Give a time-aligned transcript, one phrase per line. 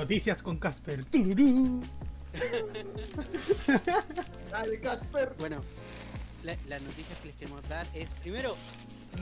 [0.00, 1.04] Noticias con Casper.
[1.04, 1.82] Tururú.
[4.50, 5.34] Dale, Casper.
[5.38, 5.60] Bueno,
[6.42, 8.56] la- las noticias que les queremos dar es, primero,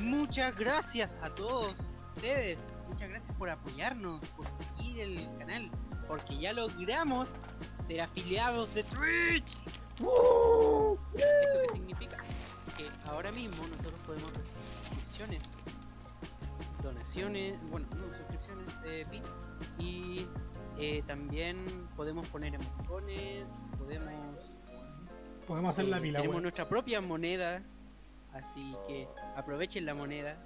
[0.02, 2.58] muchas gracias a todos ustedes.
[2.88, 5.68] Muchas gracias por apoyarnos, por seguir el canal,
[6.06, 7.34] porque ya logramos
[7.84, 9.44] ser afiliados de Twitch.
[9.98, 12.18] ¿Esto qué significa?
[12.76, 15.42] Que ahora mismo nosotros podemos recibir suscripciones,
[16.84, 19.48] donaciones, bueno, no suscripciones, eh, bits
[19.80, 20.24] y
[20.78, 21.64] eh, también
[21.96, 24.56] podemos poner emoticones, podemos
[25.46, 26.42] Podemos hacer la eh, pila, tenemos weón.
[26.42, 27.62] nuestra propia moneda,
[28.32, 30.36] así que aprovechen la moneda.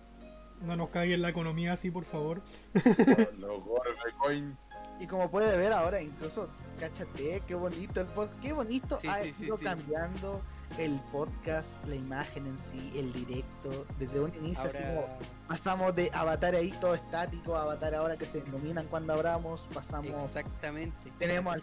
[0.60, 2.41] No nos caiga en la economía así, por favor.
[3.38, 4.56] Los Gorbecoin.
[5.00, 9.16] Y como puede ver ahora, incluso, cáchate, qué bonito el podcast, qué bonito Sí, ha
[9.16, 9.64] sí, sí, ido sí.
[9.64, 10.41] cambiando
[10.78, 15.06] el podcast, la imagen en sí, el directo, desde un inicio así como
[15.48, 20.24] pasamos de avatar ahí todo estático, a avatar ahora que se iluminan cuando abramos, pasamos,
[20.24, 21.12] exactamente.
[21.18, 21.60] tenemos al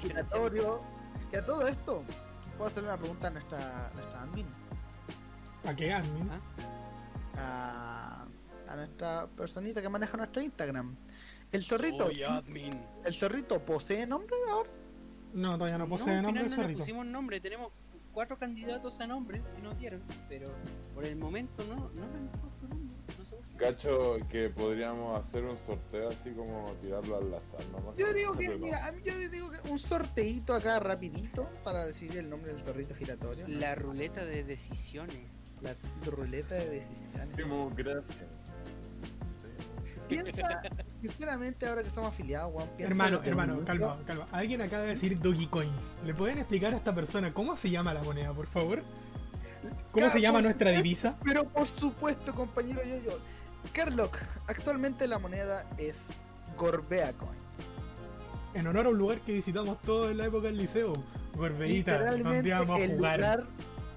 [0.00, 0.80] giratorio,
[1.30, 2.02] que a todo esto,
[2.56, 4.46] puedo hacerle una pregunta a nuestra, nuestra admin,
[5.64, 6.30] ¿A qué admin?
[7.36, 8.26] Ah.
[8.66, 10.96] a, a nuestra personita que maneja nuestro Instagram.
[11.52, 12.70] El zorrito, Soy admin.
[13.04, 14.70] el zorrito posee nombre ahora.
[15.32, 17.72] No, todavía no posee al nombre final el no le pusimos nombre, tenemos
[18.12, 20.48] cuatro candidatos a nombres que nos dieron, pero
[20.94, 22.96] por el momento no, no le hemos puesto nombre.
[23.18, 23.36] No sé.
[23.56, 27.96] Cacho que podríamos hacer un sorteo así como tirarlo al azar nomás.
[27.96, 32.18] Yo digo que, mira, a mí yo digo que un sorteito acá rapidito para decidir
[32.18, 33.46] el nombre del zorrito giratorio.
[33.46, 33.58] ¿no?
[33.58, 35.58] La ruleta de decisiones.
[35.60, 37.36] La ruleta de decisiones.
[37.36, 38.26] Democracia.
[40.10, 40.62] Piensa,
[41.00, 44.26] sinceramente, ahora que somos afiliados, Juan, piensa Hermano, hermano, calma, calma.
[44.32, 45.90] Alguien acaba de decir Doggy Coins.
[46.04, 48.82] ¿Le pueden explicar a esta persona cómo se llama la moneda, por favor?
[49.92, 51.16] ¿Cómo se llama nuestra divisa?
[51.24, 53.18] Pero por supuesto, compañero yo-yo.
[53.72, 54.16] Carlock,
[54.46, 56.06] actualmente la moneda es
[56.56, 57.36] Gorbea Coins.
[58.54, 60.92] En honor a un lugar que visitamos todos en la época del liceo.
[61.36, 63.20] Gorbeita, donde íbamos a jugar.
[63.20, 63.46] lugar,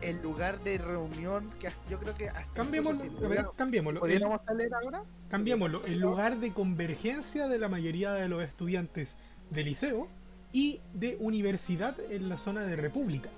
[0.02, 4.00] el lugar de reunión que yo creo que hasta Cambiémoslo, a ver, cambiémoslo.
[4.00, 5.04] ¿Pudiéramos leer ahora?
[5.38, 5.86] Cambiémoslo.
[5.86, 9.18] El lugar de convergencia de la mayoría de los estudiantes
[9.50, 10.08] de liceo
[10.52, 13.30] y de universidad en la zona de República.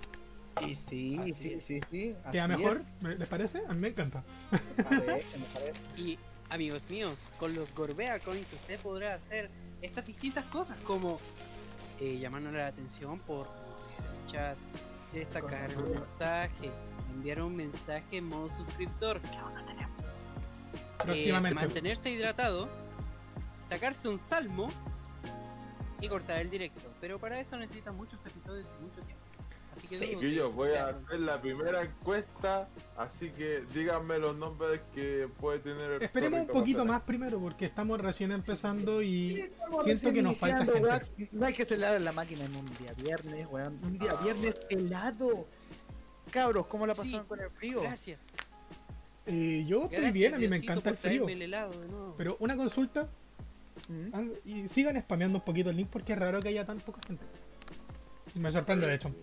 [0.62, 2.16] Sí, sí, Así sí, sí, sí.
[2.32, 2.78] ¿Queda mejor?
[2.78, 3.02] es.
[3.02, 3.62] ¿Me- ¿Les parece?
[3.68, 4.24] A mí me encanta.
[4.52, 5.74] Me parece, me parece.
[5.98, 6.18] Y
[6.50, 9.50] amigos míos, con los Gorbea Coins usted podrá hacer
[9.82, 11.18] estas distintas cosas como
[12.00, 14.58] eh, llamarnos la atención por el chat,
[15.14, 16.70] destacar un mensaje,
[17.14, 19.95] enviar un mensaje en modo suscriptor, que aún no tenemos.
[21.00, 21.56] Eh, Próximamente.
[21.66, 22.70] mantenerse hidratado,
[23.62, 24.70] sacarse un salmo
[26.02, 26.82] y cortar el directo.
[27.02, 29.24] Pero para eso necesita muchos episodios y mucho tiempo.
[29.72, 34.34] Así que Sí, que voy sea a hacer la primera encuesta, así que díganme los
[34.38, 39.42] nombres que puede tener el Esperemos un poquito más primero porque estamos recién empezando y
[39.42, 41.28] Estamos siento que nos falta gente.
[41.34, 43.78] No hay que acelerar la máquina en un día viernes, weón.
[43.84, 45.46] Un día Ah, viernes helado.
[46.32, 47.82] Cabros, ¿cómo la Sí, pasaron con el frío?
[47.82, 48.22] Gracias.
[49.28, 51.28] Eh, yo estoy Gracias, bien, a mí me encanta el frío.
[51.28, 51.72] el helado.
[52.18, 53.08] Pero una consulta,
[53.88, 54.16] ¿Mm?
[54.16, 57.00] han- y sigan spameando un poquito el link porque es raro que haya tan poca
[57.08, 57.24] gente.
[58.36, 59.14] Me sorprende de hecho.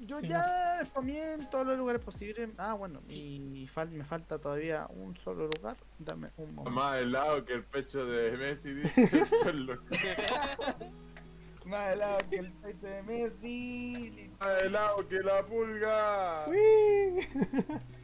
[0.00, 2.50] Yo Sí, ya spameé en todos los lugares posibles.
[2.58, 5.76] Ah, bueno, y fal- me falta todavía un solo lugar.
[5.98, 6.70] Dame un momento.
[6.78, 9.24] Más helado que el pecho de Messi, dice.
[11.64, 14.30] Más helado que el pecho de Messi.
[14.40, 16.46] Más helado que la pulga.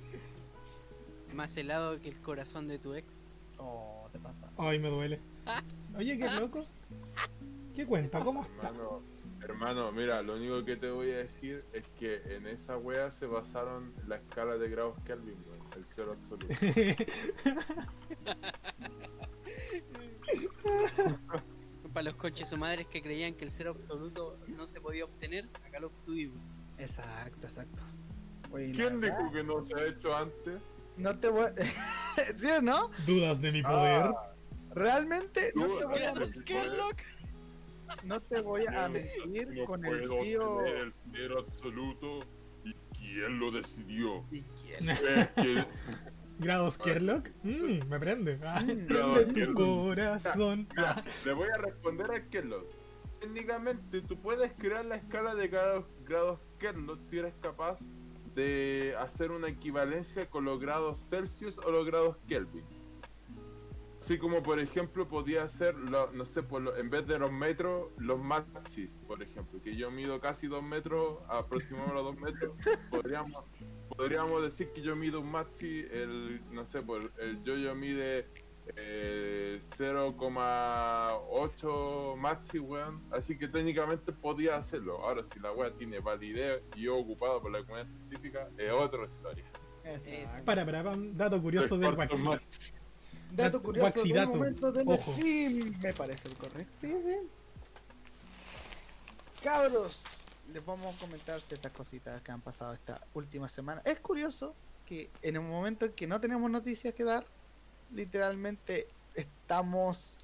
[1.35, 3.29] Más helado que el corazón de tu ex.
[3.59, 4.49] Oh, te pasa.
[4.57, 5.19] Ay, me duele.
[5.99, 6.65] Oye, qué loco.
[7.75, 8.21] ¿Qué cuenta?
[8.21, 8.69] ¿Cómo está?
[8.69, 9.03] Hermano,
[9.43, 13.27] hermano, mira, lo único que te voy a decir es que en esa wea se
[13.27, 16.55] basaron la escala de grados Kelvin, weón, el cero absoluto.
[21.93, 25.49] Para los coches o madres que creían que el cero absoluto no se podía obtener,
[25.65, 26.53] acá lo obtuvimos.
[26.79, 27.83] Exacto, exacto.
[28.53, 30.63] Oye, ¿Quién dijo que no se ha hecho antes?
[30.97, 31.47] No te voy.
[32.37, 32.91] ¿Sí o no?
[33.07, 34.03] ¿Dudas de mi poder?
[34.07, 34.31] Ah,
[34.75, 36.57] Realmente no te voy a mentir.
[38.03, 42.21] No te voy a mentir no con el tener el cero absoluto.
[42.65, 44.25] ¿Y quién lo decidió?
[44.31, 44.87] ¿Y quién?
[46.39, 47.29] ¿Grados Kerlock?
[47.45, 48.41] Mmm, me prende.
[48.43, 48.67] Ah, Mm.
[48.67, 49.57] prende Grados tu Kerlock.
[49.57, 50.69] corazón.
[51.25, 52.67] Le voy a responder a Kellogg.
[53.21, 57.81] Técnicamente, tú puedes crear la escala de grados, grados Kellogg si eres capaz
[58.35, 62.65] de hacer una equivalencia con los grados Celsius o los grados Kelvin.
[64.01, 67.33] Así como, por ejemplo, podía hacer, lo- no sé, por lo- en vez de los
[67.33, 72.53] metros, los maxis, por ejemplo, que yo mido casi dos metros, aproximadamente dos metros,
[72.91, 73.45] podríamos,
[73.97, 78.29] podríamos decir que yo mido un maxi, el, no sé, por el yo-yo mide
[78.77, 83.03] eh, 0,8 maxi, weón.
[83.11, 84.99] Así que técnicamente podía hacerlo.
[84.99, 89.05] Ahora, si la weá tiene validez y yo ocupado por la comunidad científica, es otra
[89.05, 89.45] historia.
[89.85, 90.45] Exacto.
[90.45, 92.17] Para, para, para, un dato curioso del Waxi.
[92.17, 92.73] maxi.
[93.33, 94.29] Dato curioso del Waxidato.
[94.29, 95.13] momento del Ojo.
[95.13, 96.73] Steam, me parece el correcto.
[96.73, 97.17] Sí, sí.
[99.43, 100.03] Cabros,
[100.53, 103.83] les vamos a comentar ciertas cositas que han pasado esta última semana.
[103.85, 104.55] Es curioso
[104.87, 107.27] que en el momento en que no tenemos noticias que dar,
[107.95, 110.17] literalmente estamos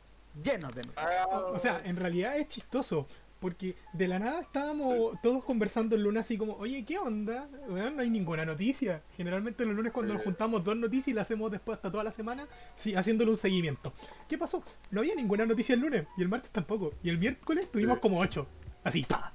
[0.43, 1.27] llenos de noticias.
[1.31, 3.07] O sea, en realidad es chistoso.
[3.41, 7.49] Porque de la nada estábamos todos conversando el lunes así como, oye, ¿qué onda?
[7.69, 9.03] No hay ninguna noticia.
[9.17, 12.13] Generalmente los lunes cuando nos juntamos dos noticias y las hacemos después hasta toda la
[12.13, 12.47] semana,
[12.77, 13.95] sí, haciéndole un seguimiento.
[14.29, 14.63] ¿Qué pasó?
[14.91, 16.93] No había ninguna noticia el lunes y el martes tampoco.
[17.03, 18.47] Y el miércoles tuvimos como ocho.
[18.85, 19.33] Así, ¡pa!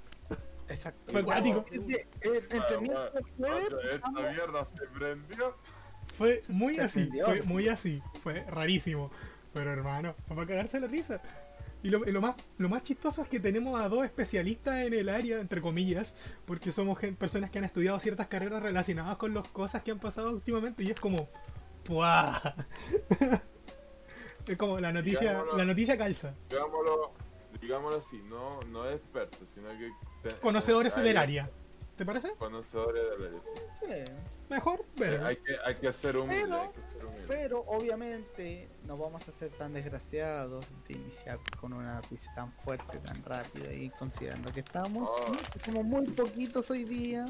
[0.69, 1.11] Exacto.
[1.11, 1.65] Fue acuático.
[1.71, 5.55] Entre, entre miércoles y weón, jueves, Esta mierda se prendió.
[6.17, 9.11] Fue muy Se así, fue muy así, fue rarísimo.
[9.53, 11.21] Pero hermano, fue para cagarse la risa.
[11.83, 15.39] Y lo, más, lo más chistoso es que tenemos a dos especialistas en el área,
[15.39, 16.15] entre comillas,
[16.45, 20.31] porque somos personas que han estudiado ciertas carreras relacionadas con las cosas que han pasado
[20.31, 21.29] últimamente y es como,
[21.83, 22.41] ¡puah!
[24.47, 25.57] es como la noticia, Digámoslo.
[25.57, 26.33] la noticia calza.
[26.49, 27.11] Digámoslo,
[27.61, 29.91] digámoslo así, no, no es experto, sino que...
[30.41, 31.51] Conocedores del área.
[31.95, 32.31] ¿Te parece?
[32.37, 33.61] Conocedores del área, sí.
[33.79, 34.11] sí.
[34.49, 37.25] Mejor, Eh, pero Hay que, hay que ser humilde, Pero- hay que ser humilde.
[37.27, 42.99] Pero obviamente no vamos a ser tan desgraciados de iniciar con una noticia tan fuerte,
[42.99, 45.31] tan rápida y considerando que estamos Oh.
[45.65, 47.25] como muy poquitos hoy día,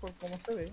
[0.00, 0.64] por cómo se ve,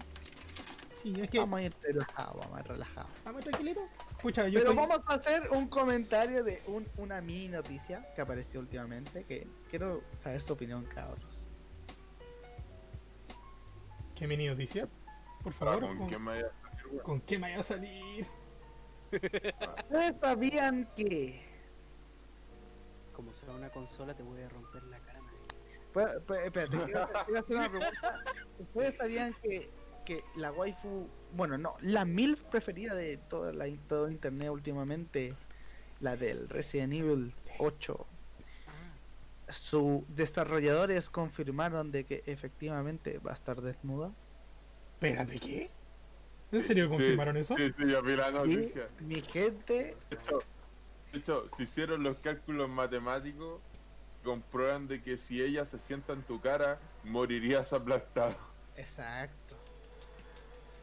[1.03, 3.11] sí, es que vamos a ir relajados, vamos a ir relajados.
[3.23, 3.81] vamos tranquilito.
[4.21, 8.21] Pucha, yo Pero estoy- vamos a hacer un comentario de un- una mini noticia que
[8.21, 11.34] apareció últimamente, que quiero saber su opinión, cabros.
[14.15, 14.87] ¿Qué mini noticia?
[15.43, 17.03] Por favor, ¿Con ¿con, quién me vaya a salir, weón?
[17.03, 18.27] ¿con qué me vaya a salir?
[19.11, 21.45] ¿Ustedes sabían que...
[23.13, 25.19] Como será una consola, te voy a romper la cara.
[25.93, 28.23] Pues, pues, espérate, quiero, quiero hacer una pregunta.
[28.59, 29.69] ¿Ustedes sabían que,
[30.05, 35.35] que la waifu, bueno, no, la MILF preferida de toda la, todo internet últimamente,
[35.99, 38.14] la del Resident Evil 8, Ah,
[39.49, 44.11] sus desarrolladores confirmaron de que efectivamente va a estar desnuda?
[44.93, 45.71] Espérate, ¿qué?
[46.51, 47.55] ¿En serio Sí, confirmaron eso?
[47.57, 48.89] Sí, sí, yo vi la Sí, noticia.
[48.99, 50.39] mi gente, De hecho,
[51.11, 53.61] de hecho, se hicieron los cálculos matemáticos,
[54.23, 58.35] comprueban de que si ella se sienta en tu cara, morirías aplastado.
[58.75, 59.55] exacto.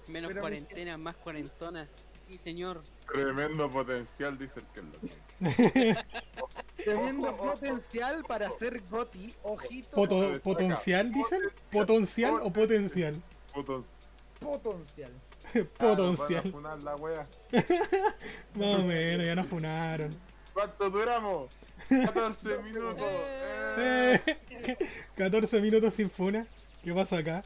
[0.09, 2.05] menos Pero mi- cuarentena, más cuarentonas.
[2.21, 2.83] Sí, señor.
[3.13, 5.03] Tremendo potencial, dice el Kenlock.
[6.85, 10.41] Teniendo Ojo, ojo, potencial para ser Goti, ojito, Poto-.
[10.43, 11.41] ¿Potencial dicen?
[11.71, 13.15] ¿Potencial o potencial?
[14.41, 15.13] Potencial.
[15.55, 16.51] Ah, Potencial.
[16.51, 17.27] funar la wea.
[18.55, 20.11] Más o menos, ya nos funaron.
[20.55, 21.51] ¿Cuánto duramos?
[21.89, 23.03] 14 minutos.
[23.79, 24.21] Eh,
[24.51, 24.77] Eh.
[25.17, 26.47] 14 minutos sin funa.
[26.85, 27.43] ¿Qué pasó acá?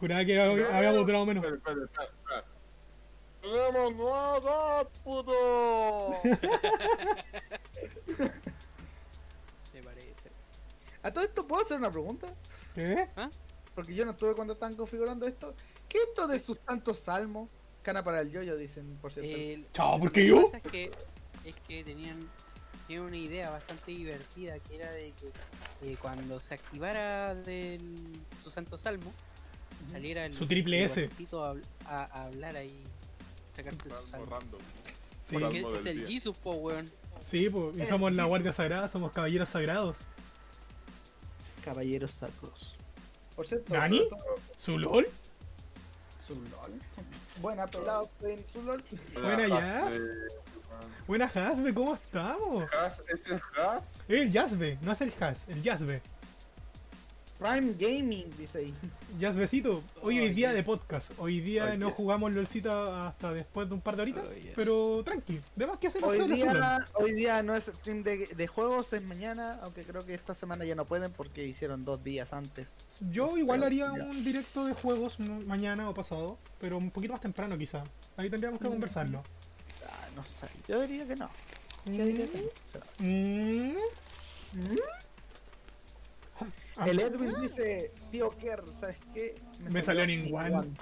[0.00, 1.44] Juraba que hab- habíamos durado menos.
[1.44, 2.44] Espera, espera, espera, espera.
[3.72, 6.20] ¡Tenemos puto!
[9.74, 10.30] Me parece.
[11.02, 12.28] A todo esto, ¿puedo hacer una pregunta?
[12.74, 13.08] ¿Qué?
[13.74, 15.54] Porque yo no estuve cuando estaban configurando esto.
[15.88, 17.48] ¿Qué es esto de sus tantos salmos?
[17.82, 19.30] Cana para el yoyo, dicen, por cierto.
[19.32, 20.50] El- Chao, ¿por qué yo?
[20.54, 20.92] Es que,
[21.44, 22.18] es que tenían,
[22.86, 28.50] tenían una idea bastante divertida que era de que eh, cuando se activara del, su
[28.50, 29.12] santo salmo,
[29.90, 31.08] saliera el, Su triple el S.
[31.32, 31.54] a,
[31.86, 32.84] a- a hablar ahí,
[33.48, 34.26] sacarse su salmo.
[34.26, 34.58] borrando.
[35.24, 36.06] Sí, Por Porque Salmo es el.
[36.06, 36.88] Jesus, po, weón.
[37.24, 39.96] Sí pues, y somos la Guardia Sagrada, somos caballeros sagrados.
[41.64, 42.74] Caballeros sacros.
[43.36, 44.02] Por cierto, ¿Nani?
[44.58, 45.08] ¿Su LOL?
[46.26, 46.72] su LOL.
[47.40, 48.82] Buena pelado en su LOL.
[49.14, 49.94] Buena, Jazz.
[49.94, 49.98] eh,
[51.06, 52.64] Buena Hasbe, ¿cómo estamos?
[52.72, 53.84] Has, ¿Ese es Has?
[54.08, 56.02] El Yazbe, no es el Has, el Yazbe.
[57.42, 58.74] Prime Gaming, dice ahí.
[59.18, 61.10] Yazbecito, hoy Ay, es día de podcast.
[61.18, 61.96] Hoy día Ay, no yes.
[61.96, 64.28] jugamos LOLcita hasta después de un par de horitas.
[64.30, 64.52] Yes.
[64.54, 68.46] Pero tranqui, de más que hacer Hoy día, hoy día no es stream de, de
[68.46, 72.32] juegos, es mañana, aunque creo que esta semana ya no pueden porque hicieron dos días
[72.32, 72.70] antes.
[73.10, 74.04] Yo igual haría ya.
[74.04, 77.82] un directo de juegos mañana o pasado, pero un poquito más temprano quizá.
[78.16, 78.72] Ahí tendríamos que Mm.
[78.72, 79.24] conversarlo.
[79.88, 81.28] Ah, no sé, yo diría que no.
[81.86, 82.46] Yo diría que no.
[82.46, 83.76] O sea, Mm.
[86.76, 89.34] Ah, El Edwin dice, tío Kerr, ¿sabes qué?
[89.70, 90.74] Me salió Ningguan.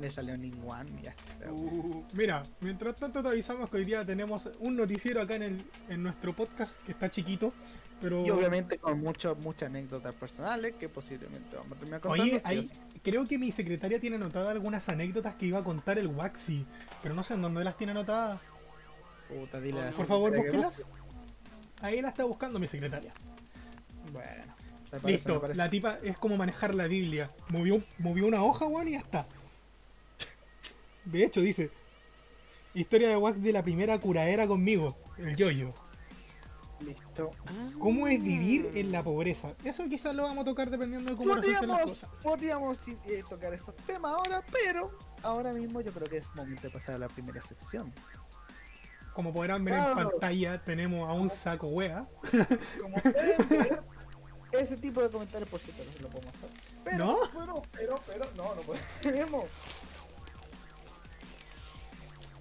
[0.00, 1.14] Me salió Ningguan, ya.
[1.50, 5.62] Uh, Mira, mientras tanto te avisamos que hoy día tenemos un noticiero acá en, el,
[5.88, 7.52] en nuestro podcast que está chiquito,
[8.00, 8.24] pero...
[8.24, 12.24] Y obviamente con mucho, muchas anécdotas personales que posiblemente vamos a terminar contando.
[12.24, 12.70] Oye, hay,
[13.02, 16.66] creo que mi secretaria tiene anotadas algunas anécdotas que iba a contar el Waxi,
[17.02, 18.40] pero no sé en dónde las tiene anotadas.
[19.28, 20.82] Puta, dile Por favor, búsquelas.
[21.82, 23.12] Ahí la está buscando mi secretaria.
[24.12, 24.53] Bueno,
[24.94, 25.56] me parece, me Listo, parece.
[25.58, 27.30] la tipa es como manejar la Biblia.
[27.48, 29.26] Movió, movió una hoja, weón, y ya está.
[31.04, 31.70] De hecho, dice:
[32.74, 35.72] Historia de Wax de la primera curadera conmigo, el yoyo.
[36.80, 37.30] Listo.
[37.78, 39.52] ¿Cómo es vivir en la pobreza?
[39.64, 42.10] Eso quizás lo vamos a tocar dependiendo de cómo resulten las Podríamos, cosas.
[42.22, 44.90] podríamos eh, tocar estos temas ahora, pero
[45.22, 47.92] ahora mismo yo creo que es momento de pasar a la primera sección.
[49.14, 52.06] Como podrán ver en pantalla, tenemos a un saco wea.
[52.82, 53.82] Como pueden ver,
[54.58, 56.48] ese tipo de comentarios por cierto no se lo podemos hacer.
[56.84, 57.18] Pero, ¿No?
[57.32, 59.48] pero, pero, pero, no, no podemos.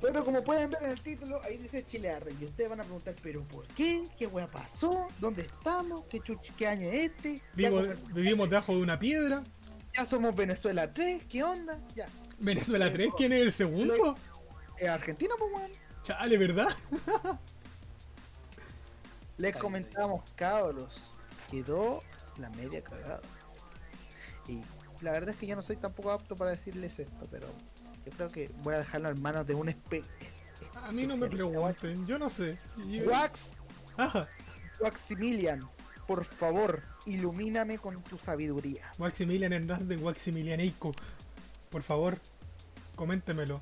[0.01, 2.33] Pero como pueden ver en el título, ahí dice Chile Arre.
[2.37, 4.03] Y ustedes van a preguntar, ¿pero por qué?
[4.19, 5.07] ¿Qué wea pasó?
[5.19, 6.03] ¿Dónde estamos?
[6.09, 7.41] ¿Qué, chuch qué año es este?
[7.53, 9.41] Vivo- vivimos debajo de una piedra.
[9.95, 11.79] ya somos Venezuela 3, ¿qué onda?
[11.95, 12.09] Ya.
[12.39, 14.17] Venezuela 3, ¿quién es el segundo?
[14.77, 15.71] ¿Es Argentina, pues weón?
[16.03, 16.67] Chale, ¿verdad?
[19.37, 20.89] Les comentamos, cabros,
[21.53, 22.01] quedó
[22.39, 23.21] la media cagada.
[24.47, 24.61] Y
[25.01, 27.47] la verdad es que yo no soy tampoco apto para decirles esto, pero
[28.05, 30.03] yo creo que voy a dejarlo en manos de un espe
[30.83, 32.57] A mí no me pregunten, yo no sé.
[32.87, 33.39] Yo- Wax,
[34.81, 35.61] Waximilian,
[36.07, 38.91] por favor, ilumíname con tu sabiduría.
[38.97, 40.93] Waximilian Hernández de Waximilianeico.
[41.69, 42.17] Por favor,
[42.95, 43.61] coméntemelo.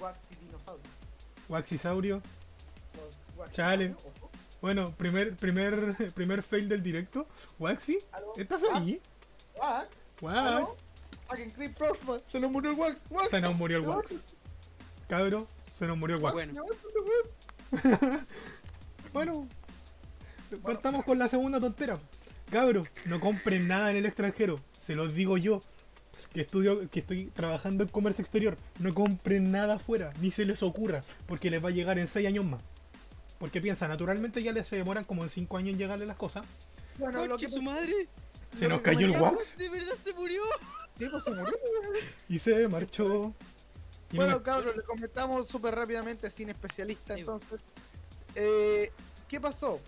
[0.00, 0.90] Waxidinosaurio.
[1.48, 2.22] Waxisaurio.
[3.38, 3.94] Wax- Chale.
[4.62, 7.26] Bueno, primer, primer, primer fail del directo.
[7.58, 7.98] Waxi.
[8.36, 9.00] ¿estás Ah, ahí?
[9.60, 9.88] Wax,
[10.20, 10.68] Wax.
[12.30, 13.02] se nos murió el Wax.
[13.10, 13.28] Wax.
[13.30, 14.14] Se nos murió el Wax.
[15.08, 16.34] Cabro, se nos murió el Wax.
[16.34, 16.62] Bueno.
[19.12, 19.46] Bueno,
[20.62, 21.98] partamos con la segunda tontera.
[22.50, 24.58] Cabro, no compren nada en el extranjero.
[24.78, 25.60] Se los digo yo,
[26.32, 28.56] que estudio, que estoy trabajando en comercio exterior.
[28.78, 32.26] No compren nada afuera, ni se les ocurra, porque les va a llegar en 6
[32.26, 32.62] años más.
[33.42, 36.46] Porque piensa, naturalmente ya les se demoran como en 5 años en llegarle las cosas.
[36.96, 38.06] Bueno, lo que su madre.
[38.56, 40.44] Se nos cayó el wax ¿De verdad se murió?
[40.96, 41.52] Sí, pues se murió.
[42.28, 43.34] y se marchó.
[44.12, 47.18] Y Bueno, me- cabros, le comentamos súper rápidamente sin especialista.
[47.18, 47.62] Entonces,
[48.36, 48.92] eh,
[49.26, 49.80] ¿qué pasó?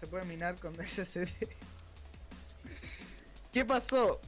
[0.00, 1.28] Se puede minar con SSD.
[3.52, 4.18] ¿Qué pasó?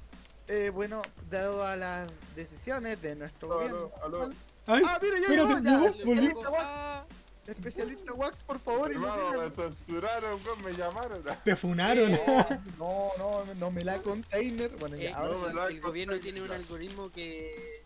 [0.48, 3.90] Eh, bueno, dado a las decisiones de nuestro Aló, gobierno.
[4.04, 4.34] aló, aló.
[4.66, 5.70] Ay, Ah, mira, ya espérate, llegó, ya.
[5.70, 7.06] llegó, Le volvió.
[7.48, 8.90] Especialista Wax, por favor.
[8.92, 11.22] Hermano, me censuraron, weón, me llamaron.
[11.44, 12.12] Te funaron.
[12.78, 14.70] No, no, no me la container.
[14.78, 17.84] Bueno, eh, ya, ahora no, me la el gobierno tiene un algoritmo que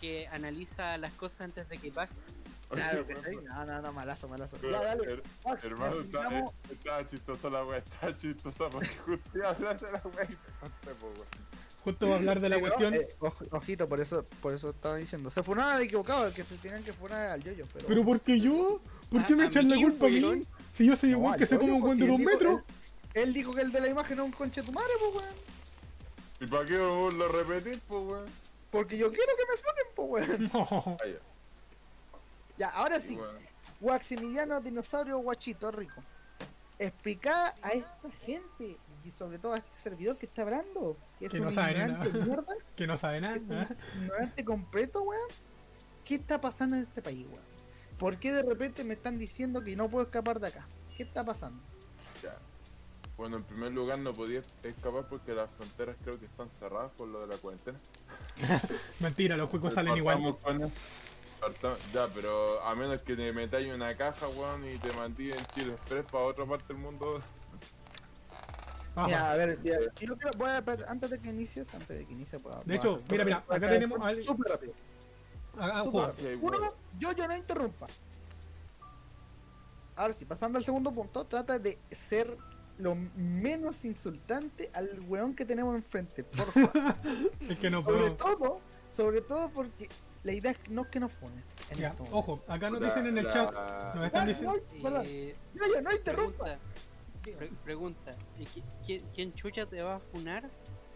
[0.00, 2.18] que analiza las cosas antes de que pasen.
[2.70, 3.40] Claro que Oye.
[3.42, 4.56] No, no, no, malazo, malazo.
[4.62, 5.04] weón, Ya, dale.
[5.04, 9.50] her- Wax, Hermano, está, eh, estaba chistosa la wea, estaba chistosa porque justo iba a
[9.50, 10.36] hablar de la wea y
[11.84, 11.96] weón.
[11.96, 12.94] Justo va a hablar de la Pero, cuestión.
[12.94, 13.08] eh,
[13.50, 15.30] ojito, por eso, por eso estaba diciendo.
[15.30, 17.86] Se fueron al equivocado, el que se tenían que funar al yoyo, pero.
[17.86, 18.80] ¿Pero por qué yo?
[19.10, 20.20] ¿Por qué A- me a echan la culpa a mí?
[20.22, 20.46] weón.
[20.74, 22.38] Si yo soy No, weón al que se come un buen de porque dos él
[22.38, 22.64] dijo- metros.
[23.14, 25.34] Él, él dijo que el de la imagen es un conche tu madre, pues weón.
[26.40, 28.26] ¿Y para qué vos lo repetís, po, weón?
[28.70, 30.50] Porque yo quiero que me funen, pues weón.
[30.52, 30.98] No.
[31.00, 31.04] Ah,
[32.58, 32.68] ya.
[32.70, 33.14] Ahora sí.
[33.16, 33.38] bueno,
[33.80, 36.02] Waximiliano Dinosaurio Guachito Rico.
[36.78, 38.76] Explica a esta gente
[39.08, 41.72] y sobre todo a este servidor que está hablando, que es Que un no sabe
[41.72, 42.24] ignorante nada.
[42.26, 43.36] mierda, Que no sabe nada.
[43.36, 43.76] ¿eh?
[44.02, 45.28] ignorante completo, weón.
[46.04, 47.42] ¿Qué está pasando en este país, weón?
[47.98, 50.66] ¿Por qué de repente me están diciendo que no puedo escapar de acá?
[50.96, 51.60] ¿Qué está pasando?
[52.22, 52.36] ya.
[53.16, 57.08] Bueno, en primer lugar no podía escapar porque las fronteras creo que están cerradas por
[57.08, 57.78] lo de la cuarentena.
[59.00, 60.36] Mentira, los juegos salen igual.
[61.92, 65.72] Ya, pero a menos que te metáis una caja, weón, y te mantéis en Chile
[65.72, 67.20] Express para otra parte del mundo.
[69.06, 72.12] Mira, a ver, mira, yo creo, voy a, antes de que inicies, antes de que
[72.12, 74.72] inicie, puedo- De hecho, hacer- mira, mira, acá tenemos al- Súper rápido.
[75.58, 75.82] Ah.
[76.40, 77.86] Uno, yo ya no interrumpa.
[79.96, 82.28] Ahora sí, pasando al segundo punto, trata de ser
[82.78, 86.70] lo menos insultante al weón que tenemos enfrente, por favor.
[87.48, 88.14] Es que no sobre puedo.
[88.36, 89.88] todo, sobre todo porque
[90.22, 91.42] la idea es que no es que nos funen.
[91.76, 93.52] Ya, este ojo, acá nos dicen en el la- chat.
[93.96, 94.54] Nos están diciendo.
[95.04, 96.56] Eh, Yo ya no interrumpa.
[97.36, 100.48] Pregunta, pre- pregunta, ¿y qui- qui- ¿quién chucha te va a funar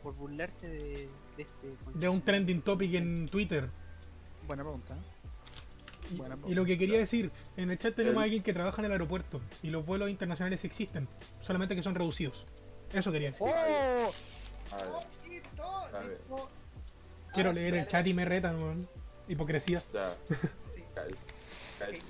[0.02, 3.68] por burlarte de, de este De un trending topic en Twitter.
[4.46, 4.96] Buena pregunta.
[6.10, 8.52] Y, Buena y lo que quería decir, en el chat tenemos El- a alguien que
[8.52, 11.06] trabaja en el aeropuerto y los vuelos internacionales existen,
[11.40, 12.44] solamente que son reducidos.
[12.92, 13.46] Eso quería decir.
[13.48, 14.12] ¡Oh!
[15.94, 16.18] A ver.
[17.32, 18.88] Quiero Ah, leer el chat y me retan, weón.
[19.28, 19.82] Hipocresía.
[19.94, 20.14] Ya,
[20.74, 22.00] Sí.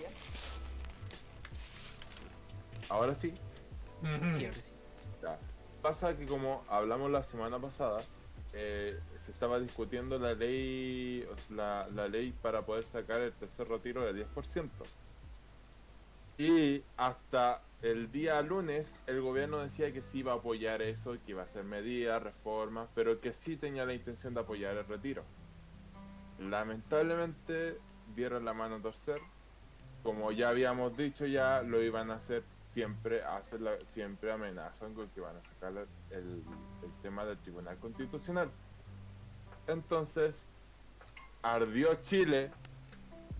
[2.88, 3.32] Ahora sí,
[4.02, 4.32] Ujú.
[4.32, 4.72] Sí, ahora sí.
[5.22, 5.38] Ya.
[5.80, 8.04] Pasa que como hablamos la semana pasada,
[8.52, 14.16] eh, se estaba discutiendo la ley, la ley para poder sacar el tercer retiro del
[14.16, 14.84] 10%.
[16.38, 21.32] Y hasta el día lunes el gobierno decía que sí iba a apoyar eso, que
[21.32, 25.22] iba a hacer medidas, reformas, pero que sí tenía la intención de apoyar el retiro.
[26.38, 27.78] Lamentablemente
[28.16, 29.20] dieron la mano a torcer.
[30.02, 32.42] Como ya habíamos dicho, ya lo iban a hacer
[32.72, 36.42] siempre, hacerla, siempre amenazan con que van a sacar el,
[36.82, 38.50] el tema del Tribunal Constitucional.
[39.66, 40.34] Entonces,
[41.42, 42.50] ardió Chile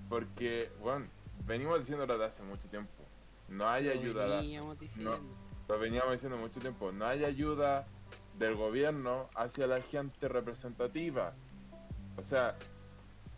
[0.09, 1.07] porque, bueno,
[1.47, 2.93] venimos diciendo desde hace mucho tiempo.
[3.49, 4.27] No hay Lo ayuda.
[4.27, 5.19] veníamos diciendo.
[5.69, 6.93] Lo veníamos diciendo mucho tiempo.
[6.93, 7.87] No hay ayuda
[8.39, 11.33] del gobierno hacia la gente representativa.
[12.19, 12.55] O sea,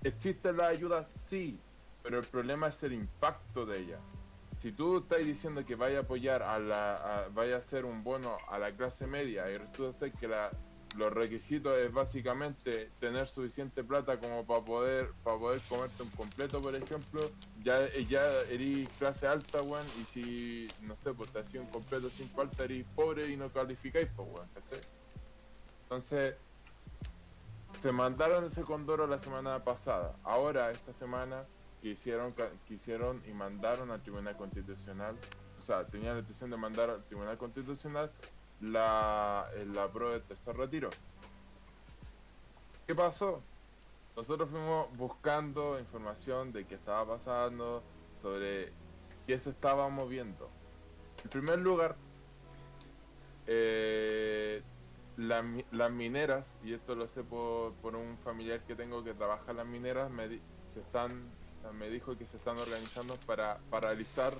[0.03, 1.59] existe la ayuda, sí,
[2.03, 3.99] pero el problema es el impacto de ella.
[4.65, 8.03] Si tú estás diciendo que vaya a apoyar a la, a- vaya a hacer un
[8.03, 10.51] bono a la clase media y resulta ser que la,
[10.97, 16.63] los requisitos es básicamente tener suficiente plata como para poder para poder comerte un completo,
[16.63, 17.31] por ejemplo,
[17.63, 22.09] ya ya eres clase alta, weón, y si, no sé, pues te hacía un completo
[22.09, 24.81] sin falta, eres pobre y no calificáis, pues, weón, ¿cachai?
[25.83, 26.37] Entonces,
[27.83, 30.17] se mandaron ese condoro la semana pasada.
[30.25, 31.45] Ahora, esta semana,
[31.85, 35.21] quisieron, ca- quisieron y mandaron al Tribunal Constitucional,
[35.59, 38.11] o sea, tenían la intención de mandar al Tribunal Constitucional
[38.59, 40.89] la, eh, la prueba de tercer retiro.
[42.87, 43.45] ¿Qué pasó?
[44.17, 48.73] Nosotros fuimos buscando información de qué estaba pasando, sobre
[49.27, 50.51] qué se estaba moviendo.
[51.23, 51.99] En primer lugar,
[53.47, 54.63] eh,
[55.17, 59.59] las mineras, y esto lo sé por, por un familiar que tengo que trabaja en
[59.59, 64.33] las mineras, me, se están, sea, me dijo que se están organizando para paralizar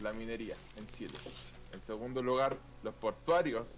[0.00, 1.14] la minería en Chile.
[1.72, 3.76] En segundo lugar, los portuarios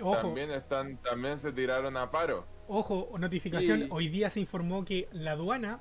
[0.00, 2.44] Ojo, también están, también se tiraron a paro.
[2.68, 3.82] ojo, notificación.
[3.82, 5.80] Y- Hoy día se informó que la aduana,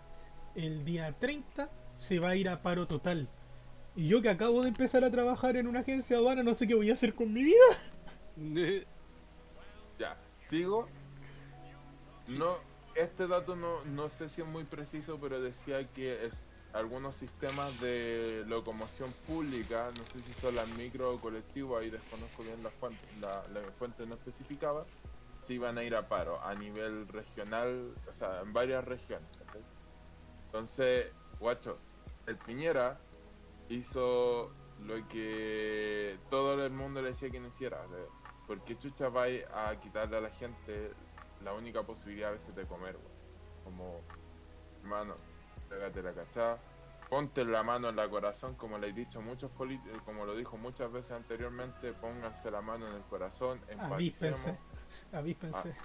[0.56, 3.30] el día 30, se va a ir a paro total.
[3.96, 6.68] Y yo que acabo de empezar a trabajar en una agencia de aduana, no sé
[6.68, 7.66] qué voy a hacer con mi vida.
[10.00, 10.88] Ya, sigo.
[12.38, 12.58] No,
[12.96, 16.30] este dato no, no sé si es muy preciso, pero decía que
[16.74, 22.44] algunos sistemas de locomoción pública, no sé si son las micro o colectivo, ahí desconozco
[22.44, 24.86] bien la fuente, la, la fuente no especificaba,
[25.42, 29.28] si iban a ir a paro a nivel regional, o sea, en varias regiones.
[30.46, 31.08] Entonces,
[31.40, 31.78] guacho,
[32.28, 33.00] el Piñera
[33.70, 34.52] hizo
[34.86, 37.82] lo que todo el mundo le decía que no hiciera.
[37.88, 40.92] de- ¿Por qué chucha va a quitarle a la gente
[41.44, 43.20] la única posibilidad a veces de comer, weón?
[43.64, 44.02] Como,
[44.82, 45.16] hermano,
[45.70, 46.58] pégate la cachada,
[47.10, 50.58] ponte la mano en la corazón, como le he dicho muchos políticos, como lo dijo
[50.58, 54.40] muchas veces anteriormente, pónganse la mano en el corazón, empaticemos.
[54.48, 54.58] Avíspense.
[55.14, 55.76] Avíspense.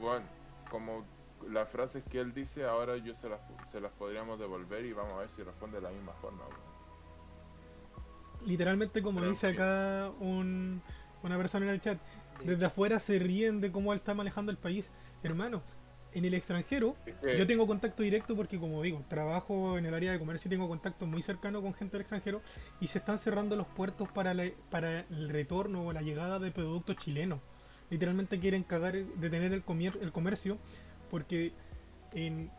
[0.00, 0.26] Bueno,
[0.70, 1.04] como
[1.48, 5.12] las frases que él dice, ahora yo se las, se las podríamos devolver y vamos
[5.12, 6.44] a ver si responde de la misma forma.
[6.44, 6.74] weón.
[8.46, 10.82] Literalmente, como Pero, dice acá un-
[11.22, 11.98] una persona en el chat,
[12.42, 14.90] desde afuera se ríen de cómo él está manejando el país.
[15.22, 15.62] Hermano,
[16.12, 16.96] en el extranjero,
[17.36, 20.68] yo tengo contacto directo porque, como digo, trabajo en el área de comercio y tengo
[20.68, 22.40] contacto muy cercano con gente del extranjero
[22.80, 26.50] y se están cerrando los puertos para, la- para el retorno o la llegada de
[26.52, 27.40] productos chilenos.
[27.90, 30.58] Literalmente quieren cagar, detener el, comier- el comercio
[31.10, 31.52] porque
[32.12, 32.50] en,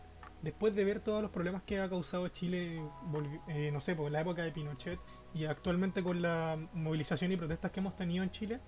[0.42, 2.82] después de ver todos los problemas que ha causado Chile,
[3.48, 5.00] eh, no sé, por la época de Pinochet
[5.34, 8.60] y actualmente con la movilización y protestas que hemos tenido en Chile,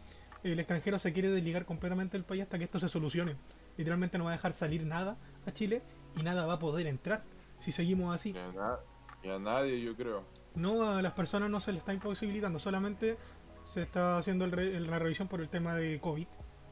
[0.51, 3.35] el extranjero se quiere desligar completamente del país hasta que esto se solucione.
[3.77, 5.81] Literalmente no va a dejar salir nada a Chile
[6.17, 7.23] y nada va a poder entrar
[7.59, 8.33] si seguimos así.
[8.33, 10.23] Ni a, na- a nadie, yo creo.
[10.55, 13.17] No, a las personas no se les está imposibilitando, solamente
[13.65, 16.25] se está haciendo el re- la revisión por el tema de COVID,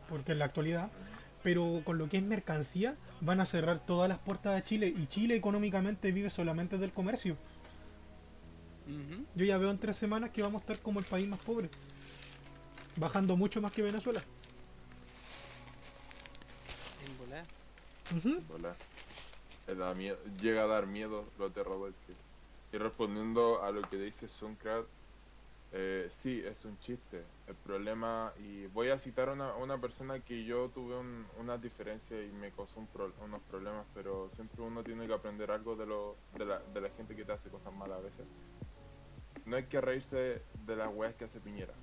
[0.09, 0.89] porque en la actualidad,
[1.43, 5.05] pero con lo que es mercancía, van a cerrar todas las puertas a Chile y
[5.07, 7.37] Chile económicamente vive solamente del comercio.
[9.35, 11.69] Yo ya veo en tres semanas que vamos a estar como el país más pobre,
[12.97, 14.21] bajando mucho más que Venezuela.
[18.11, 18.75] En volar.
[19.67, 22.13] Da miedo, llega a dar miedo lo aterrador que
[22.75, 24.85] Y respondiendo a lo que dice Suncrat,
[25.71, 27.23] eh, sí, es un chiste.
[27.47, 31.57] El problema, y voy a citar a una, una persona que yo tuve un- una
[31.57, 35.75] diferencia y me causó un pro- unos problemas, pero siempre uno tiene que aprender algo
[35.75, 38.25] de, lo, de, la, de la gente que te hace cosas malas a veces.
[39.45, 41.73] No hay que reírse de las weas que hace Piñera.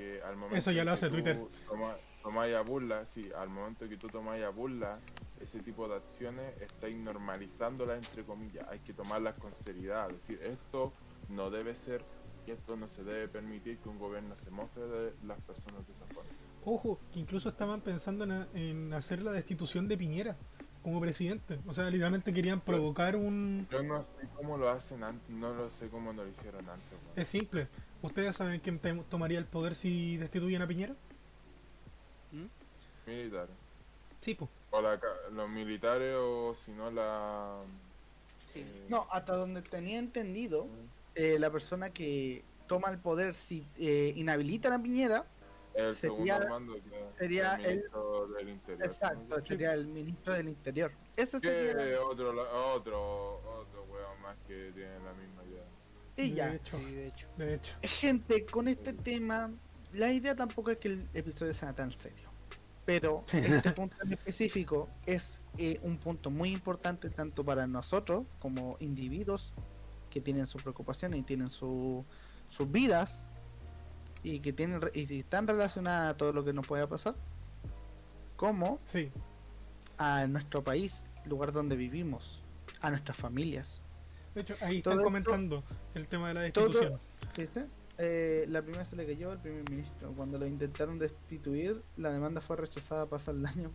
[0.00, 1.38] Porque al momento Eso ya lo que hace tú Twitter.
[1.68, 4.98] toma- tomáis a burla, sí, al momento que tú tomáis a burla,
[5.40, 8.66] ese tipo de acciones estáis normalizándolas entre comillas.
[8.68, 10.10] Hay que tomarlas con seriedad.
[10.10, 10.92] Es decir, esto
[11.28, 12.02] no debe ser
[12.46, 15.92] y esto no se debe permitir que un gobierno se mofe de las personas de
[15.92, 16.30] esa forma.
[16.64, 20.36] Ojo, que incluso estaban pensando en, en hacer la destitución de Piñera.
[20.82, 21.58] Como presidente.
[21.66, 23.66] O sea, literalmente querían provocar un...
[23.70, 26.98] Yo no sé cómo lo hacen antes, no lo sé cómo no lo hicieron antes.
[27.16, 27.68] Es simple.
[28.02, 30.94] ¿Ustedes saben quién tomaría el poder si destituyen a Piñera?
[33.06, 33.54] Militares.
[34.20, 34.50] Sí, pues.
[34.70, 37.60] O la ca- los militares o si no la...
[38.52, 38.60] Sí.
[38.60, 40.68] eh, No, hasta donde tenía entendido,
[41.14, 45.26] eh, la persona que toma el poder si eh, inhabilita a Piñera,
[45.74, 48.86] el sería- segundo mando que sería el ministro del interior.
[48.86, 49.44] exacto, ¿no?
[49.44, 50.92] sería el ministro del Interior.
[51.16, 52.30] Ese sería otro,
[52.74, 55.64] otro, otro weón más que tiene la misma idea.
[56.16, 56.48] y ya.
[56.50, 57.26] De hecho, Sí, de hecho.
[57.38, 57.74] de hecho.
[57.82, 59.50] Gente, con este tema,
[59.92, 62.28] la idea tampoco es que el episodio sea tan serio.
[62.84, 68.76] Pero este punto en específico es eh, un punto muy importante tanto para nosotros como
[68.80, 69.52] individuos
[70.10, 72.04] que tienen sus preocupaciones y tienen su-
[72.48, 73.24] sus vidas
[74.22, 77.14] y que tienen re- y están relacionadas a todo lo que nos pueda pasar,
[78.36, 79.10] como Sí.
[79.98, 82.42] a nuestro país, lugar donde vivimos,
[82.80, 83.82] a nuestras familias.
[84.34, 87.00] De hecho, ahí Todo están esto- comentando el tema de la todo- destitución.
[87.36, 87.66] ¿Viste?
[87.98, 90.12] Eh, la primera se le cayó el primer ministro.
[90.12, 93.70] Cuando lo intentaron destituir, la demanda fue rechazada pasa el año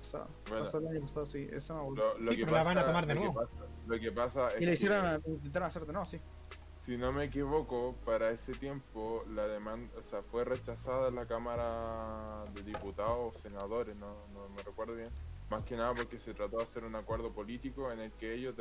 [0.00, 0.28] pasado.
[0.48, 0.64] Bueno.
[0.64, 1.96] Pasó el año pasado, sí, eso me.
[1.96, 3.40] Lo, lo Sí, que pero la van a tomar de lo que nuevo.
[3.42, 6.18] pasa- lo que pasa es Y le hicieron, que, intentaron hacer de nuevo, sí.
[6.88, 11.26] Si no me equivoco, para ese tiempo la demanda, o sea, fue rechazada en la
[11.26, 15.10] Cámara de Diputados o Senadores, no, no me recuerdo bien.
[15.50, 18.54] Más que nada porque se trató de hacer un acuerdo político en el que ellos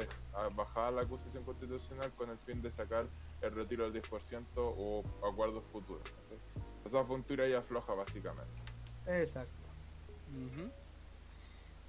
[0.58, 3.06] bajaban la acusación constitucional con el fin de sacar
[3.42, 6.04] el retiro del 10% o acuerdos futuros.
[6.04, 6.38] ¿cachai?
[6.84, 8.62] O sea, fue un tira y afloja básicamente.
[9.06, 9.70] Exacto.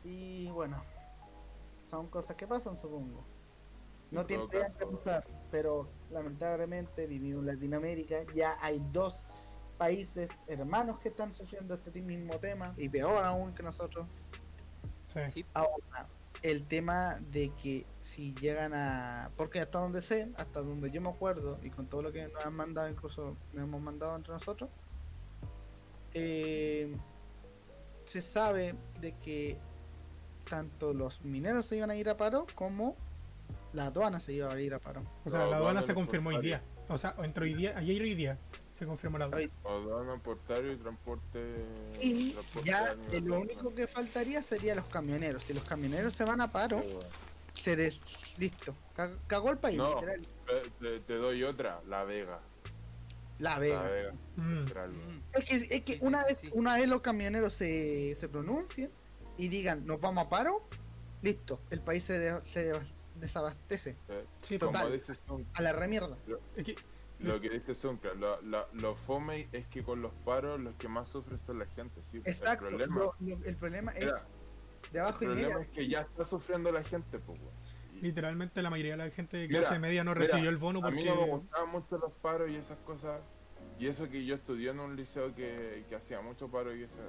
[0.05, 0.81] Y bueno,
[1.91, 3.25] son cosas que pasan, supongo.
[4.13, 9.21] No En tiene que pasar, pero lamentablemente vivimos en Latinoamérica, ya hay dos
[9.77, 14.07] países hermanos que están sufriendo este mismo tema, y peor aún que nosotros.
[15.33, 15.45] Sí.
[15.55, 16.09] Ahora,
[16.43, 19.31] el tema de que si llegan a.
[19.37, 22.45] Porque hasta donde sé, hasta donde yo me acuerdo, y con todo lo que nos
[22.45, 24.71] han mandado, incluso nos hemos mandado entre nosotros,
[26.15, 26.97] eh,
[28.05, 29.59] se sabe de que
[30.49, 32.97] tanto los mineros se iban a ir a paro como
[33.73, 35.03] la aduana se iba a ir a paro.
[35.25, 36.63] O sea, la aduana aduana se confirmó hoy día.
[36.89, 38.39] O sea, entre hoy día, ayer y hoy día
[38.73, 39.51] se confirmó la aduana.
[39.65, 41.65] Aduana, portario y transporte.
[42.01, 45.45] Y transporte ya lo único que faltaría sería los camioneros.
[45.45, 47.01] Si los camioneros se van a paro, bueno.
[47.53, 48.01] se des...
[48.39, 48.75] listo.
[48.95, 49.95] Ca- Cagó el país, No.
[49.95, 50.23] literal.
[51.07, 52.41] Te, doy otra, La Vega.
[53.39, 53.83] La La Vega.
[53.83, 54.67] Vega, Mm.
[55.35, 56.51] Es que, es que sí, una, sí, vez, sí.
[56.53, 58.91] una vez los camioneros se, se pronuncien
[59.37, 60.63] y digan nos vamos a paro,
[61.23, 62.73] listo, el país se, de- se
[63.19, 63.97] desabastece
[64.43, 64.93] Sí, Como Total.
[64.93, 65.13] dice
[65.55, 66.17] a la remierda.
[66.57, 66.77] es que-
[67.21, 70.87] lo que dice Zuncra, lo, lo, lo fome es que con los paros los que
[70.87, 72.01] más sufren son la gente.
[72.03, 72.67] Sí, Exacto.
[72.69, 74.25] El problema, lo- lo- el problema es Mira,
[74.93, 75.63] de el abajo y problema media.
[75.65, 77.41] es que ya está sufriendo la gente, pues.
[78.01, 80.79] literalmente la mayoría de la gente de Mira, clase media no mira, recibió el bono
[80.87, 81.11] A mí porque...
[81.11, 83.21] no me gustaban mucho los paros y esas cosas.
[83.81, 87.01] Y eso que yo estudié en un liceo que, que hacía mucho paro y esa,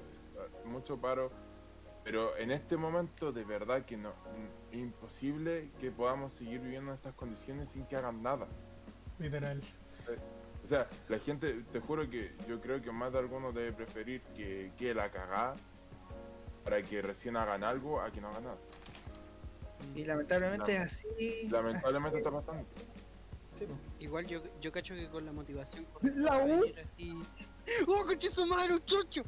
[0.65, 1.31] mucho paro.
[2.03, 4.13] Pero en este momento de verdad que no
[4.71, 8.47] es imposible que podamos seguir viviendo en estas condiciones sin que hagan nada.
[9.19, 9.61] Literal.
[10.63, 14.21] O sea, la gente, te juro que yo creo que más de alguno debe preferir
[14.35, 15.55] que, que la cagada
[16.63, 18.57] para que recién hagan algo a que no hagan nada.
[19.95, 21.47] Y lamentablemente es así.
[21.49, 22.65] Lamentablemente está pasando.
[23.57, 23.65] Sí.
[23.99, 26.63] Igual yo, yo cacho que con la motivación correcta La U.
[26.81, 27.13] así.
[27.87, 29.23] ¡Oh, coche su madre, un chocho!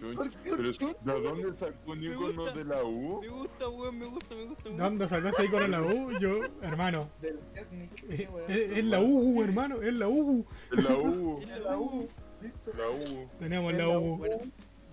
[0.00, 2.56] Pero, ¿de dónde sacó un icono gusta.
[2.56, 3.20] de la U?
[3.20, 4.64] Me gusta, weón, me gusta, me gusta.
[4.64, 4.84] me gusta.
[4.84, 6.10] ¿Dónde sacó ese icono la U?
[6.20, 7.10] Yo, hermano.
[7.20, 7.66] Del Es,
[8.16, 8.50] sí, weón.
[8.50, 9.82] es- es la U, hermano.
[9.82, 10.46] Es la U.
[10.72, 11.40] En la U.
[11.42, 12.08] Era La U.
[12.40, 12.70] Listo.
[12.78, 13.28] La U.
[13.38, 14.16] Tenemos Es la U.
[14.16, 14.36] Bueno,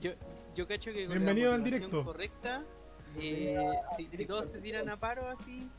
[0.01, 0.11] yo,
[0.55, 2.03] yo cacho que con Bienvenido la al directo.
[2.03, 2.63] correcta,
[3.17, 3.57] eh,
[3.97, 5.69] si, si todos se tiran a paro así,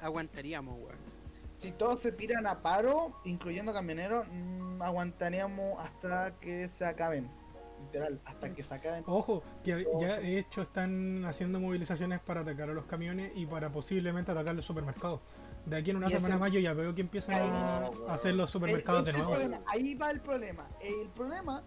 [0.00, 1.13] aguantaríamos, weón.
[1.64, 7.30] Si todos se tiran a paro, incluyendo camioneros, mm, aguantaríamos hasta que se acaben.
[7.86, 9.02] Literal, hasta que se acaben.
[9.06, 13.72] Ojo, que ya de hecho están haciendo movilizaciones para atacar a los camiones y para
[13.72, 15.20] posiblemente atacar los supermercados.
[15.64, 19.06] De aquí en una semana más yo ya veo que empiezan a hacer los supermercados
[19.06, 19.32] de el nuevo.
[19.32, 20.68] problema, Ahí va el problema.
[20.82, 21.62] El problema,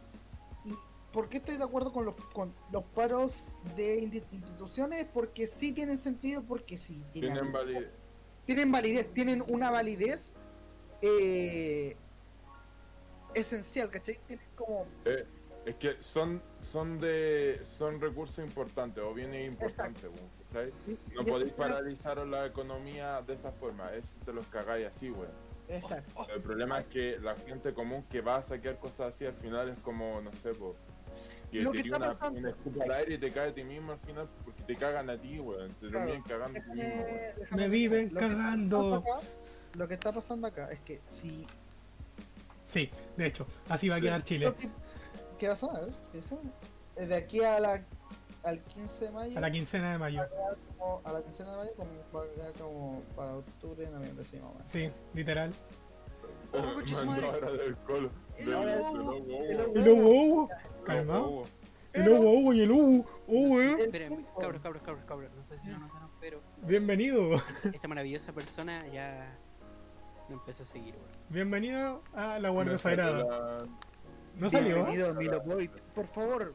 [0.64, 0.74] y
[1.12, 3.98] ¿por qué estoy de acuerdo con los, con los paros de
[4.32, 5.08] instituciones?
[5.12, 7.90] Porque sí tienen sentido, porque sí Tienen validez.
[8.48, 10.34] Tienen validez, tienen una validez
[11.02, 11.96] eh,
[13.36, 14.18] esencial, ¿cachai?
[14.26, 14.88] Tienen como...
[15.06, 15.26] Eh,
[15.66, 20.10] es que son son de son recursos importantes o bienes importantes,
[20.48, 20.72] ¿cachai?
[21.14, 25.30] No podéis paralizar la economía de esa forma, es te los cagáis así, weón.
[25.68, 26.26] Exacto.
[26.34, 29.68] El problema es que la gente común que va a saquear cosas así al final
[29.68, 30.78] es como, no sé, po,
[31.52, 33.64] Que Lo te que tira una, una escupa al aire y te cae a ti
[33.64, 35.70] mismo al final porque te cagan a ti, weón.
[35.76, 37.06] Te Claro, terminan cagando a ti mismo,
[37.38, 38.14] déjame- Me viven.
[38.14, 38.78] Lo que cagando.
[39.02, 39.28] pasando acá-
[39.76, 41.46] Lo que está pasando acá es que si
[42.66, 44.54] Sí, de hecho, así va a quedar Chile.
[44.60, 44.70] Que-
[45.40, 47.08] ¿Qué vas a a ver?
[47.08, 47.82] De aquí a la,
[48.44, 50.24] al 15 de mayo, A la quincena de mayo.
[50.78, 54.36] como- a la quincena de mayo, como, va a quedar como para octubre, noviembre, sí,
[54.36, 54.54] menos.
[54.66, 55.54] Sí, literal.
[56.52, 57.76] Oh, su Mandó madre.
[58.38, 59.14] El del lobo.
[59.76, 60.50] El lobo.
[60.82, 61.44] Y Calmado.
[61.94, 62.10] el
[62.72, 63.06] hubo.
[63.28, 63.72] Oh, eh.
[63.74, 65.32] El Esperen, cabros, cabros, cabros, cabros.
[65.36, 67.42] No sé si lo notaron, pero Bienvenido.
[67.64, 69.36] esta maravillosa persona ya
[70.30, 71.08] me empezó a seguir, weón.
[71.30, 73.58] Bienvenido a la Guardia Sagrada.
[74.36, 74.76] ¿No salió?
[74.86, 75.70] Bienvenido, Milo Boy.
[75.96, 76.54] Por favor,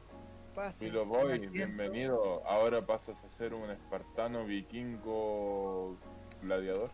[0.55, 0.85] pase.
[0.85, 2.41] Milo Boy, bienvenido.
[2.47, 5.97] Ahora pasas a ser un espartano vikingo
[6.41, 6.91] gladiador.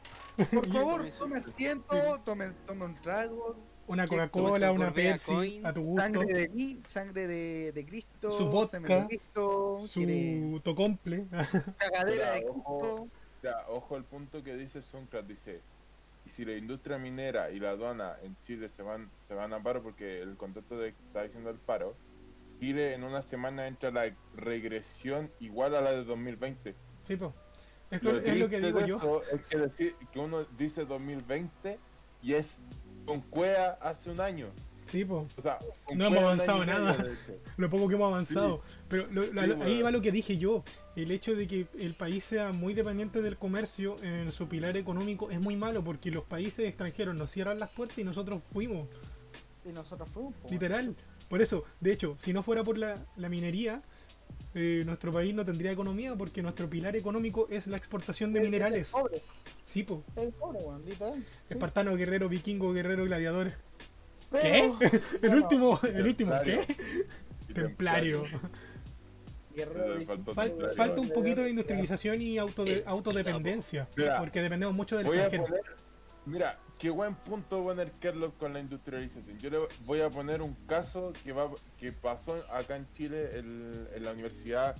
[0.51, 3.55] Por favor, tome asiento, tome, tome un trago.
[3.89, 6.03] Una ¿Qué Coca-Cola, una Pepsi, Coins, a tu gusto.
[6.03, 8.31] Sangre de mí, sangre de, de Cristo.
[8.31, 11.25] Su vodka, de Cristo, quiere Su tocomple.
[11.77, 12.43] cagadera de.
[12.43, 13.07] Cristo.
[13.41, 15.61] Ya, ojo al punto que dice Suncrat, dice,
[16.23, 19.63] y si la industria minera y la aduana en Chile se van, se van a
[19.63, 21.95] paro porque el contexto de está diciendo el paro,
[22.59, 26.75] Chile en una semana entra la regresión igual a la de 2020.
[27.05, 27.33] Sí, po.
[27.89, 29.21] Es, lo, es lo que digo yo.
[29.31, 31.79] Es que, decir, que uno dice 2020
[32.21, 32.61] y es
[33.09, 34.47] con cuea hace un año.
[34.85, 35.27] Sí, po.
[35.37, 36.95] O sea, con No hemos avanzado nada.
[37.57, 38.61] Lo poco que hemos avanzado.
[38.87, 40.63] Pero lo- Sí, la- lo- ahí va lo que dije yo.
[40.95, 45.29] El hecho de que el país sea muy dependiente del comercio en su pilar económico
[45.31, 48.87] es muy malo porque los países extranjeros nos cierran las puertas y nosotros fuimos.
[49.65, 50.33] Y nosotros fuimos.
[50.41, 50.49] po.
[50.49, 50.95] Literal.
[51.29, 53.81] Por eso, de hecho, si no fuera por la, la minería,
[54.55, 58.45] eh, nuestro país no tendría economía porque nuestro pilar económico es la exportación de El-
[58.45, 58.87] minerales.
[58.89, 59.21] El pobre,
[59.63, 60.03] Sí, po.
[60.15, 61.15] el pobre, literal.
[61.47, 61.53] sí.
[61.53, 63.53] Espartano, guerrero, vikingo, guerrero, gladiadores.
[64.31, 64.77] Pero-
[65.21, 66.61] El No, último, el último, Templario.
[67.47, 67.53] ¿qué?
[67.53, 68.23] Templario.
[69.55, 69.99] Guerrero
[70.33, 73.87] Fal- falta un poquito de industrialización y autode- Es- autodependencia.
[73.97, 75.43] Mira, porque dependemos mucho del extranjero.
[75.45, 75.61] poner,
[76.29, 79.37] mira, qué buen punto va a poner Kerlop con la industrialización.
[79.39, 83.87] Yo le voy a poner un caso que va que pasó acá en Chile el-
[83.93, 84.75] en la universidad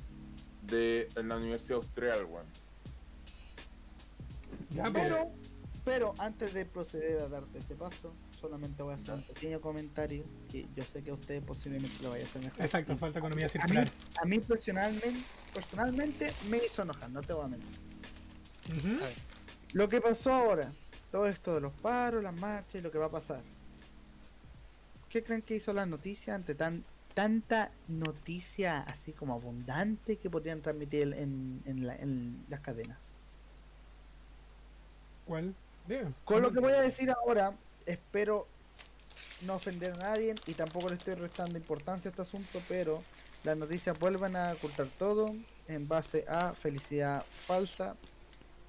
[0.64, 2.46] de en la Universidad Austral, weón.
[4.72, 5.32] Ya, pero-
[5.86, 10.24] Pero, antes de proceder a darte ese paso, solamente voy a hacer un pequeño comentario
[10.52, 12.62] que yo sé que a usted posiblemente lo vaya a hacer mejor.
[12.62, 13.88] Exacto, falta economía A mí, circular.
[14.22, 15.14] a mí personalmente,
[15.54, 17.80] personalmente me hizo enojar, no te voy a mentir.
[19.74, 20.72] Lo que pasó ahora,
[21.12, 23.42] todo esto de los paros, las marchas y lo que va a pasar.
[25.10, 26.84] ¿Qué creen que hizo la noticia ante tan
[27.16, 32.98] tanta noticia así como abundante que podrían transmitir en, en la- en las cadenas?
[35.26, 35.54] ¿Cuál?
[36.24, 37.54] Con lo que voy a decir ahora,
[37.86, 38.48] espero
[39.42, 43.02] no ofender a nadie y tampoco le estoy restando importancia a este asunto, pero
[43.44, 45.34] las noticias vuelven a ocultar todo
[45.68, 47.96] en base a felicidad falsa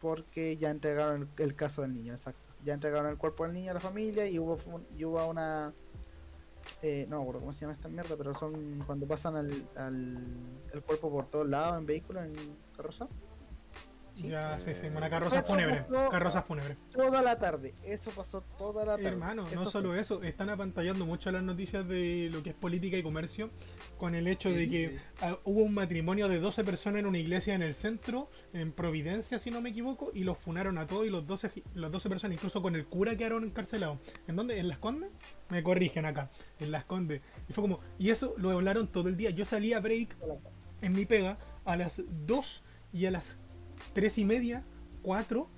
[0.00, 2.54] porque ya entregaron el, el caso del niño, exacto.
[2.64, 4.58] Ya entregaron el cuerpo del niño a la familia y hubo,
[4.96, 5.74] y hubo una...
[6.82, 10.62] eh, no me acuerdo cómo se llama esta mierda, pero son cuando pasan al, al
[10.72, 13.08] el cuerpo por todos lados en vehículos, en carroza.
[14.28, 15.84] Ya, sí, sí, una carroza fúnebre.
[16.10, 16.76] Carroza fúnebre.
[16.92, 19.08] Toda la tarde, eso pasó toda la tarde.
[19.08, 19.72] Hermano, no fue.
[19.72, 23.50] solo eso, están apantallando mucho las noticias de lo que es política y comercio
[23.98, 27.54] con el hecho de que ah, hubo un matrimonio de 12 personas en una iglesia
[27.54, 31.10] en el centro, en Providencia, si no me equivoco, y los funaron a todos y
[31.10, 33.98] los 12, gi- las 12 personas, incluso con el cura, quedaron encarcelados.
[34.26, 34.58] ¿En dónde?
[34.58, 35.10] ¿En Las Condes?
[35.48, 37.20] Me corrigen acá, en Las Condes.
[37.48, 39.30] Y fue como, y eso lo hablaron todo el día.
[39.30, 40.16] Yo salí a break
[40.82, 43.38] en mi pega a las 2 y a las
[43.92, 44.62] 3 y media,
[45.02, 45.48] 4,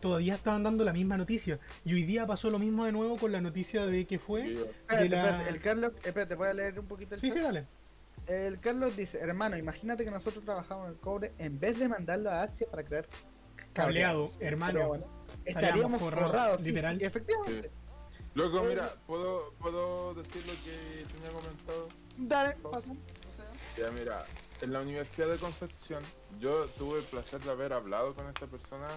[0.00, 1.58] todavía estaban dando la misma noticia.
[1.84, 4.54] Y hoy día pasó lo mismo de nuevo con la noticia de que fue...
[4.54, 7.36] Espérate, de la- espérate, el Carlos, espérate, voy a leer un poquito el Sí, chat.
[7.38, 7.66] sí, dale.
[8.26, 12.30] El Carlos dice, hermano, imagínate que nosotros trabajamos en el cobre en vez de mandarlo
[12.30, 13.06] a Asia para crear
[13.72, 14.88] Cableado, hermano.
[14.88, 15.04] Bueno,
[15.44, 17.00] Estaríamos forrados, literal.
[17.00, 17.70] efectivamente.
[18.34, 21.88] Loco, Eh, mira, ¿puedo, puedo decir lo que tenía comentado?
[22.18, 22.90] Dale, pasa.
[22.90, 24.24] O sea, Ya, mira,
[24.60, 26.02] en la Universidad de Concepción,
[26.40, 28.88] yo tuve el placer de haber hablado con esta persona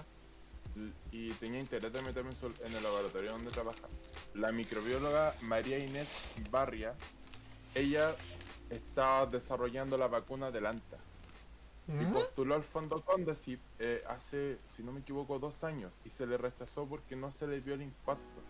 [1.12, 2.30] y tenía interés de meterme
[2.66, 3.88] en el laboratorio donde trabaja.
[4.34, 6.94] La microbióloga María Inés Barria,
[7.76, 8.16] ella
[8.70, 10.98] está desarrollando la vacuna del ANTA
[11.88, 12.14] y ¿Mm?
[12.14, 16.38] postuló al fondo Condesit eh, hace, si no me equivoco, dos años y se le
[16.38, 18.42] rechazó porque no se le vio el impacto.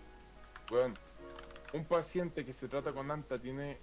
[0.70, 0.94] Bueno,
[1.74, 3.78] un paciente que se trata con ANTA tiene,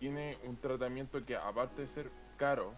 [0.00, 2.72] tiene un tratamiento que aparte de ser caro,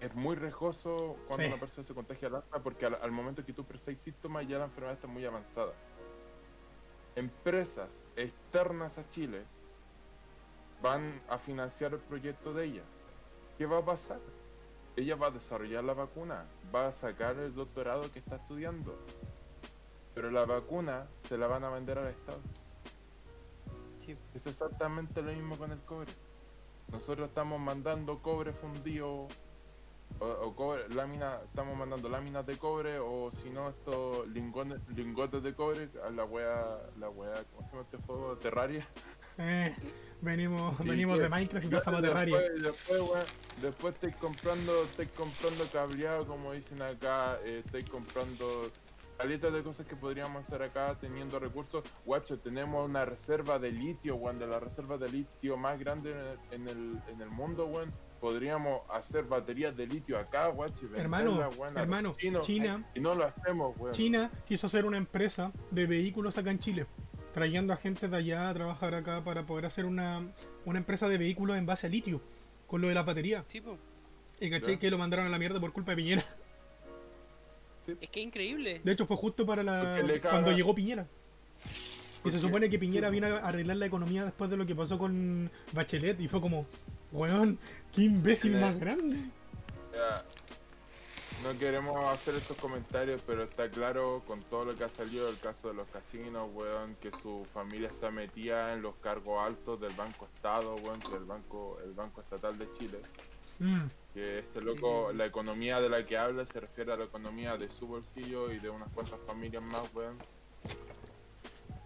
[0.00, 1.50] es muy riesgoso cuando Sí.
[1.52, 4.58] una persona se contagia al ANTA porque al, al momento que tú presentas síntomas ya
[4.58, 5.72] la enfermedad está muy avanzada.
[7.16, 9.42] Empresas externas a Chile
[10.80, 12.82] van a financiar el proyecto de ella.
[13.56, 14.20] ¿Qué va a pasar?
[14.94, 16.44] Ella va a desarrollar la vacuna,
[16.74, 18.96] va a sacar el doctorado que está estudiando,
[20.14, 22.38] pero la vacuna se la van a vender al Estado.
[23.98, 24.16] Sí.
[24.34, 26.12] Es exactamente lo mismo con el cobre.
[26.92, 29.28] Nosotros estamos mandando cobre fundido
[30.20, 35.42] o, o cobre, lámina, estamos mandando láminas de cobre o si no estos lingones, lingotes
[35.42, 38.36] de cobre a la wea, la wea, ¿cómo se llama este juego?
[38.38, 38.88] Terraria.
[39.38, 39.74] Eh,
[40.20, 42.40] venimos venimos de Minecraft y pasamos a Terraria.
[42.40, 43.24] Después, weón,
[43.60, 48.72] después estáis comprando, estáis comprando cableado, como dicen acá, eh, estáis comprando
[49.18, 51.84] caletas de cosas que podríamos hacer acá teniendo recursos.
[52.06, 56.18] Guacho, tenemos una reserva de litio, weón, de la reserva de litio más grande en
[56.18, 57.92] el, en el, en el mundo, weón.
[58.20, 62.46] Podríamos hacer baterías de litio acá, guacho, Hermano, weón, hermano, chinos.
[62.46, 63.92] China- Y no lo hacemos, weón.
[63.94, 66.86] China quiso hacer una empresa de vehículos acá en Chile,
[67.34, 70.26] trayendo a gente de allá a trabajar acá para poder hacer una,
[70.64, 72.20] una empresa de vehículos en base a litio,
[72.66, 73.44] con lo de la batería.
[73.46, 73.78] Sí, po.
[74.40, 74.78] Y caché Ya.
[74.78, 76.24] que lo mandaron a la mierda por culpa de Piñera.
[78.00, 78.80] Es que es increíble.
[78.84, 81.06] De hecho, fue justo para la cuando llegó Piñera.
[82.18, 84.74] Y ¿Por se supone que Piñera vino a arreglar la economía después de lo que
[84.74, 86.66] pasó con Bachelet y fue como,
[87.12, 87.58] weón,
[87.94, 89.16] qué imbécil más grande.
[89.92, 90.24] Ya,
[91.44, 95.38] No queremos hacer estos comentarios, pero está claro con todo lo que ha salido del
[95.38, 99.92] caso de los casinos, weón, que su familia está metida en los cargos altos del
[99.94, 102.98] Banco Estado, weón, que el Banco, el Banco Estatal de Chile.
[103.60, 103.86] Mm,
[104.18, 107.70] Que este loco, la economía de la que habla se refiere a la economía de
[107.70, 110.16] su bolsillo y de unas cuantas familias más, weón.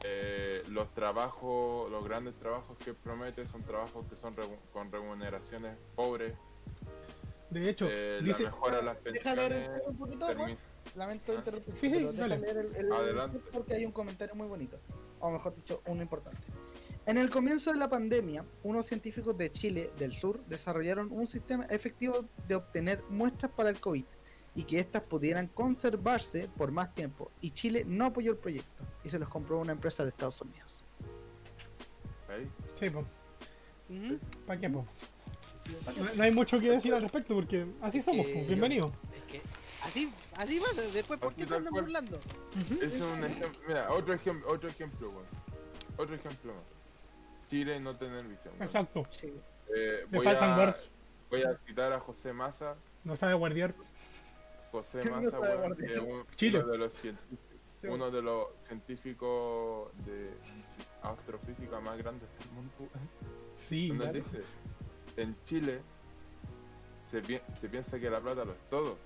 [0.03, 4.35] Eh, los trabajos, los grandes trabajos que promete son trabajos que son
[4.73, 6.33] con remuneraciones pobres.
[7.51, 9.83] De hecho, Eh, dice, la mejora de las Deja leer pensiones.
[9.89, 10.59] un poquito, termi- Juan.
[10.95, 11.35] Lamento Ah.
[11.35, 11.77] interrumpir.
[11.77, 12.39] Sí, sí, dale.
[12.39, 13.41] leer el, el- Adelante.
[13.53, 14.81] porque hay un comentario muy bonito.
[15.21, 16.41] O mejor dicho, uno importante.
[17.05, 21.65] En el comienzo de la pandemia, unos científicos de Chile del Sur desarrollaron un sistema
[21.65, 24.05] efectivo de obtener muestras para el COVID
[24.55, 27.33] y que éstas pudieran conservarse por más tiempo.
[27.41, 30.85] Y Chile no apoyó el proyecto y se los compró una empresa de Estados Unidos.
[32.79, 34.19] Sí, Ujú.
[34.47, 34.87] ¿para qué, po?
[36.17, 38.93] No, hay mucho que decir al respecto porque así somos, que po, bienvenido.
[39.15, 39.41] Es que
[39.83, 40.83] así, así pasa.
[40.93, 42.21] Después, ¿por qué se andan burlando?
[42.81, 45.27] Es un ejemplo, mira, otro ejemplo, otro ejemplo, weón.
[45.99, 46.82] Otro ejemplo más.
[47.53, 48.55] Chile no tener visión.
[48.61, 49.27] Exacto, Sí.
[49.77, 50.91] Eh, le voy, faltan a, words,
[51.29, 52.77] voy a citar a José Massa.
[53.05, 53.75] no sabe guardiar.
[54.71, 55.39] José ¿Quién no Massa,
[55.85, 56.61] es un- Chile.
[56.61, 57.39] uno de los científicos,
[57.85, 60.31] uno de los científicos de
[61.03, 62.73] astrofísica más grandes del mundo.
[63.53, 64.19] Sí, Donde claro.
[64.19, 64.41] dice,
[65.19, 65.81] en Chile
[67.11, 68.97] se, pi- se piensa que la plata lo es todo,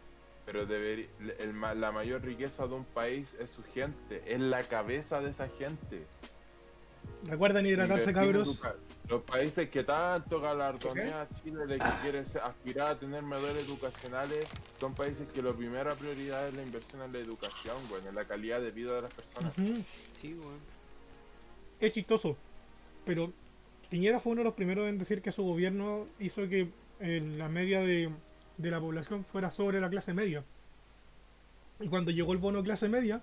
[0.45, 1.09] pero deberí-
[1.41, 5.31] el ma- la mayor riqueza de un país es su gente, es la cabeza de
[5.31, 6.07] esa gente.
[7.29, 8.63] Recuerden hidratarse, cabros.
[9.09, 13.57] Los países que tanto galardonea a Chile de que quiere ser- aspirar a tener medallas
[13.59, 14.45] educacionales
[14.81, 18.25] son países que la primera prioridad es la inversión en la educación, güey, en la
[18.25, 19.53] calidad de vida de las personas.
[20.17, 20.59] Sí, weón.
[21.79, 22.37] Es chistoso,
[23.05, 23.33] pero
[23.91, 27.49] Piñera fue uno de los primeros en decir que su gobierno hizo que eh, la
[27.49, 28.11] media de,
[28.57, 30.43] de la población fuera sobre la clase media.
[31.79, 33.21] Y cuando llegó el bono clase media,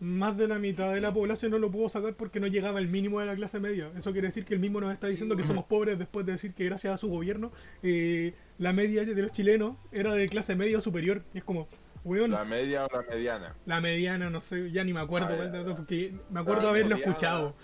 [0.00, 2.88] más de la mitad de la población no lo pudo sacar porque no llegaba al
[2.88, 3.90] mínimo de la clase media.
[3.96, 6.52] Eso quiere decir que el mismo nos está diciendo que somos pobres después de decir
[6.52, 7.52] que gracias a su gobierno
[7.82, 11.22] eh, la media de los chilenos era de clase media o superior.
[11.32, 11.68] Y es como,
[12.04, 13.56] weón, La media o la mediana.
[13.66, 16.96] la mediana, no sé, ya ni me acuerdo Ah, cuál dato, porque me acuerdo haberlo
[16.96, 17.10] mediana.
[17.12, 17.54] escuchado.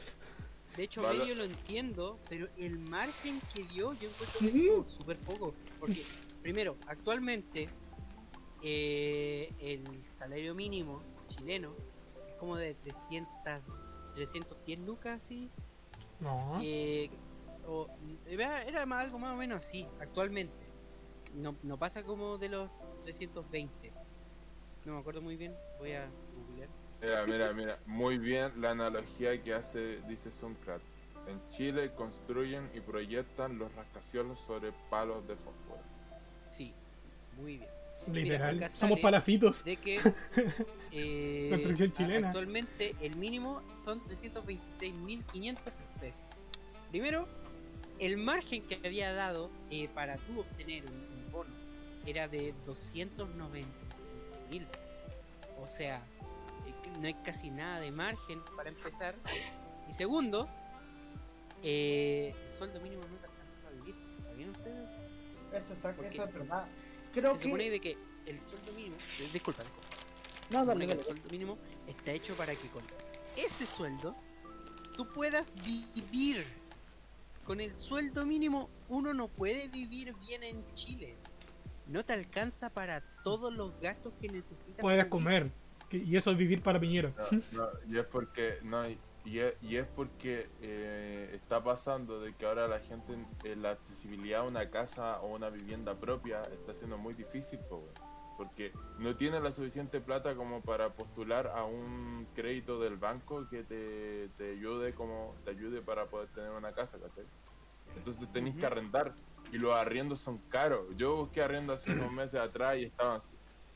[0.77, 1.19] De hecho, Vale.
[1.19, 5.55] medio lo entiendo, pero el margen que dio yo encuentro es como súper poco.
[5.81, 6.01] Porque,
[6.43, 7.69] primero, actualmente
[8.63, 9.83] eh, el
[10.17, 11.75] salario mínimo chileno
[12.41, 13.31] como de 300,
[14.15, 15.51] 310 lucas, así.
[16.19, 16.59] No.
[16.63, 17.11] Eh,
[17.67, 17.87] o,
[18.27, 20.63] era era más, algo más o menos así, actualmente.
[21.35, 22.71] No, no pasa como de los
[23.03, 23.93] 320.
[24.87, 26.71] No me acuerdo muy bien, voy a googlear.
[27.03, 30.81] Mira, mira, mira, muy bien la analogía que hace, dice Suncrat.
[31.29, 35.83] En Chile construyen y proyectan los rascacielos sobre palos de fósforo.
[36.51, 36.75] Sí,
[37.37, 37.80] muy bien.
[38.07, 38.57] Literal.
[38.57, 39.65] acá Somos palafitos.
[39.65, 39.97] de que
[40.93, 42.29] eh, chilena.
[42.29, 45.59] actualmente el mínimo son 326.500
[46.01, 46.23] pesos.
[46.91, 47.29] Primero,
[47.99, 51.51] el margen que había dado eh, para tú obtener un, un bono
[52.07, 54.67] era de 295.000.
[55.63, 55.99] O sea,
[56.67, 59.15] eh, no hay casi nada de margen para empezar.
[59.89, 60.49] Y segundo,
[61.63, 63.95] eh, el sueldo mínimo no te alcanza para vivir.
[64.21, 64.91] ¿Sabían ustedes?
[65.53, 66.67] Eso, es- es verdad.
[67.13, 67.71] Creo Se supone que.
[67.71, 68.97] de que el sueldo mínimo...
[69.33, 69.89] Disculpa, disculpa.
[70.51, 72.83] No, supone dale, que el sueldo mínimo está hecho para que con
[73.37, 74.15] ese sueldo
[74.97, 76.45] tú puedas vivir.
[77.45, 81.17] con el sueldo mínimo uno no puede vivir bien en Chile.
[81.87, 84.81] No te alcanza para todos los gastos que necesitas.
[84.81, 85.51] Puedes comer.
[85.91, 87.13] Y eso es vivir para Piñera.
[87.51, 88.97] No, no, y es porque no y,
[89.31, 93.15] y es, y es porque eh, está pasando de que ahora la gente
[93.45, 97.81] eh, la accesibilidad a una casa o una vivienda propia está siendo muy difícil po,
[98.37, 103.63] porque no tiene la suficiente plata como para postular a un crédito del banco que
[103.63, 107.25] te, te ayude como te ayude para poder tener una casa ¿cachai?
[107.97, 109.15] entonces tenéis que arrendar
[109.53, 113.21] y los arriendos son caros yo busqué arriendo hace unos meses atrás y estaban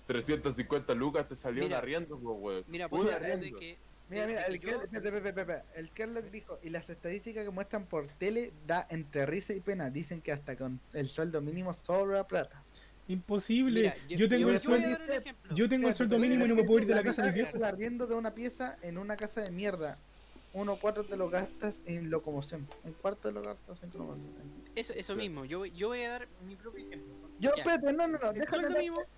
[0.06, 2.50] 350 lucas te salió un Mira, arriendo po.
[2.66, 3.58] Mira, Un ver de arriendo.
[3.58, 3.78] que.
[4.14, 4.80] Mira, mira, el, que yo-
[5.74, 9.90] el Kerlock dijo, y las estadísticas que muestran por tele da entre risa y pena.
[9.90, 12.62] Dicen que hasta con el sueldo mínimo sobra plata.
[13.08, 13.80] Imposible.
[13.80, 14.88] Mira, yo, tengo yo- el yo a sueldo.
[15.54, 17.34] Yo tengo el sueldo mínimo y no me puedo ir de la casa de mi
[17.34, 17.56] viejo.
[17.56, 19.98] El arriendo de una pieza en una casa de mierda.
[20.54, 22.66] Uno cuarto te lo gastas en locomoción.
[22.84, 24.32] Un cuarto te lo gastas en locomoción.
[24.76, 27.12] Eso, eso mismo, yo, voy- yo voy a dar mi propio ejemplo.
[27.40, 27.62] Yo, Ya.
[27.62, 28.68] espérate, no, no, no, El déjame,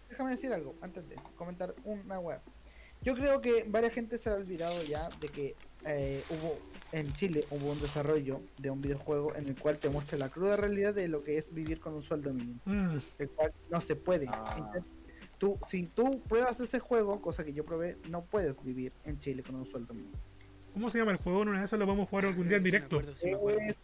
[0.09, 2.41] déjame decir algo antes de comentar una web.
[3.07, 5.55] Yo creo que varias gente se ha olvidado ya de que
[5.87, 6.59] eh, hubo
[6.91, 10.57] en Chile hubo un desarrollo de un videojuego en el cual te muestra la cruda
[10.57, 13.95] realidad de lo que es vivir con un sueldo mínimo, Mm, el cual no se
[13.95, 14.27] puede.
[14.29, 14.73] Ah.
[15.39, 19.45] Tú, si tú pruebas ese juego, cosa que yo probé, no puedes vivir en Chile
[19.45, 20.17] con un sueldo mínimo.
[20.73, 21.43] ¿Cómo se llama el juego?
[21.43, 22.97] En una de esas lo vamos a jugar algún día en Sí me directo.
[22.97, 23.61] acuerdo, sí me acuerdo.
[23.61, 23.77] Es,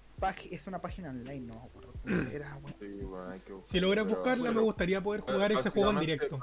[0.50, 2.58] es una página online, no me acuerdo cómo era.
[2.78, 3.34] Sí, bueno,
[3.64, 6.38] Si logras buscarla, me gustaría poder jugar ese juego en directo.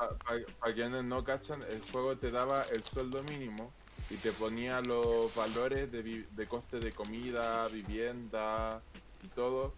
[0.59, 3.71] Para quienes no cachan, el juego te daba el sueldo mínimo
[4.09, 8.81] y te ponía los valores de, vi- de coste de comida, vivienda
[9.23, 9.73] y todo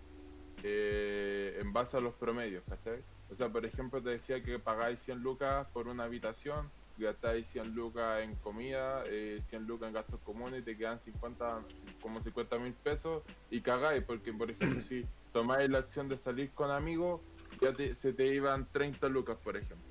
[0.63, 3.01] eh, en base a los promedios, ¿cachai?
[3.31, 6.69] O sea, por ejemplo, te decía que pagáis 100 lucas por una habitación,
[7.02, 11.62] gastáis 100 lucas en comida, eh, 100 lucas en gastos comunes y te quedan 50,
[12.02, 16.52] como 50 mil pesos y cagáis, porque por ejemplo, si tomáis la acción de salir
[16.52, 17.22] con amigos,
[17.62, 19.88] ya te- se te iban 30 lucas, por ejemplo.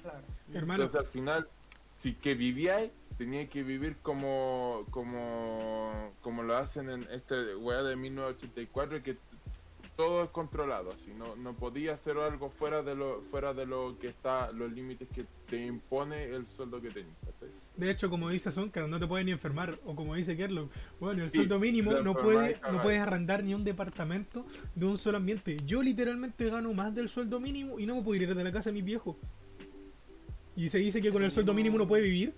[0.00, 0.24] Claro.
[0.52, 1.48] Hermano, Entonces al final,
[1.94, 7.94] si que vivíais, teníais que vivir como como como lo hacen en este weá de
[7.94, 9.18] 1984 que
[9.96, 13.98] todo es controlado, así no no podía hacer algo fuera de lo fuera de lo
[13.98, 17.50] que está los límites que te impone el sueldo que tenías, ¿cachai?
[17.76, 19.78] de hecho, como dice Sonka, no te puedes ni enfermar.
[19.84, 23.52] O como dice Kerlock, bueno, el Sí, sueldo mínimo no, puede, no puedes arrendar ni
[23.52, 25.58] un departamento de un solo ambiente.
[25.66, 28.70] Yo literalmente gano más del sueldo mínimo y no me puedo ir de la casa
[28.70, 29.16] de mis viejos.
[30.56, 32.32] Y se dice que con Eso el sueldo mínimo no puede vivir.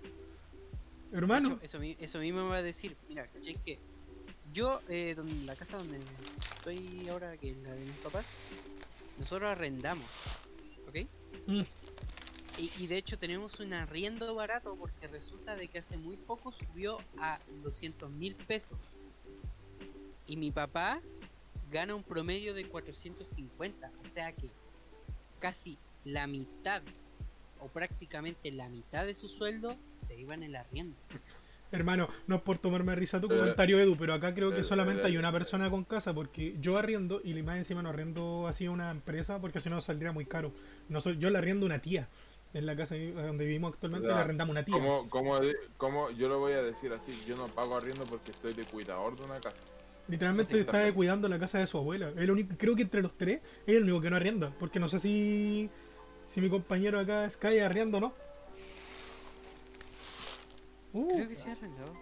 [1.13, 3.55] Hermano, hecho, eso, mi- eso mismo me va a decir, mira, ¿cachai?
[3.63, 3.79] Que
[4.53, 6.01] yo, eh, donde, la casa donde
[6.57, 8.27] estoy ahora, que es la de mis papás,
[9.21, 10.05] nosotros arrendamos,
[10.89, 11.07] ¿ok?
[11.47, 11.63] Mm.
[12.59, 16.53] Y, y de hecho tenemos un arriendo barato porque resulta de que hace muy poco
[16.53, 18.79] subió a 200 mil pesos.
[20.27, 21.01] Y mi papá
[21.71, 24.49] gana un promedio de 450, o sea que
[25.41, 26.83] casi la mitad
[27.61, 30.97] o prácticamente la mitad de su sueldo se iba en el arriendo.
[31.73, 34.65] hermano, no es por tomarme risa tu Eh, comentario, Edu, pero acá creo que eh,
[34.65, 38.47] solamente eh, hay una persona con casa porque yo arriendo y más encima no arriendo
[38.47, 40.53] así a una empresa porque si no saldría muy caro.
[40.89, 42.09] No soy, yo le arriendo a una tía.
[42.55, 44.75] En la casa donde vivimos actualmente le arrendamos una tía.
[44.75, 48.31] Como, como, de- como yo lo voy a decir así, yo no pago arriendo porque
[48.31, 49.57] estoy de cuidador de una casa.
[50.07, 50.95] Literalmente Sí, está perfecto.
[50.97, 52.11] cuidando la casa de su abuela.
[52.11, 54.53] Es el único, creo que entre los tres es el único que no arrienda.
[54.61, 55.69] Porque no sé si,
[56.29, 58.15] si mi compañero acá Sky arriendo o no.
[60.93, 61.93] Uh, Creo que sí ha arrendado.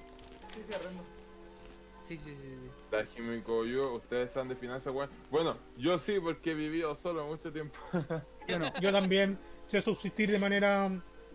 [2.03, 2.36] Sí, sí, sí.
[2.42, 2.70] sí.
[2.90, 5.11] La Jimico yo, ustedes saben de finanzas, bueno.
[5.30, 7.78] Bueno, yo sí, porque he vivido solo mucho tiempo.
[8.48, 8.66] Yo no.
[8.80, 9.38] yo también
[9.73, 10.91] sé subsistir de manera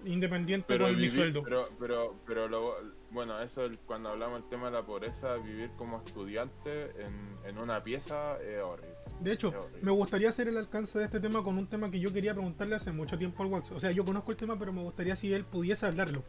[0.05, 1.43] independiente Pero con mi viví- sueldo.
[1.43, 2.75] Pero, pero, pero lo-
[3.09, 7.57] bueno, eso el- cuando hablamos del tema de la pobreza, vivir como estudiante en, en
[7.57, 8.93] una pieza es horrible.
[9.21, 9.79] De hecho, horrible.
[9.81, 12.75] me gustaría hacer el alcance de este tema con un tema que yo quería preguntarle
[12.75, 13.71] hace mucho tiempo al Wax.
[13.71, 16.23] O sea, yo conozco el tema, pero me gustaría si él pudiese hablarlo.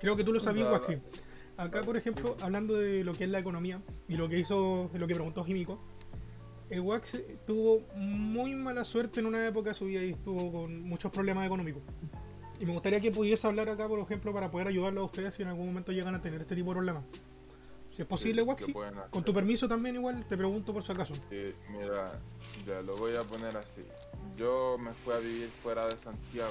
[0.00, 0.70] Creo que tú lo sabías.
[0.70, 0.98] Waxi.
[1.56, 5.06] Acá, por ejemplo, hablando de lo que es la economía y lo que hizo, lo
[5.06, 5.78] que preguntó Jimico,
[6.70, 10.82] el Wax tuvo muy mala suerte en una época de su vida y estuvo con
[10.82, 11.82] muchos problemas económicos.
[12.60, 15.42] Y me gustaría que pudiese hablar acá, por ejemplo, para poder ayudarlo a ustedes si
[15.42, 17.04] en algún momento llegan a tener este tipo de problemas.
[17.90, 18.74] Si es posible, Sí, Waxi.
[19.10, 21.14] Con tu permiso también igual, te pregunto por si acaso.
[21.30, 22.20] Eh, mira,
[22.66, 23.82] ya lo voy a poner así.
[24.36, 26.50] Yo me fui a vivir fuera de Santiago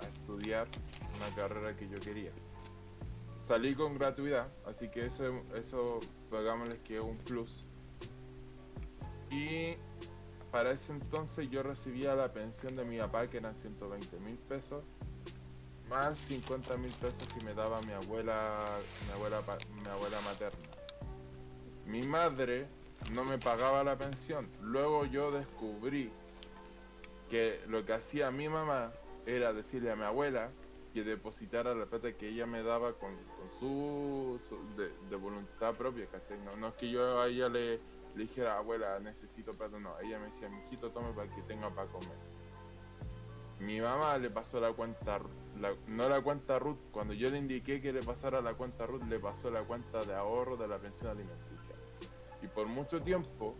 [0.00, 0.66] a estudiar
[1.16, 2.32] una carrera que yo quería.
[3.42, 6.00] Salí con gratuidad, así que eso, eso
[6.84, 7.66] que es un plus.
[9.32, 9.76] Y
[10.50, 14.84] para ese entonces yo recibía la pensión de mi papá, que eran 120 mil pesos,
[15.88, 18.58] más 50 mil pesos que me daba mi abuela,
[19.06, 19.40] mi abuela,
[19.82, 20.68] mi abuela materna.
[21.86, 22.66] Mi madre
[23.14, 24.46] no me pagaba la pensión.
[24.60, 26.10] Luego yo descubrí
[27.30, 28.92] que lo que hacía mi mamá
[29.24, 30.50] era decirle a mi abuela
[30.92, 34.38] que depositara la plata que ella me daba con, con su,
[34.76, 36.36] de, voluntad propia, ¿cachai?
[36.58, 37.80] No es que yo a ella le,
[38.14, 41.90] le dijera, abuela, necesito plata, no, ella me decía, mijito, tome para que tenga para
[41.90, 42.16] comer.
[43.60, 45.20] Mi mamá le pasó la cuenta,
[45.60, 49.04] la- no la cuenta RUT, cuando yo le indiqué que le pasara la cuenta RUT,
[49.04, 51.74] le pasó la cuenta de ahorro de la pensión alimenticia.
[52.42, 53.54] Y por mucho tiempo,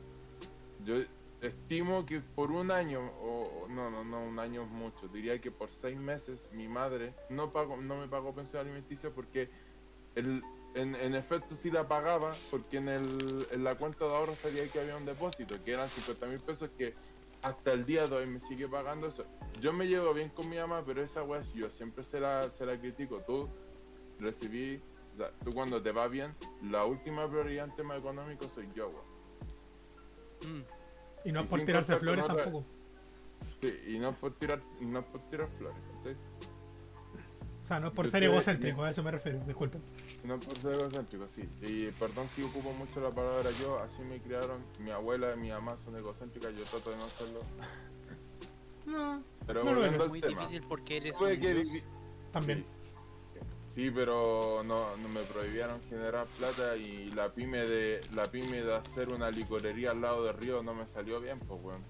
[0.84, 0.96] yo
[1.40, 5.50] estimo que por un año, o- no, no, no, un año es mucho, diría que
[5.52, 9.50] por seis meses mi madre no pagó, no me pagó pensión alimenticia porque
[10.16, 10.42] el,
[10.74, 14.66] en, en efecto sí la pagaba, porque en, el, en la cuenta de ahorro salía
[14.68, 16.94] que había un depósito, que eran 50 mil pesos que
[17.42, 19.24] hasta el día de hoy me sigue pagando eso.
[19.60, 22.64] Yo me llevo bien con mi mamá, pero esa weá yo siempre se la, se
[22.64, 23.18] la critico.
[23.26, 23.48] Tú
[24.20, 24.80] recibí,
[25.14, 28.88] o sea, tú cuando te va bien, la última prioridad en tema económico soy yo,
[28.88, 30.58] weón.
[30.60, 30.64] Mm.
[31.24, 32.64] Y no es por tirarse flores otra- tampoco.
[33.60, 36.18] Sí, y no es por tirar, no es por tirar flores.
[37.62, 39.80] O sea, no es por ser egocéntrico, a eso me refiero, disculpen.
[40.24, 41.48] No por ser egocéntrico, sí.
[41.62, 44.62] Y perdón si ocupo mucho la palabra yo, así me criaron.
[44.80, 47.40] Mi abuela y mi mamá son egocéntricas, yo trato de no serlo.
[48.84, 50.40] No, Pero No lo al Muy tema.
[50.40, 51.82] difícil porque eres un que
[52.32, 52.64] también.
[53.64, 58.74] Sí, pero no, no me prohibieron generar plata y la pyme de la pyme de
[58.74, 61.82] hacer una licorería al lado del río no me salió bien, pues weón.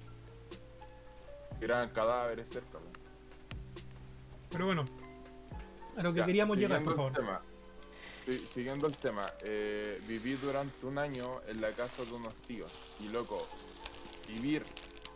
[1.61, 2.93] Eran cadáveres cerca, weón.
[4.51, 4.85] Pero bueno,
[5.97, 7.13] a lo que Ya, queríamos llegar, por favor.
[7.13, 7.43] tema.
[8.51, 12.71] Siguiendo el tema, eh, viví durante un año en la casa de unos tíos.
[13.01, 13.45] Y loco,
[14.29, 14.63] vivir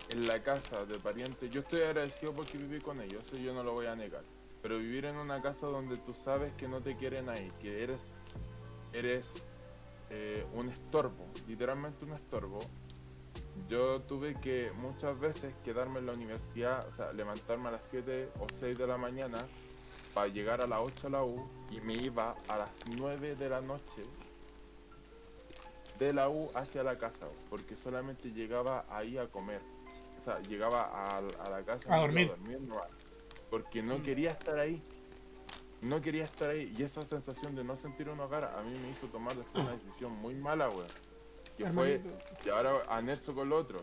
[0.09, 3.63] en la casa de parientes, yo estoy agradecido porque viví con ellos, eso yo no
[3.63, 4.23] lo voy a negar.
[4.61, 8.15] Pero vivir en una casa donde tú sabes que no te quieren ahí, que eres,
[8.93, 9.45] eres
[10.11, 12.59] eh, un estorbo, literalmente un estorbo.
[13.69, 18.31] Yo tuve que muchas veces quedarme en la universidad, o sea, levantarme a las 7
[18.41, 19.39] o 6 de la mañana
[20.17, 23.51] para llegar a las 8 a la U y me iba a las 9 de
[23.51, 24.03] la noche
[25.99, 29.61] de la U hacia la casa, porque solamente llegaba ahí a comer.
[30.19, 32.29] O sea, llegaba a, a la casa A dormir.
[32.29, 32.59] iba dormir
[33.51, 34.83] porque no quería estar ahí.
[35.83, 38.89] No quería estar ahí y esa sensación de no sentir un hogar a mí me
[38.89, 40.89] hizo tomar después una decisión muy mala, weón.
[41.59, 42.01] Que fue
[42.43, 43.81] y ahora anexo con lo otro.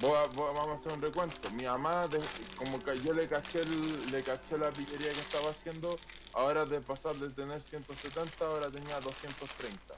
[0.00, 1.50] Voy a- vamos a hacer un recuento.
[1.50, 2.20] Mi mamá, de-
[2.56, 5.96] como que yo le caché, el- le caché la pillería que estaba haciendo,
[6.34, 9.94] ahora de pasar de tener 170, ahora tenía 230.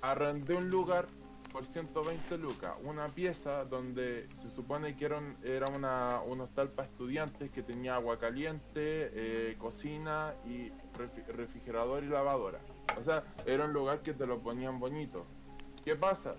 [0.00, 1.06] Arrendé un lugar
[1.52, 6.88] por 120 lucas, una pieza donde se supone que era era una, un hostal para
[6.88, 10.70] estudiantes que tenía agua caliente, eh, cocina y
[11.32, 12.60] refrigerador y lavadora.
[13.00, 15.26] O sea, era un lugar que te lo ponían bonito.
[15.84, 16.36] ¿Qué pasa?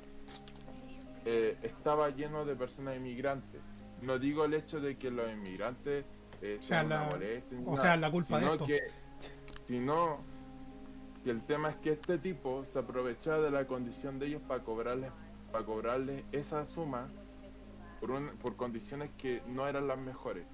[1.31, 3.61] Eh, estaba lleno de personas inmigrantes.
[4.01, 6.05] No digo el hecho de que los inmigrantes
[6.41, 8.65] eh, O sea, sean una la- molestia o nada, sea, la culpa de esto.
[8.65, 8.79] que,
[9.65, 10.19] sino
[11.23, 14.63] que el tema es que este tipo se aprovechaba de la condición de ellos para
[14.63, 15.11] cobrarles
[15.51, 17.07] para cobrarles esa suma
[17.99, 20.45] por, un- por condiciones que no eran las mejores.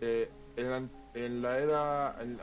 [0.00, 0.82] Eh, en, la,
[1.14, 2.38] en la era, en-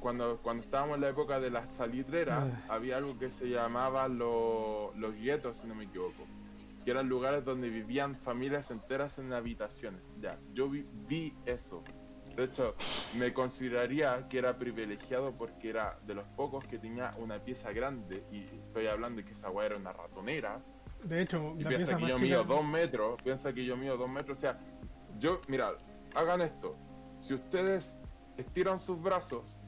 [0.00, 2.74] cuando, cuando estábamos en la época de las salitreras, Ah.
[2.74, 6.24] había algo que se llamaba lo- los guetos, si no me equivoco,
[6.88, 10.00] que eran lugares donde vivían familias enteras en habitaciones.
[10.20, 11.84] Ya, yo vi, vi eso.
[12.34, 12.74] De hecho,
[13.18, 18.24] me consideraría que era privilegiado porque era de los pocos que tenía una pieza grande,
[18.32, 20.62] y estoy hablando de que esa weá era una ratonera,
[21.04, 23.76] De hecho, y la piensa pieza que más yo mido dos metros, piensa que yo
[23.76, 24.58] mido dos metros, o sea,
[25.18, 25.76] yo, mira,
[26.14, 26.74] hagan esto,
[27.20, 28.00] si ustedes
[28.38, 29.60] estiran sus brazos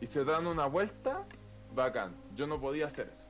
[0.00, 1.24] y se dan una vuelta,
[1.72, 3.28] bacán, yo no podía hacer eso.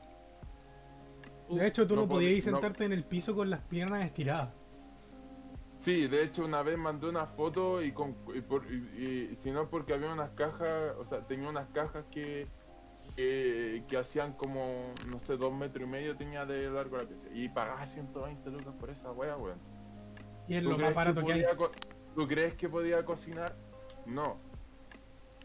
[1.57, 4.55] De hecho, tú no, no podías no- sentarte en el piso con las piernas estiradas.
[5.79, 9.51] Sí, de hecho una vez mandé una foto y, con, y, por, y, y- si
[9.53, 12.49] no porque había unas cajas, o sea, tenía unas cajas que,
[13.15, 17.29] que, que hacían como, no sé, dos metros y medio tenía de largo la pieza.
[17.33, 19.59] Y pagaba 120 lucas por esa wea, weón.
[20.49, 21.45] Y es ¿Tú lo más barato que hay.
[21.57, 21.71] co-
[22.15, 23.55] ¿Tú crees que podía cocinar?
[24.05, 24.41] No.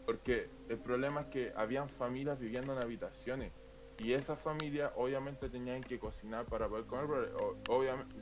[0.04, 3.52] Porque el problema es que habían familias viviendo en habitaciones.
[3.96, 7.06] Y esas familias obviamente tenían que cocinar para poder comer.
[7.08, 8.16] pero, obviamente,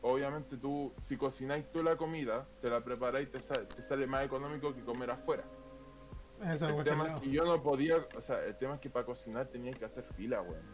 [0.00, 4.06] obviamente tú, si cocináis tú la comida, te la preparáis y te, sa- te sale
[4.06, 5.50] más económico que comer afuera.
[6.40, 8.90] Eso es El tema es que yo no podía, o sea, el tema es que
[8.90, 10.70] para cocinar tenía que hacer fila, weón.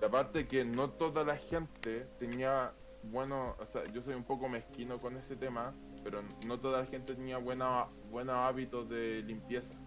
[0.00, 4.48] Y aparte que no toda la gente tenía bueno, o sea, yo soy un poco
[4.48, 9.85] mezquino con ese tema, pero no toda la gente tenía buena, buenos hábitos de limpieza.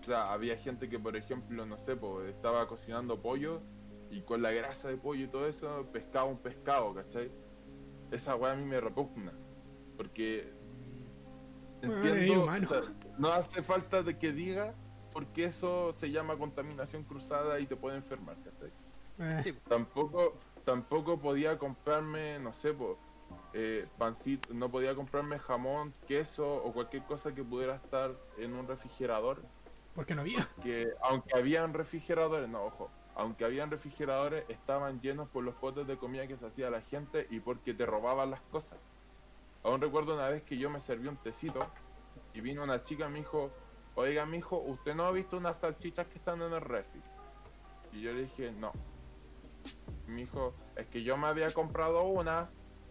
[0.00, 3.60] O sea, había gente que, por ejemplo, no sé, pues, estaba cocinando pollo
[4.10, 7.30] y con la grasa de pollo y todo eso pescaba un pescado, ¿cachai?
[8.10, 9.32] Esa weá a mí me repugna.
[9.96, 10.52] Porque
[11.82, 12.82] entiendo, o sea,
[13.18, 14.74] no hace falta de que diga
[15.12, 18.70] porque eso se llama contaminación cruzada y te puede enfermar, ¿cachai?
[19.18, 19.54] Eh.
[19.68, 22.98] Tampoco, tampoco podía comprarme, no sé, po,
[23.52, 28.66] eh, pancito, no podía comprarme jamón, queso o cualquier cosa que pudiera estar en un
[28.66, 29.42] refrigerador.
[29.94, 30.46] Porque no había.
[30.62, 35.96] Que aunque habían refrigeradores, no, ojo, aunque habían refrigeradores, estaban llenos por los potes de
[35.96, 38.78] comida que se hacía la gente y porque te robaban las cosas.
[39.62, 41.58] Aún recuerdo una vez que yo me serví un tecito
[42.32, 43.50] y vino una chica y me dijo,
[43.94, 47.02] oiga, mijo, ¿usted no ha visto unas salchichas que están en el refri?
[47.92, 48.72] Y yo le dije, no.
[50.06, 52.48] Y me dijo, es que yo me había comprado una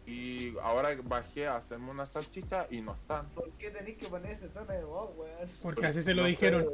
[0.09, 3.29] y ahora bajé a hacerme una salchicha y no están.
[3.29, 5.49] ¿Por qué tenéis que poner ese tono de voz, weón?
[5.61, 6.67] Porque así se lo No sé, dijeron.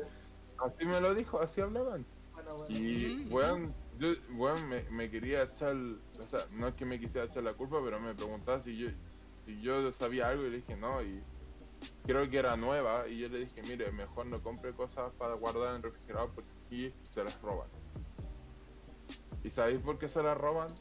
[0.58, 2.06] así me lo dijo, así hablaban.
[2.34, 2.74] Bueno, bueno.
[2.74, 3.34] Y, Mm.
[3.34, 7.44] weón, yo, weón, me, me quería echar, o sea, no es que me quisiera echar
[7.44, 8.88] la culpa, pero me preguntaba si yo,
[9.42, 11.22] si yo sabía algo y le dije no, y
[12.06, 15.72] creo que era nueva, y yo le dije, mire, mejor no compre cosas para guardar
[15.72, 17.68] en el refrigerador porque aquí se las roban.
[19.44, 20.74] ¿Y sabéis por qué se las roban?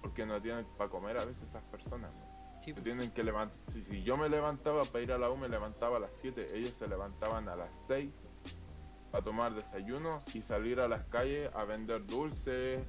[0.00, 2.14] Porque no tienen para comer a veces esas personas.
[2.14, 2.60] ¿no?
[2.60, 3.56] Sí, Se tienen que levantar.
[3.68, 6.56] Si, si yo me levantaba para ir a la U, me levantaba a las 7.
[6.56, 8.10] Ellos se levantaban a las 6
[9.12, 12.84] a tomar desayuno y salir a las calles a vender dulces.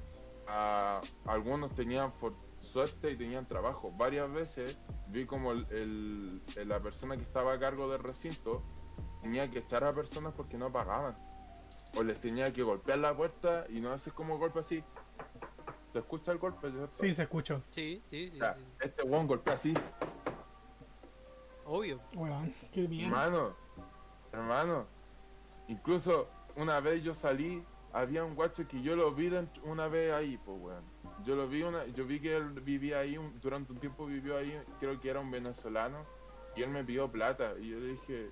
[0.46, 2.12] A, algunos tenían
[2.60, 3.92] suerte y tenían trabajo.
[3.92, 8.62] Varias veces vi como el- la persona que estaba a cargo del recinto
[9.20, 11.16] tenía que echar a personas porque no pagaban.
[11.96, 14.82] O les tenía que golpear la puerta y no haces como golpe así.
[15.92, 16.70] ¿Se escucha el golpe?
[16.70, 16.90] ¿cierto?
[16.94, 17.62] Sí, se escuchó.
[17.70, 18.60] sí, sí, sí, Ya, sí.
[18.80, 19.74] Este weón golpea así.
[21.64, 22.00] Obvio.
[22.14, 23.06] Weón, qué bien.
[23.06, 23.54] Hermano,
[24.32, 24.86] hermano,
[25.68, 27.62] incluso una vez yo salí,
[27.92, 29.30] había un guacho que yo lo vi
[29.64, 30.84] una vez ahí, pues weón.
[31.24, 34.36] Yo lo vi una, yo vi que él vivía ahí, un- durante un tiempo vivió
[34.36, 36.04] ahí, creo que era un venezolano,
[36.56, 38.28] y él me pidió plata, y yo le dije,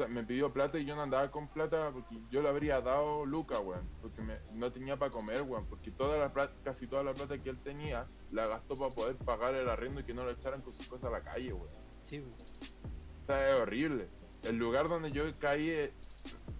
[0.00, 3.24] sea, me pidió plata y yo no andaba con plata porque yo le habría dado
[3.26, 7.02] Luca, weón, porque me- no tenía para comer, weón, porque toda la plata, casi toda
[7.02, 10.24] la plata que él tenía, la gastó para poder pagar el arriendo y que no
[10.24, 11.68] lo echaran con sus cosas a la calle, weón.
[12.02, 12.24] Sí,
[13.22, 14.08] O sea, es horrible.
[14.42, 15.84] El lugar donde yo caí, eh,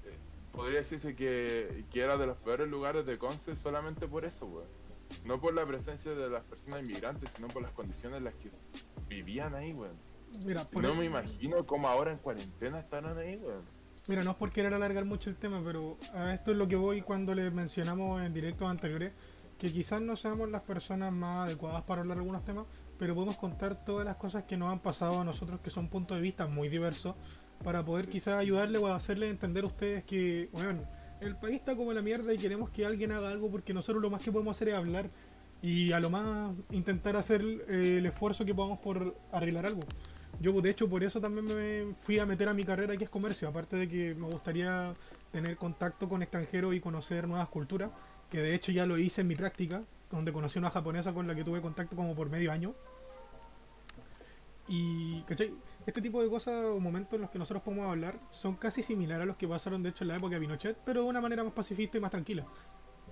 [0.04, 0.18] eh,
[0.52, 4.68] podría decirse que, que era de los peores lugares de Conce solamente por eso, weón.
[5.24, 8.50] No por la presencia de las personas inmigrantes, sino por las condiciones en las que
[9.08, 9.96] vivían ahí, weón.
[10.44, 13.62] Mira, por No me imagino cómo ahora en cuarentena estarán ahí, weón.
[14.06, 16.76] Mira, no es por querer alargar mucho el tema, pero a esto es lo que
[16.76, 19.12] voy cuando le mencionamos en directos anteriores,
[19.58, 22.66] que quizás no seamos las personas más adecuadas para hablar algunos temas,
[22.98, 26.16] pero podemos contar todas las cosas que nos han pasado a nosotros, que son puntos
[26.16, 27.14] de vista muy diversos,
[27.62, 30.82] para poder quizás ayudarle o hacerle entender a ustedes que, bueno,
[31.20, 34.10] el país está como la mierda y queremos que alguien haga algo porque nosotros lo
[34.10, 35.10] más que podemos hacer es hablar
[35.62, 39.82] y a lo más intentar hacer eh, el esfuerzo que podamos por arreglar algo.
[40.40, 43.10] Yo de hecho por eso también me fui a meter a mi carrera que es
[43.10, 44.94] comercio, aparte de que me gustaría
[45.30, 47.90] tener contacto con extranjeros y conocer nuevas culturas,
[48.30, 51.34] que de hecho ya lo hice en mi práctica, donde conocí una japonesa con la
[51.34, 52.74] que tuve contacto como por medio año.
[54.66, 55.52] Y, ¿cachai?
[55.84, 59.24] Este tipo de cosas o momentos en los que nosotros podemos hablar son casi similares
[59.24, 61.44] a los que pasaron de hecho en la época de Pinochet, pero de una manera
[61.44, 62.46] más pacifista y más tranquila.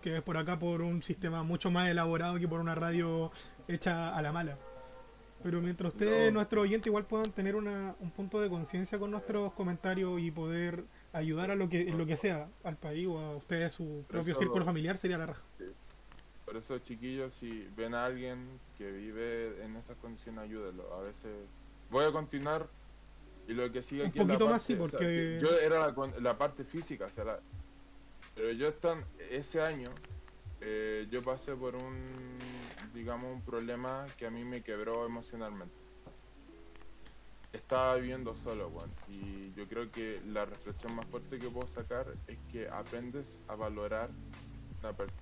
[0.00, 3.32] Que es por acá por un sistema mucho más elaborado que por una radio
[3.66, 4.56] hecha a la mala.
[5.42, 6.38] Pero mientras ustedes, No.
[6.38, 10.84] nuestros oyentes, igual puedan tener una, un punto de conciencia con nuestros comentarios y poder
[11.12, 14.32] ayudar a lo que, en lo que sea, al país o a ustedes, su propio
[14.32, 15.42] Eso- círculo familiar, sería la raja.
[16.44, 20.92] Por eso, chiquillos, si ven a alguien que vive en esas condiciones, ayúdenlo.
[20.94, 21.30] A veces
[21.90, 22.66] voy a continuar
[23.46, 25.38] y lo que sigue Un aquí es la poquito más, parte- sí, o sea, porque-
[25.42, 27.40] yo era la, la parte física, o sea, la-
[28.34, 29.88] pero yo están ese año
[30.60, 32.38] eh, yo pasé por un
[32.94, 35.74] digamos un problema que a mí me quebró emocionalmente.
[37.52, 42.06] Estaba viviendo solo, weón, y yo creo que la reflexión más fuerte que puedo sacar
[42.26, 44.10] es que aprendes a valorar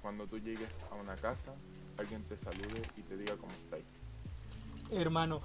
[0.03, 1.55] cuando tú llegues a una casa,
[1.99, 3.85] alguien te salude y te diga cómo estáis.
[4.91, 5.43] Hermano,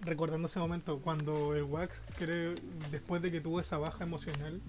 [0.00, 2.54] recordando ese momento, cuando el Wax, creo,
[2.90, 4.60] después de que tuvo esa baja emocional,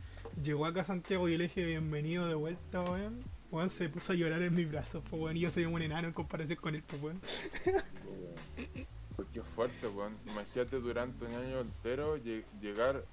[0.42, 3.24] llegó acá a Santiago y le dije bienvenido de vuelta, weón.
[3.54, 6.08] Weón se puso a llorar en mis brazos, pues weón, y yo soy un enano
[6.08, 7.22] en comparación con él, pues weón.
[9.16, 10.18] Porque es fuerte, weón.
[10.26, 13.06] Imagínate durante un año entero lle- llegar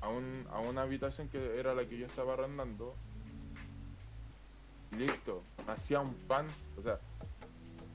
[0.00, 2.96] a, un, a una habitación que era la que yo estaba arrendando.
[4.98, 6.46] Listo, hacía un pan.
[6.76, 6.98] O sea,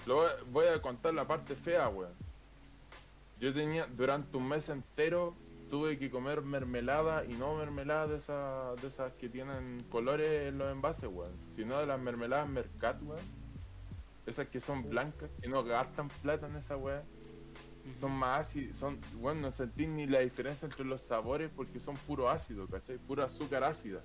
[0.05, 2.13] lo voy a contar la parte fea, weón.
[3.41, 5.35] Yo tenía durante un mes entero
[5.69, 10.57] tuve que comer mermelada y no mermelada de esas, de esas que tienen colores en
[10.57, 11.31] los envases, weón.
[11.55, 13.21] Sino de las mermeladas Mercat, weón.
[14.25, 17.03] Esas que son blancas, que no gastan plata en esa weá.
[17.95, 21.95] Son más ácidos, son, bueno, no sentí ni la diferencia entre los sabores porque son
[21.95, 22.97] puro ácido, ¿cachai?
[22.97, 24.01] Puro azúcar ácida.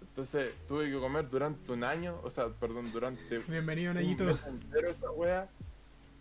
[0.00, 4.24] Entonces tuve que comer durante un año, o sea, perdón, durante Bienvenido, un Nayito.
[4.24, 5.48] mes entero esa wea.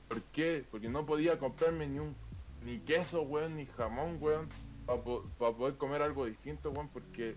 [0.07, 0.64] ¿Por qué?
[0.70, 2.16] Porque no podía comprarme ni un
[2.66, 4.49] ni queso, weón, ni jamón, weón,
[4.86, 7.36] para poder comer algo distinto, weón, porque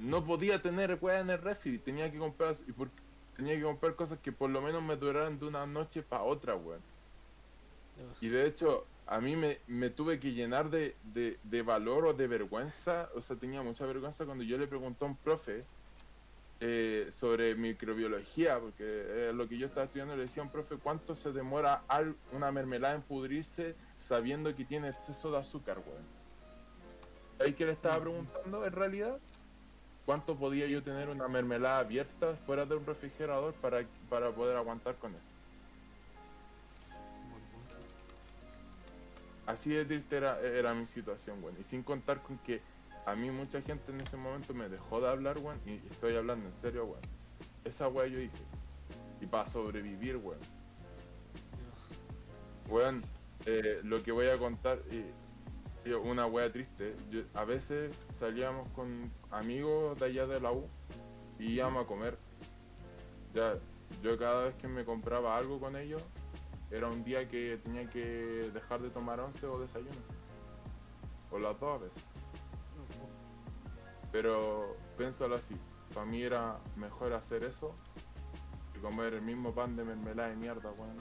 [0.00, 2.90] no podía tener weá en el refri, tenía que comprar y por-
[3.36, 6.56] tenía que comprar cosas que por lo menos me duraran de una noche para otra,
[6.56, 6.80] weón.
[8.20, 12.14] Y de hecho, a mí me, me tuve que llenar de, de, de valor o
[12.14, 15.64] de vergüenza, o sea, tenía mucha vergüenza cuando yo le pregunté a un profe
[16.60, 20.76] eh, sobre microbiología, porque es lo que yo estaba estudiando, le decía a un profe
[20.76, 26.02] cuánto se demora al- una mermelada en pudrirse sabiendo que tiene exceso de azúcar, weón.
[27.40, 29.18] ¿Ahí que le estaba preguntando en realidad?
[30.06, 34.94] ¿Cuánto podía yo tener una mermelada abierta fuera de un refrigerador para, para poder aguantar
[34.96, 35.30] con eso?
[39.46, 41.56] Así de triste era, era mi situación, weón.
[41.60, 42.60] Y sin contar con que
[43.06, 45.60] a mí mucha gente en ese momento me dejó de hablar, weón.
[45.66, 47.02] Y estoy hablando en serio, weón.
[47.64, 48.42] Esa weá yo hice.
[49.20, 50.38] Y para sobrevivir, weón.
[52.68, 53.04] Weón,
[53.46, 55.04] eh, lo que voy a contar, y
[55.92, 56.96] una wea triste.
[57.34, 60.66] A veces salíamos con amigos de allá de la U
[61.38, 62.16] y íbamos a comer.
[63.34, 63.58] Ya,
[64.02, 66.02] yo cada vez que me compraba algo con ellos,
[66.70, 69.90] era un día que tenía que dejar de tomar once o desayuno.
[71.30, 72.02] O las dos veces.
[74.14, 75.56] Pero piénsalo así,
[75.92, 77.74] para mí era mejor hacer eso
[78.72, 80.96] que comer el mismo pan de mermelada de mierda, weón.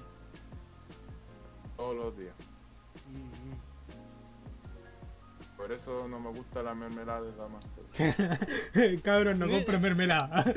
[1.78, 2.34] Todos los días.
[5.56, 7.84] Por eso no me gusta la mermelada de Damasco.
[9.04, 9.60] Cabros, no Mira.
[9.60, 10.46] compren mermelada.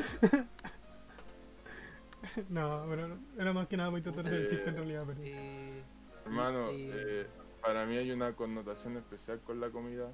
[2.49, 5.21] no, pero era más que nada muy intentar hacer el chiste en realidad, pero.
[5.23, 5.83] Eh,
[6.25, 7.27] Hermano, eh, eh,
[7.61, 10.11] para mí hay una connotación especial con la comida.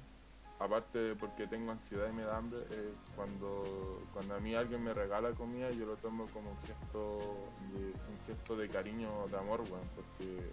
[0.59, 4.93] Aparte porque tengo ansiedad y me da hambre, eh, cuando, cuando a mí alguien me
[4.93, 7.19] regala comida yo lo tomo como un gesto
[7.73, 10.49] de, un gesto de cariño, de amor, weón, porque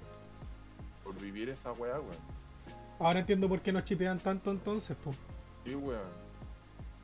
[1.04, 2.40] por vivir esa weá, weón.
[2.98, 5.16] Ahora entiendo por qué nos chipean tanto entonces, pues.
[5.64, 6.30] Sí, weón.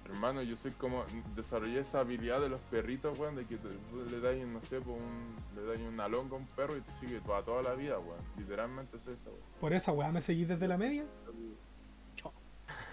[0.07, 1.05] Hermano, yo soy como.
[1.35, 3.69] Desarrollé esa habilidad de los perritos, weón, de que te-
[4.11, 6.93] le das, no sé, pues un, le das una longa a un perro y te
[6.93, 8.21] sigue toda, toda la vida, weón.
[8.37, 9.41] Literalmente es eso, weón.
[9.61, 11.05] Por esa weá me seguís desde la media.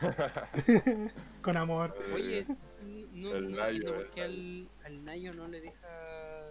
[1.41, 1.95] Con amor.
[2.13, 5.61] Oye, Eh, no, el no Nayo, entiendo el por qué al, al Nayo no le
[5.61, 5.87] deja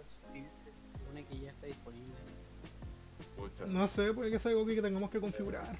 [0.03, 0.71] suscribirse.
[0.79, 2.13] Se supone que ya está disponible.
[3.37, 3.65] pucha.
[3.65, 5.77] No sé, puede que sea algo que tengamos que configurar.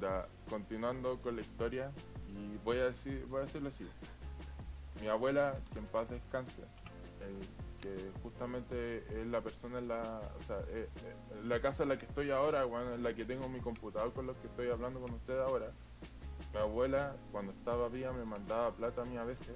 [0.00, 1.90] Da- continuando con la historia,
[2.28, 3.86] y voy a decir, voy a decirlo así.
[5.00, 7.40] Mi abuela, que en paz descanse, eh,
[7.80, 11.14] que justamente es la persona en la, o sea, eh, eh,
[11.44, 14.26] la casa en la que estoy ahora, bueno, en la que tengo mi computador con
[14.26, 15.70] los que estoy hablando con ustedes ahora.
[16.52, 19.54] Mi abuela, cuando estaba viva, me mandaba plata a mí a veces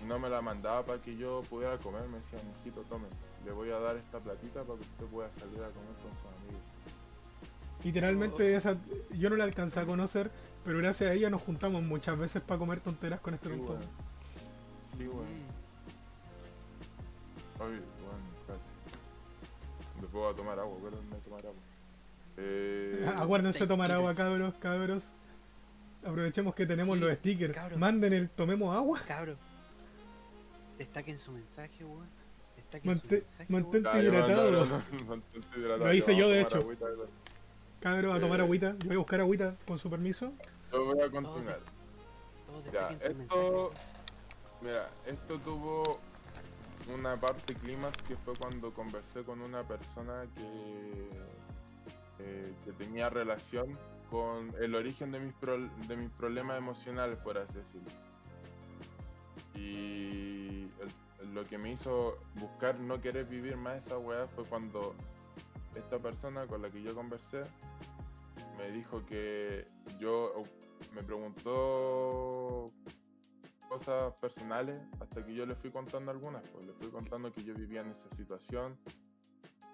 [0.00, 2.08] y no me la mandaba para que yo pudiera comer.
[2.08, 3.08] Me decía, mijito, tome,
[3.44, 6.26] le voy a dar esta platita para que usted pueda salir a comer con sus
[6.38, 6.62] amigos.
[7.82, 8.76] Literalmente, esa,
[9.10, 10.30] yo no la alcancé a conocer,
[10.64, 13.76] pero gracias a ella nos juntamos muchas veces para comer tonteras con este Sí, montón.
[13.78, 13.88] weón.
[14.98, 15.24] Sí, weón.
[15.24, 15.50] Mm.
[17.62, 18.64] Ay, bueno, espérate.
[20.00, 21.60] Después voy a tomar agua, acuérdenme de tomar agua.
[22.36, 25.12] Eh, Aguárdense a tomar agua, cabros, cabros.
[26.04, 27.76] Aprovechemos que tenemos Sí, los stickers.
[27.76, 29.00] Manden el tomemos agua.
[29.06, 29.36] Cabro.
[30.78, 32.08] Destaquen su mensaje, weón.
[32.56, 33.94] Destaquen su Mante- mensaje, mantén- weón.
[33.96, 34.50] ya, yo hidratado.
[34.66, 36.58] mando- no, mantente hidratado, Lo hice ya, yo, de hecho.
[36.58, 36.86] tomar agüita.
[37.80, 38.42] Cabros, a tomar Eh.
[38.42, 38.76] agüita.
[38.78, 40.32] Yo voy a buscar agüita, con su permiso.
[40.72, 41.60] Yo voy a continuar.
[42.46, 43.40] Todos Ya, destaquen su mensaje.
[43.46, 43.70] esto.
[44.62, 46.00] Mira, esto tuvo
[46.94, 51.08] una parte clímax que fue cuando conversé con una persona que,
[52.22, 53.78] eh, que tenía relación
[54.10, 57.90] con el origen de mis, pro- de mis problemas emocionales, por así decirlo.
[59.54, 60.68] Y
[61.32, 64.94] lo que me hizo buscar no querer vivir más esa weá fue cuando
[65.74, 67.42] esta persona con la que yo conversé
[68.58, 69.66] me dijo que
[70.00, 70.42] yo
[70.94, 72.72] me preguntó
[73.68, 76.42] cosas personales hasta que yo le fui contando algunas.
[76.48, 78.76] Pues le fui contando que yo vivía en esa situación,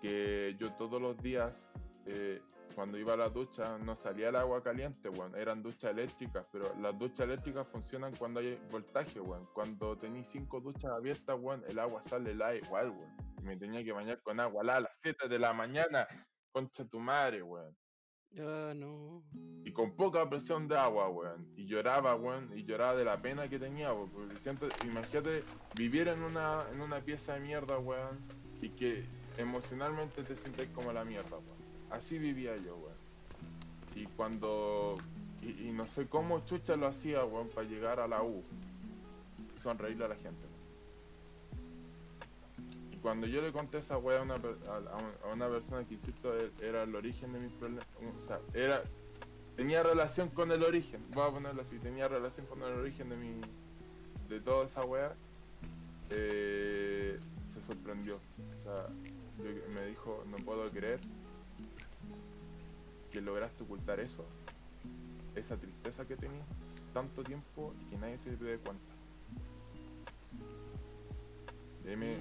[0.02, 1.72] que yo todos los días,
[2.06, 2.40] eh,
[2.76, 5.34] cuando iba a la ducha, no salía el agua caliente, weón.
[5.34, 9.48] Eran duchas eléctricas, pero las duchas eléctricas funcionan cuando hay voltaje, weón.
[9.54, 13.16] Cuando tenéis cinco duchas abiertas, weón, el agua sale helada igual, weón.
[13.40, 16.06] Y me tenía que bañar con agua a las 7 de la mañana.
[16.52, 17.74] Concha tu madre, weón.
[18.38, 19.24] Ah, no.
[19.64, 21.50] y con poca presión de agua, weón.
[21.56, 24.10] Y lloraba, weón, y lloraba de la pena que tenía, weón.
[24.10, 25.42] Porque siento, imagínate
[25.78, 28.18] vivir en una, en una pieza de mierda, weón,
[28.60, 29.06] y que
[29.38, 31.55] emocionalmente te sientes como la mierda, weón.
[31.90, 32.96] Así vivía yo, weón.
[33.94, 34.96] Y cuando.
[35.42, 38.42] Y, no sé cómo chucha lo hacía, weón, para llegar a la U.
[39.54, 40.56] Y sonreírle a la gente, weón.
[42.92, 45.84] Y cuando yo le conté esa weá a una, a, a un- a una persona
[45.84, 47.86] que insisto e- era el origen de mis problemas,
[48.18, 48.82] o sea, era
[49.56, 53.16] tenía relación con el origen, voy a ponerlo así, tenía relación con el origen de
[53.16, 53.40] mi
[54.28, 55.14] de toda esa weá,
[56.10, 57.18] eh,
[57.54, 58.16] se sorprendió.
[58.16, 58.88] O sea,
[59.74, 60.98] me dijo, no puedo creer
[63.16, 64.26] que lograste ocultar eso,
[65.34, 66.46] esa tristeza que tenías
[66.92, 68.84] tanto tiempo y que nadie se dé cuenta.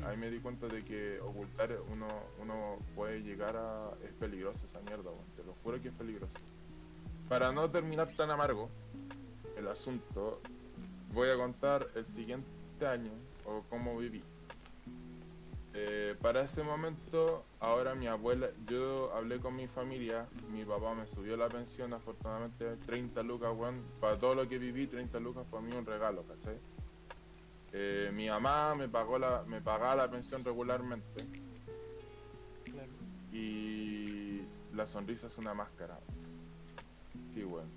[0.08, 2.08] Ahí me, di cuenta de que ocultar uno,
[2.42, 3.92] uno puede llegar a...
[4.06, 6.38] Es peligroso esa mierda, te lo juro que es peligroso.
[7.28, 8.70] Para no terminar tan amargo
[9.58, 10.40] el asunto,
[11.14, 13.12] voy a contar el siguiente año
[13.44, 14.24] o cómo viví.
[15.78, 21.06] Eh, para ese momento, ahora mi abuela, yo hablé con mi familia, mi papá me
[21.06, 25.62] subió la pensión, afortunadamente 30 lucas, weón, para todo lo que viví, 30 lucas para
[25.62, 26.58] mí un regalo, ¿cachai?
[27.74, 31.26] Eh, mi mamá me pagó la, me pagaba la pensión regularmente
[32.64, 32.92] Claro.
[33.34, 36.00] y la sonrisa es una máscara.
[37.34, 37.68] Sí, bueno.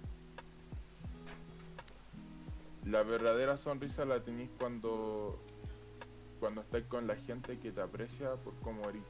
[2.84, 5.36] La verdadera sonrisa la tenéis cuando
[6.38, 9.02] cuando estáis con la gente que te aprecia por cómo eres.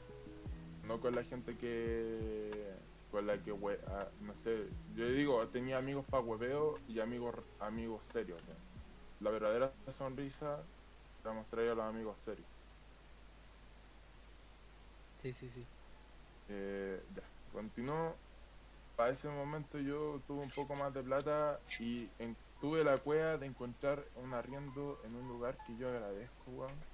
[0.83, 2.73] No con la gente que
[3.11, 4.65] con la que hue- ah, no sé,
[4.95, 8.39] yo digo, tenía amigos para hueveo y amigos amigos serios.
[8.47, 8.53] ¿no?
[9.19, 10.63] La verdadera sonrisa
[11.23, 12.47] la mostré a los amigos serios.
[15.17, 15.65] Sí, sí, sí.
[16.47, 18.15] Eh, ya, continuó.
[18.95, 23.37] Para ese momento yo tuve un poco más de plata y en- tuve la cueva
[23.37, 26.85] de encontrar un arriendo en un lugar que yo agradezco, weón.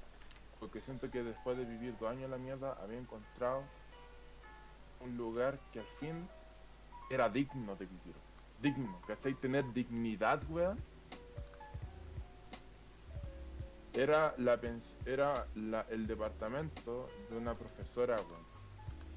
[0.66, 3.61] Porque siento que después de vivir dos años en la mierda había encontrado
[4.99, 6.28] un lugar que al fin
[7.11, 8.16] era digno de vivir.
[8.63, 9.36] Digno, ¿cachai?
[9.36, 10.80] Tener dignidad, weón.
[13.93, 14.59] Era, la,
[15.05, 15.47] era
[15.91, 18.55] el departamento de una profesora, weón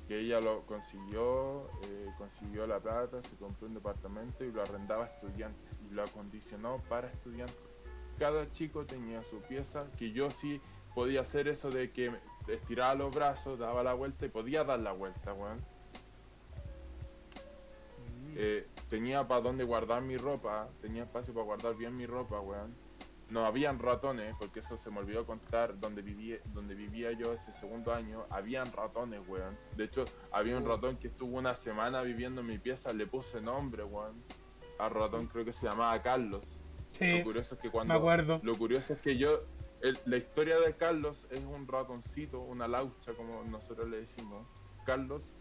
[0.06, 5.04] que ella lo consiguió, eh, consiguió la plata, se compró un departamento y lo arrendaba
[5.04, 7.58] a estudiantes y lo acondicionó para estudiantes.
[8.18, 10.62] Cada chico tenía su pieza, que yo sí
[10.98, 12.10] podía hacer eso de que
[12.48, 15.58] estiraba los brazos, daba la vuelta y podía dar la vuelta, weón.
[17.98, 18.34] Mm.
[18.36, 22.74] Eh, tenía para dónde guardar mi ropa, tenía espacio para guardar bien mi ropa, weón.
[23.30, 27.52] No habían ratones, porque eso se me olvidó contar, donde vivía, donde vivía yo ese
[27.52, 29.56] segundo año, habían ratones, weón.
[29.76, 30.74] De hecho, había un Oh.
[30.74, 34.20] ratón que estuvo una semana viviendo en mi pieza, le puse nombre, weón.
[34.80, 36.58] Al ratón creo que se llamaba Carlos.
[36.90, 37.94] Sí, Lo curioso es que cuando...
[37.94, 38.40] me acuerdo.
[38.42, 39.42] Lo curioso es que yo,
[39.80, 44.46] la historia de Carlos es un ratoncito, una laucha como nosotros le decimos.
[44.84, 45.36] Carlos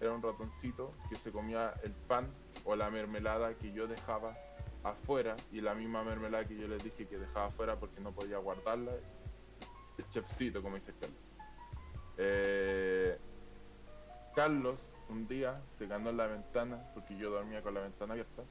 [0.00, 2.28] era un ratoncito que se comía el pan
[2.64, 4.36] o la mermelada que yo dejaba
[4.82, 8.38] afuera y la misma mermelada que yo les dije que dejaba afuera porque no podía
[8.38, 8.92] guardarla.
[9.98, 11.34] El chefcito, como dice Carlos.
[12.16, 13.18] Eh,
[14.34, 18.42] Carlos un día se ganó en la ventana porque yo dormía con la ventana abierta.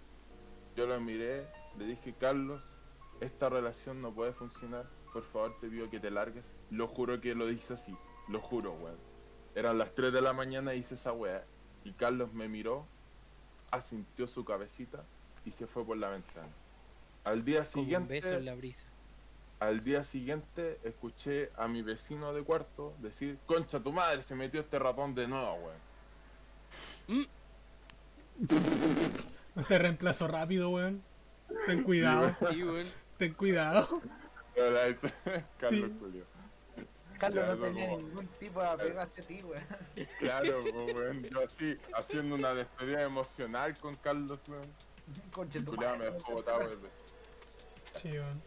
[0.76, 2.78] Yo lo miré, le dije, Carlos,
[3.20, 6.46] esta relación no puede funcionar, por favor te pido que te largues.
[6.70, 7.96] Lo juro que lo dije así,
[8.28, 8.98] lo juro, weón.
[9.56, 11.44] Eran las 3 de la mañana y hice esa weá.
[11.84, 12.86] Y Carlos me miró,
[13.72, 15.04] asintió su cabecita
[15.46, 16.48] y se fue por la ventana.
[17.24, 18.86] Al día Como un beso en siguiente, la brisa.
[19.60, 24.62] al día siguiente escuché a mi vecino de cuarto decir, concha tu madre, se metió
[24.62, 27.28] este ratón de nuevo, weón.
[29.58, 31.04] Este reemplazo rápido, weón.
[31.68, 32.86] Ten cuidado, Sí, weón.
[33.18, 34.02] ten cuidado.
[35.60, 35.96] Carlos Sí.
[36.00, 36.26] Julio.
[37.20, 39.64] Carlos Ya, no tenía como- ningún tipo de apego hacia ti, weón.
[40.20, 44.68] Claro, pues, weón, yo así, haciendo una despedida emocional con Carlos, weón.
[45.32, 46.12] Conche tu Julián me madre.
[46.18, 47.04] dejó botado el beso.
[48.02, 48.42] Sí, weón.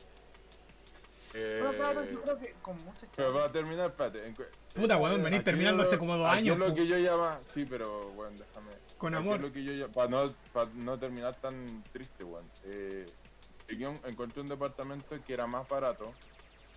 [1.37, 4.25] Eh, Pero claro, yo creo que con muchas pero para terminar, espérate.
[4.25, 4.35] en
[4.75, 6.57] Puta, weón, venís aquí terminando lo- hace como dos años.
[6.59, 6.75] lo po.
[6.75, 8.71] que yo llama, sí, pero bueno, déjame.
[8.99, 9.41] Con amor.
[9.41, 12.49] lo que yo llamo, para no, para no terminar tan triste, weón.
[12.65, 13.05] Eh,
[13.69, 16.13] llegué a un- encontré un departamento que era más barato,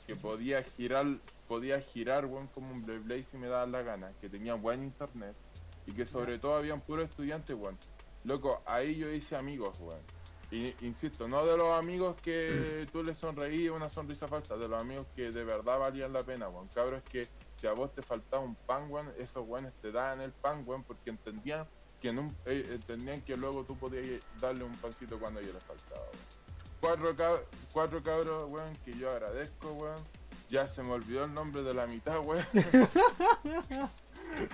[0.06, 1.06] que podía girar,
[1.48, 5.36] podía girar, weón, como un Blade si me daba la gana, que tenía buen internet
[5.86, 7.78] y que sobre todo habían puros estudiantes, weón.
[8.24, 10.02] Loco, ahí yo hice amigos, weón.
[10.50, 14.82] Y, insisto, no de los amigos que tú les sonreías una sonrisa falsa, de los
[14.82, 16.70] amigos que de verdad valían la pena, weón.
[16.70, 20.32] Cabros que si a vos te faltaba un pan, weón, esos weones te daban el
[20.32, 21.68] pan, weón, porque entendían
[22.00, 25.56] que en un, eh, entendían que luego tú podías darle un pancito cuando a ellos
[25.56, 26.47] les faltaba, weón.
[26.80, 27.42] Cuatro, cab-
[27.74, 30.00] cuatro cabros, weón, que yo agradezco, weón.
[30.50, 32.46] Ya se me olvidó el nombre de la mitad, weón.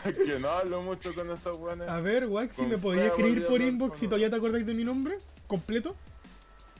[0.03, 1.87] que no hablo mucho con esos weones.
[1.89, 4.83] A ver, Wax, si me podías escribir por inbox si todavía te acordáis de mi
[4.83, 5.17] nombre
[5.47, 5.95] completo.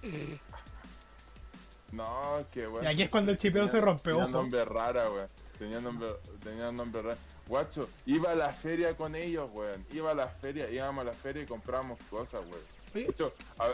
[1.92, 2.84] No, que weón.
[2.84, 4.32] Y aquí es cuando el chipeo se rompe, tenía ojo.
[4.32, 5.28] nombre rara, weón.
[5.60, 6.08] Tenía nombre,
[6.44, 7.18] tenía nombre raro.
[7.48, 9.86] Guacho, iba a la feria con ellos, weón.
[9.94, 12.64] Iba a la feria, íbamos a la feria y compramos cosas, weón.
[12.96, 13.70] De hecho, a-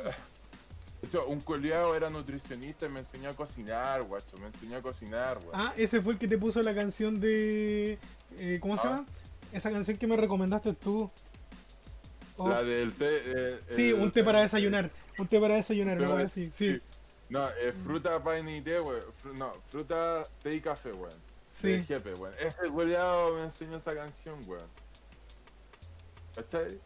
[1.01, 4.37] de hecho, un culiao era nutricionista y me enseñó a cocinar, guacho.
[4.37, 5.51] Me enseñó a cocinar, weón.
[5.53, 7.97] Ah, ese fue el que te puso la canción de.
[8.37, 8.91] eh, ¿Cómo se Ah.
[8.91, 9.05] llama?
[9.53, 11.09] Esa canción que me recomendaste tú.
[12.37, 13.07] Oh, La del té.
[13.25, 14.91] eh, sí, el- un té para desayunar.
[15.17, 16.51] Un té para desayunar, una para- wea así.
[16.55, 16.81] Sí,
[17.29, 18.79] No, eh, fruta, paine y té.
[18.79, 21.13] Fru- no, fruta, té y café, weón.
[21.51, 21.69] sí.
[21.73, 22.33] De jefe, weón.
[22.39, 24.67] Ese culiao me enseñó esa canción, weón.
[26.35, 26.79] ¿Cachai?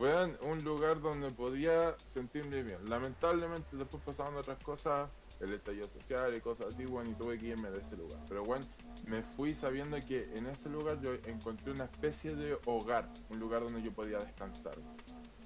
[0.00, 2.78] Weón, un lugar donde podía sentirme bien.
[2.88, 7.48] Lamentablemente después pasaban otras cosas, el estallido social y cosas así, weón, y tuve que
[7.48, 8.18] irme de ese lugar.
[8.26, 8.62] Pero weón,
[9.06, 13.62] me fui sabiendo que en ese lugar yo encontré una especie de hogar, un lugar
[13.62, 14.72] donde yo podía descansar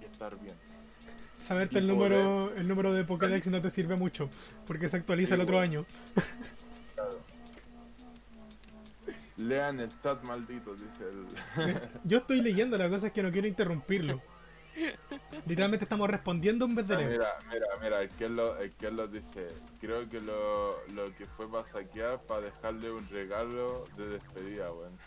[0.00, 0.54] y estar bien.
[1.40, 4.30] Saberte y el número, el número de Pokédex no te sirve mucho,
[4.68, 5.68] porque se actualiza Sí, el otro weón.
[5.68, 5.86] año.
[6.94, 7.18] Claro.
[9.36, 11.76] Lean el chat maldito, dice el...
[12.04, 14.22] Yo estoy leyendo, la cosa es que no quiero interrumpirlo.
[15.46, 17.10] Literalmente estamos respondiendo en vez de Ah, leer.
[17.12, 19.48] mira, mira, mira, el que lo, el que lo dice,
[19.80, 24.98] creo que lo, lo que fue para saquear para dejarle un regalo de despedida, weón.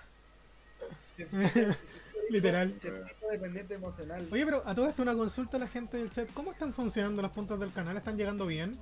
[2.30, 2.76] Literal.
[2.82, 4.28] Científico dependiente emocional.
[4.32, 6.30] Oye, pero a todo esto una consulta a la gente del chat.
[6.34, 7.96] ¿Cómo están funcionando los puntos del canal?
[7.98, 8.78] ¿Están llegando bien?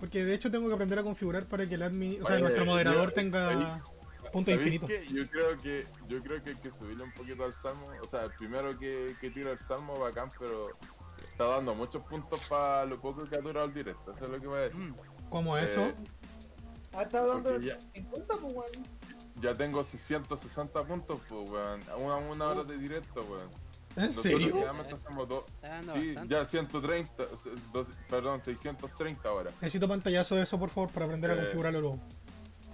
[0.00, 2.42] Porque de hecho tengo que aprender a configurar para que el admin, o sea, Oye,
[2.44, 3.82] nuestro moderador yo- tenga
[4.28, 4.88] ahí- puntos ¿Sabéis infinitos.
[5.08, 5.14] qué?
[5.14, 7.86] Yo creo que yo creo que hay que subirle un poquito al salmo.
[8.02, 10.70] O sea, el primero que, que tira el salmo bacán, pero
[11.30, 14.12] está dando muchos puntos para lo poco que ha durado el directo.
[14.12, 14.80] Eso es lo que voy a decir.
[14.80, 14.94] Mm.
[15.30, 15.82] ¿Cómo eso?
[15.86, 15.94] Eh,
[16.94, 18.86] Ha estado dando ya- 50, pues, weón.
[19.36, 21.80] ya tengo 660 puntos, pues, weón.
[21.90, 23.50] A una, una hora de directo, weón.
[23.96, 24.64] ¿En Nosotros serio?
[24.64, 25.44] dando
[25.92, 26.28] Sí, bastante.
[26.34, 29.50] ya 130, se- dos- perdón, 630 ahora.
[29.60, 32.00] Necesito pantallazo de eso, por favor, para aprender a Eh, configurarlo luego.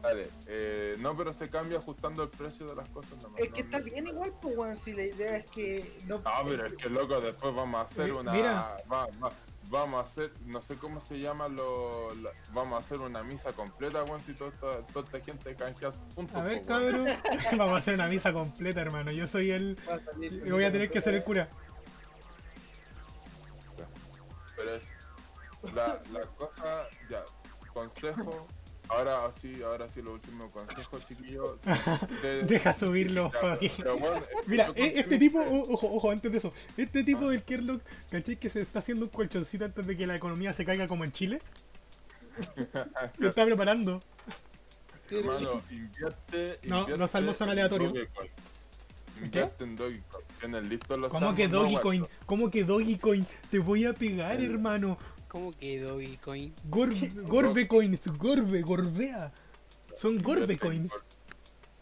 [0.05, 3.41] Dale, eh, no, pero se cambia ajustando el precio de las cosas nomás.
[3.41, 4.77] Es que no- está no- bien igual, pues, weón.
[4.77, 6.21] Si la idea es que no.
[6.27, 8.31] Ah, pero es que loco, después vamos a hacer una.
[8.33, 8.77] mira.
[8.93, 9.33] va- va-
[9.71, 13.55] vamos a hacer, no sé cómo se llama, lo, la- vamos a hacer una misa
[13.55, 16.37] completa, weón, si toda esta, toda esta gente canjea puntos.
[16.37, 17.07] A ver, po, weón.
[17.07, 17.07] cabrón.
[17.59, 19.11] Vamos a hacer una misa completa, hermano.
[19.11, 19.79] Yo soy el.
[20.05, 21.49] salir- Y voy a tener que ser el cura.
[24.57, 24.87] Pero es.
[25.75, 27.25] La, la cosa, ya,
[27.73, 28.47] consejo.
[28.89, 31.57] Ahora sí, ahora sí, lo último consejo, chiquillos.
[32.11, 33.33] ustedes- Deja subirlo.
[33.77, 35.69] Pero, weón, Mira, e- este tipo, ustedes.
[35.69, 37.31] o- ojo, ojo, antes de eso, este tipo Ah.
[37.31, 38.37] del Kerlock, ¿cachai?
[38.37, 41.13] Que se está haciendo un colchoncito antes de que la economía se caiga como en
[41.13, 41.41] Chile.
[43.19, 44.01] Se está preparando.
[45.11, 46.59] Hermano, invierte.
[46.65, 47.93] No, invierte los salmos son aleatorios.
[49.23, 50.25] Invierte en Dogecoin.
[50.41, 52.01] Tienes listos los ¿Cómo salmos, que no, Dogecoin?
[52.01, 52.15] guacho.
[52.27, 53.27] ¿Cómo que Dogecoin?
[53.51, 54.99] Te voy a pegar, hermano.
[55.35, 56.55] ¿Cómo que Dogecoin?
[56.67, 56.91] Gor
[57.27, 59.33] Gorbecoins, Gorbe, Gorbea.
[59.97, 60.93] Son Gorbecoins.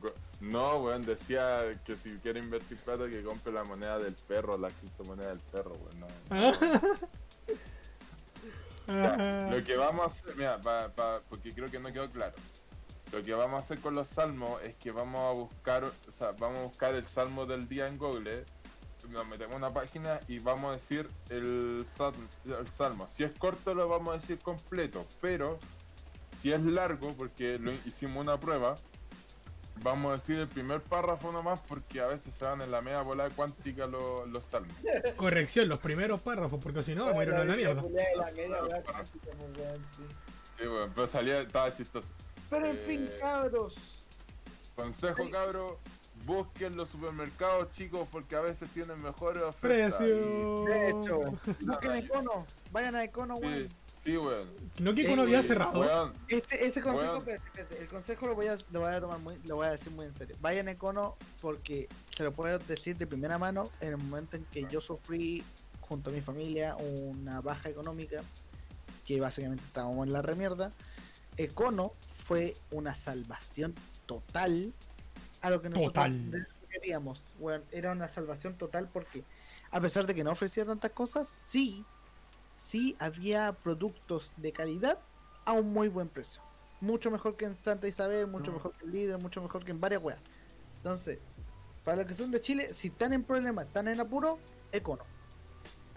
[0.01, 4.57] Go- No, weón, decía que si quiere invertir plata que compre la moneda del perro,
[4.57, 6.01] la criptomoneda del perro, weón.
[6.01, 6.09] no.
[8.89, 9.49] Ya, Ah.
[9.55, 12.35] Lo que vamos a hacer, mira, pa- pa- porque creo que no quedó claro.
[13.13, 16.33] Lo que vamos a hacer con los salmos es que vamos a buscar, o sea,
[16.33, 18.45] vamos a buscar el salmo del día en Google,
[19.09, 23.07] nos metemos en una página y vamos a decir el, sal- el salmo.
[23.09, 25.59] Si es corto lo vamos a decir completo, pero
[26.41, 28.77] si es largo, porque lo hicimos una prueba,
[29.83, 33.01] vamos a decir el primer párrafo nomás porque a veces se van en la media
[33.03, 34.75] bola cuántica los, los salmos.
[35.17, 37.83] Corrección, los primeros párrafos, porque si no, vamos a ir a la mierda.
[40.57, 40.65] Sí.
[40.67, 42.09] Weón, pero salía, estaba chistoso.
[42.51, 43.77] Pero en fin, Eh, cabros.
[44.77, 45.79] Consejo, cabro,
[46.25, 49.95] busquen los supermercados chicos porque a veces tienen mejores ofertas.
[49.99, 50.65] Precio.
[50.65, 51.21] De hecho,
[51.61, 52.47] busquen Econo.
[52.71, 53.69] Vayan a Econo, Sí, weón.
[54.05, 54.49] sí, weón.
[54.79, 55.81] ¿No que Eh, Econo había weón, cerrado?
[55.81, 57.41] Weón, Este, ese consejo, Weón.
[57.81, 60.07] el consejo lo voy a, lo voy a tomar muy, lo voy a decir muy
[60.07, 60.37] en serio.
[60.41, 64.45] Vayan a Econo porque se lo puedo decir de primera mano en el momento en
[64.47, 65.43] que yo sufrí
[65.81, 68.23] junto a mi familia una baja económica,
[69.05, 70.73] que básicamente estábamos en la remierda.
[71.37, 71.93] Econo
[72.25, 73.75] fue una salvación
[74.07, 74.73] total
[75.43, 76.47] a lo que nosotros Total.
[76.71, 77.35] queríamos.
[77.39, 79.25] Weón, era una salvación total porque
[79.71, 81.85] a pesar de que no ofrecía tantas cosas, sí,
[82.57, 84.99] sí había productos de calidad
[85.45, 86.41] a un muy buen precio.
[86.81, 89.81] Mucho mejor que en Santa Isabel, mucho mejor que en Líder, mucho mejor que en
[89.81, 90.21] varias weas.
[90.79, 91.19] Entonces,
[91.85, 94.39] para los que son de Chile, si están en problemas, están en apuro,
[94.73, 95.05] Econo.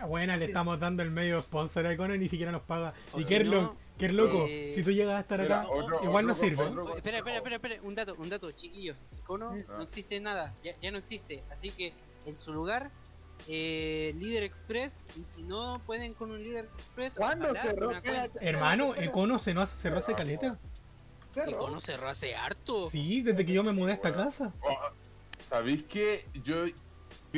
[0.07, 0.51] Buena, le Sí.
[0.51, 2.93] estamos dando el medio sponsor a Econo y ni siquiera nos paga.
[3.13, 4.45] O y no, qué es loco.
[4.47, 6.63] eh, si tú llegas a estar acá, otro- igual no sirve.
[6.63, 9.07] otro- espera, espera, espera, espera, un dato, un dato, chiquillos.
[9.19, 9.63] Icono Mm.
[9.69, 11.43] no existe nada, ya, ya no existe.
[11.51, 11.93] Así que
[12.25, 12.91] en su lugar,
[13.47, 15.05] eh, Líder Express.
[15.17, 17.91] Y si no pueden con un Líder Express, ¿Cuándo ojalá cerró?
[18.41, 20.57] Hermano, Econo se nos cerró hace caleta.
[21.33, 21.51] cerró.
[21.51, 22.89] Icono cerró hace harto.
[22.89, 24.53] Sí, desde que yo me mudé a esta casa.
[24.61, 24.77] Oh,
[25.41, 26.65] ¿Sabéis que yo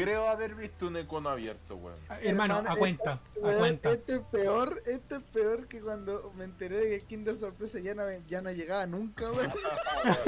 [0.03, 1.97] creo haber visto un econo abierto, weón?
[2.21, 3.91] Hermano, a Hermano, cuenta, a Weón, cuenta.
[3.91, 7.95] Este es peor, este es peor que cuando me enteré de que Kinder Sorpresa ya
[7.95, 9.51] no, ya no llegaba nunca, weón.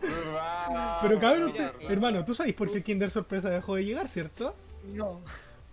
[1.02, 4.54] Pero cabrón, Mira, te- hermano, tú sabes por qué Kinder Sorpresa dejó de llegar, ¿cierto?
[4.94, 5.20] No.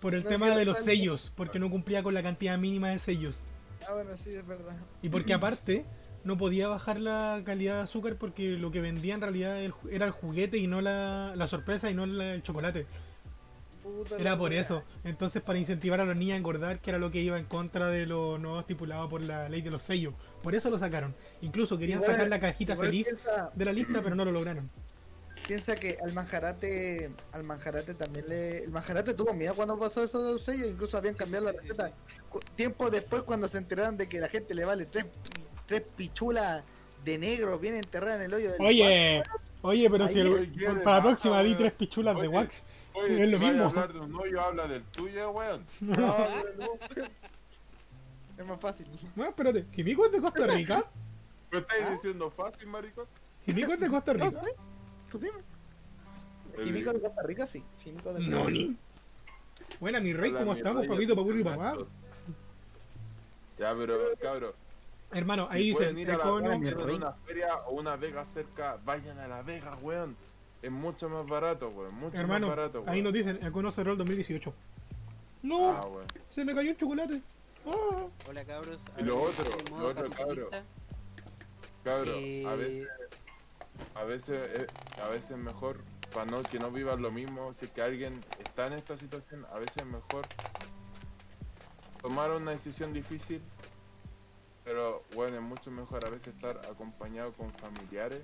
[0.00, 2.98] Por el No tema de los sellos, porque no cumplía con la cantidad mínima de
[2.98, 3.42] sellos.
[3.88, 4.76] Ah, bueno, sí, es verdad.
[5.02, 5.84] Y porque aparte
[6.24, 9.58] no podía bajar la calidad de azúcar porque lo que vendía en realidad
[9.90, 12.86] era el juguete y no la, la sorpresa y no la- el chocolate.
[13.96, 14.82] Puta Era por eso.
[15.04, 17.88] Entonces para incentivar a los niños a engordar, que era lo que iba en contra
[17.88, 20.14] de lo no estipulado por la ley de los sellos.
[20.42, 21.14] Por eso lo sacaron.
[21.40, 24.70] Incluso querían Igual- sacar la cajita feliz Piensa, de la lista, pero no lo lograron.
[25.46, 28.64] piensa que al manjarate, al manjarate también le.
[28.64, 31.92] El manjarate tuvo miedo cuando pasó eso de los sellos, incluso habían cambiado la receta.
[32.56, 35.06] Tiempo después, cuando se enteraron de que la gente le vale tres,
[35.66, 36.62] tres pichulas
[37.04, 39.22] de negro bien enterradas en el hoyo del Oye,
[39.62, 42.20] oye, pero Ahí si el- Oye, ¿qué le para la próxima di tres pichulas de
[42.22, 42.62] Oye, wax.
[42.94, 43.64] Oye, es lo si mismo.
[43.64, 45.64] a hablar de un hoyo, habla del tuyo, weón.
[45.80, 46.16] No, no,
[46.58, 47.04] no.
[48.38, 48.86] Es más fácil.
[49.16, 50.84] No, espérate, ¿Jimico es de Costa Rica?
[51.50, 51.90] ¿Me estáis ¿Ah?
[51.90, 53.06] diciendo fácil, maricón?
[53.44, 54.42] ¿Jimico es de Costa No Rica?
[54.42, 54.50] sé.
[55.10, 55.38] Tú dime.
[56.62, 57.62] Químico de Costa Rica, sí.
[57.82, 58.76] Químico de No, ni.
[59.80, 61.76] Buena, mi rey, Hola, ¿cómo mi estamos, rey, papito, papurri, papá?
[63.58, 64.52] Ya, pero, cabrón.
[65.10, 66.56] Hermano, ahí si dicen, pueden ir a la Econo,
[66.96, 70.16] una feria o una vega cerca, vayan a la vega, weón.
[70.60, 71.94] Es mucho más barato, weón.
[71.94, 72.90] Mucho hermano, más barato, weón.
[72.90, 74.52] ahí nos dicen, Econo cerró el 2018.
[75.42, 75.80] No, Ah,
[76.30, 77.22] se me cayó un chocolate.
[77.66, 78.06] Ah.
[78.28, 78.84] Hola cabros.
[78.98, 80.10] Y lo otro, en lo otro.
[81.84, 82.88] Cabrón, Eh, a veces,
[83.94, 84.66] a veces, eh,
[85.02, 85.80] a veces mejor,
[86.12, 89.46] para no, que no vivan lo mismo, si es que alguien está en esta situación,
[89.52, 90.22] a veces mejor
[92.02, 93.40] tomar una decisión difícil,
[94.68, 98.20] pero bueno, es mucho mejor a veces estar acompañado con familiares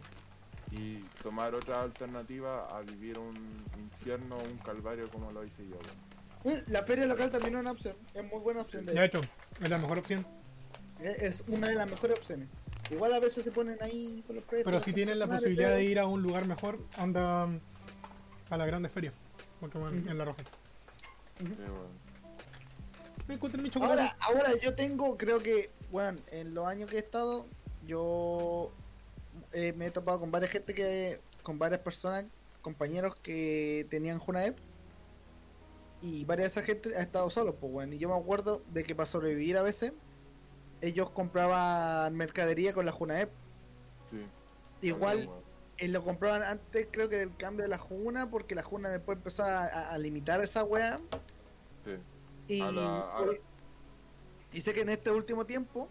[0.71, 3.35] y tomar otra alternativa a vivir un
[3.79, 5.77] infierno, un calvario como lo hice yo.
[6.45, 7.97] Eh, La feria local también es una opción.
[8.13, 8.85] Es muy buena opción.
[8.85, 9.23] De De hecho,
[9.63, 10.27] es la mejor opción.
[11.01, 12.49] Es es una de las mejores opciones.
[12.91, 14.67] Igual a veces se ponen ahí con los precios.
[14.67, 17.59] Pero si tienen la posibilidad pero- de ir a un lugar mejor, anda um,
[18.51, 19.15] a la grande feria.
[19.61, 20.11] Porque bueno, Ujú.
[20.11, 20.43] en la roja.
[23.27, 24.03] Me encontré mi chocolate.
[24.03, 27.47] Ahora, ahora yo tengo, creo que, bueno, en los años que he estado,
[27.87, 28.73] yo
[29.53, 32.25] eh, me he topado con varias gente que, con varias personas,
[32.63, 34.57] compañeros que tenían Junaep
[36.03, 38.83] y varias de esa gente ha estado solo, pues bueno, y yo me acuerdo de
[38.83, 39.93] que para sobrevivir a veces
[40.81, 43.31] ellos compraban mercadería con la Junaep.
[44.11, 44.27] Sí,
[44.89, 45.31] Igual
[45.79, 49.17] eh, lo compraban antes, creo que del cambio de la Juna, porque la Juna después
[49.19, 50.99] empezó a, a- a limitar esa wea.
[51.85, 51.93] Sí.
[52.49, 53.33] Y, A la- a la-
[54.55, 55.89] y sé que en este último tiempo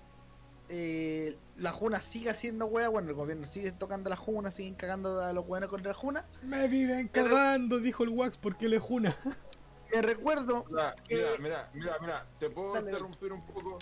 [0.70, 5.22] eh, la Juna sigue haciendo wea, bueno, el gobierno sigue tocando la Juna, siguen cagando
[5.22, 6.26] a los buenos contra la Juna.
[6.42, 9.16] Me viven cagando, dijo el Wax, porque le juna.
[9.94, 12.90] Me recuerdo, Mira, que- mira, mira, mira, mira, te puedo Dale.
[12.90, 13.78] interrumpir un poco.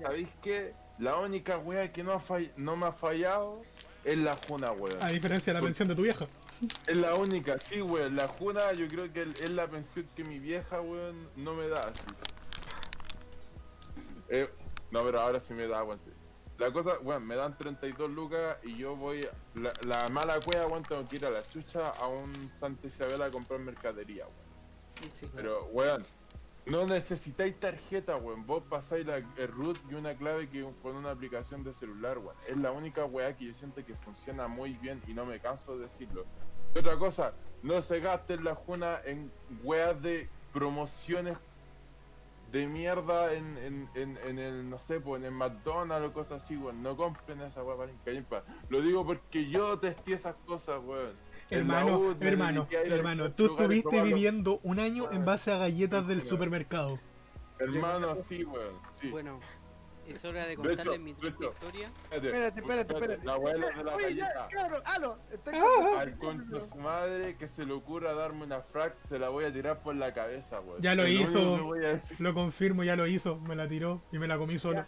[0.00, 0.72] ¿Sabéis qué?
[0.98, 3.60] La única wea que no, ha fall- no me ha fallado
[4.04, 4.96] es la Juna, weón.
[5.02, 6.24] A diferencia de la pensión de tu vieja.
[6.86, 8.16] Es la única, sí, weón.
[8.16, 11.80] La Juna yo creo que es la pensión que mi vieja, weón, no me da.
[11.80, 12.00] así.
[14.32, 14.48] Eh,
[14.90, 16.10] no, pero ahora sí me da, sí.
[16.56, 19.28] La cosa, weón, me dan 32 lucas y yo voy...
[19.54, 23.20] La, la mala cueva, weón, tengo que ir a la chucha a un Santa Isabel
[23.20, 25.12] a comprar mercadería, weón.
[25.12, 26.02] sí, Pero, weón,
[26.64, 28.46] no necesitáis tarjeta, weón.
[28.46, 32.36] Vos pasáis la, el root y una clave que con una aplicación de celular, weón.
[32.48, 35.76] Es la única weá que yo siento que funciona muy bien y no me canso
[35.76, 36.24] de decirlo.
[36.74, 39.30] Y otra cosa, no se gasten la juna en
[39.62, 41.36] weas de promociones
[42.52, 46.42] de mierda en, en, en, en el, no sé, pues en el McDonald's o cosas
[46.42, 46.82] así, weón.
[46.82, 47.76] No compren esa weá
[48.28, 48.44] para.
[48.68, 51.14] Lo digo porque yo testé esas cosas, weón.
[51.50, 56.98] Hermano, U hermano, hermano, tú estuviste viviendo un año en base a galletas del supermercado.
[57.58, 58.74] Hermano, sí, weón.
[58.92, 59.08] Sí.
[59.08, 59.40] Bueno,
[60.06, 61.86] es hora de contarles mi triste historia.
[62.10, 63.24] Espérate, espérate, espérate.
[63.24, 64.48] La abuela de la Oye, ya, galleta.
[64.50, 66.00] cabrón, estoy Ah.
[66.00, 69.52] Al contra su madre que se le ocurra darme una frac, se la voy a
[69.52, 70.80] tirar por la cabeza, weón.
[70.82, 71.38] Ya lo hizo.
[71.40, 72.20] único que voy a decir.
[72.20, 73.38] Lo confirmo, ya lo hizo.
[73.40, 74.84] Me la tiró y me la comí solo.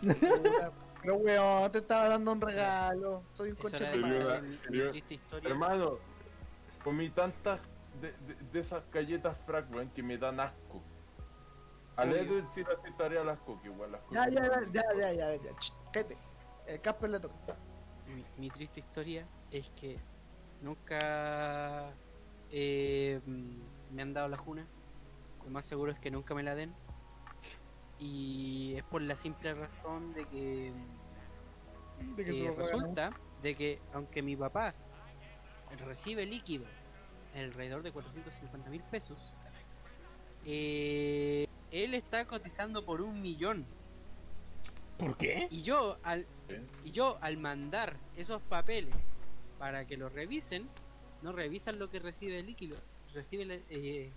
[0.00, 0.72] Puta,
[1.02, 3.22] Pero weón, te estaba dando un regalo.
[3.34, 5.50] Soy un historia.
[5.50, 5.98] Hermano,
[6.84, 7.60] comí tantas
[8.00, 10.82] de, de- de esas galletas frac, weón, que me dan asco.
[12.02, 12.12] Al.
[12.16, 13.92] Edwin sí le aceptaría las cookies, weón.
[13.92, 14.72] Las Ya, cookies.
[14.72, 15.50] ya, ya, ya, ya, ya,
[15.92, 16.16] cállate.
[16.66, 17.34] El Casper le toca.
[18.06, 19.96] Mi, mi triste historia es que
[20.62, 21.92] nunca
[22.50, 24.66] eh, mm, me han dado la juna.
[25.44, 26.72] Lo más seguro es que nunca me la den.
[27.98, 30.72] Y es por la simple razón de que
[32.16, 33.12] De que eh, resulta
[33.42, 34.74] de que aunque mi papá
[35.86, 36.64] recibe líquido
[37.34, 39.32] alrededor de 450 mil pesos,
[40.46, 43.64] eh, él está cotizando por un millón.
[44.98, 45.48] ¿Por qué?
[45.50, 46.26] Y yo al
[46.84, 48.94] y yo al mandar esos papeles
[49.58, 50.68] para que los revisen,
[51.22, 52.76] no revisan lo que recibe el líquido,
[53.14, 54.10] reciben eh,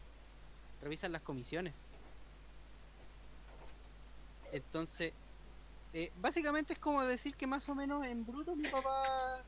[0.82, 1.84] revisan las comisiones.
[4.52, 5.14] Entonces,
[5.94, 9.44] eh, básicamente es como decir que más o menos en bruto mi papá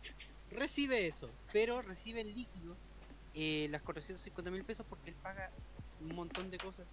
[0.51, 2.75] recibe eso, pero recibe el líquido
[3.33, 5.51] eh, las 450 mil pesos porque él paga
[6.01, 6.87] un montón de cosas.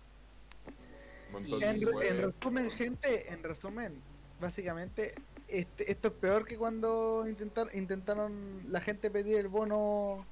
[1.35, 1.83] Un montón de En,
[2.17, 4.03] en resumen, gente, en resumen,
[4.41, 5.15] básicamente,
[5.49, 10.27] este, esto es peor que cuando intentar, intentaron la gente pedir el bono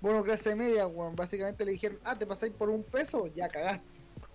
[0.00, 1.14] bono clase media, weón.
[1.16, 3.86] Básicamente le dijeron, ah, te pasáis por un peso, ya cagaste.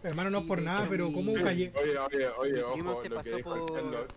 [0.03, 1.43] Hermano, no es Sí, por nada, pero mi- ¿cómo Sí.
[1.43, 1.73] calle?
[1.75, 4.09] Oye, oye, oye, ojo, se lo que pasó dijo el por- Carlos.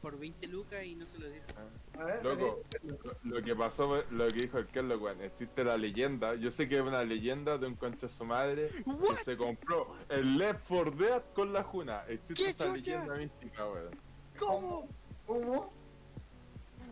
[0.00, 1.48] Por 20 lucas y no se lo dieron.
[1.98, 2.60] A ver, Loco,
[3.24, 6.34] lo, que pasó, lo que dijo el Carlos, weón, existe la leyenda.
[6.36, 9.96] Yo sé que es una leyenda de un concha de su madre que se compró
[10.08, 12.04] el Left 4 Dead con la Juna.
[12.08, 12.74] Existe ¿Qué esa chucha?
[12.76, 13.90] leyenda mística, weón.
[14.38, 14.88] ¿Cómo?
[15.26, 15.72] ¿Cómo?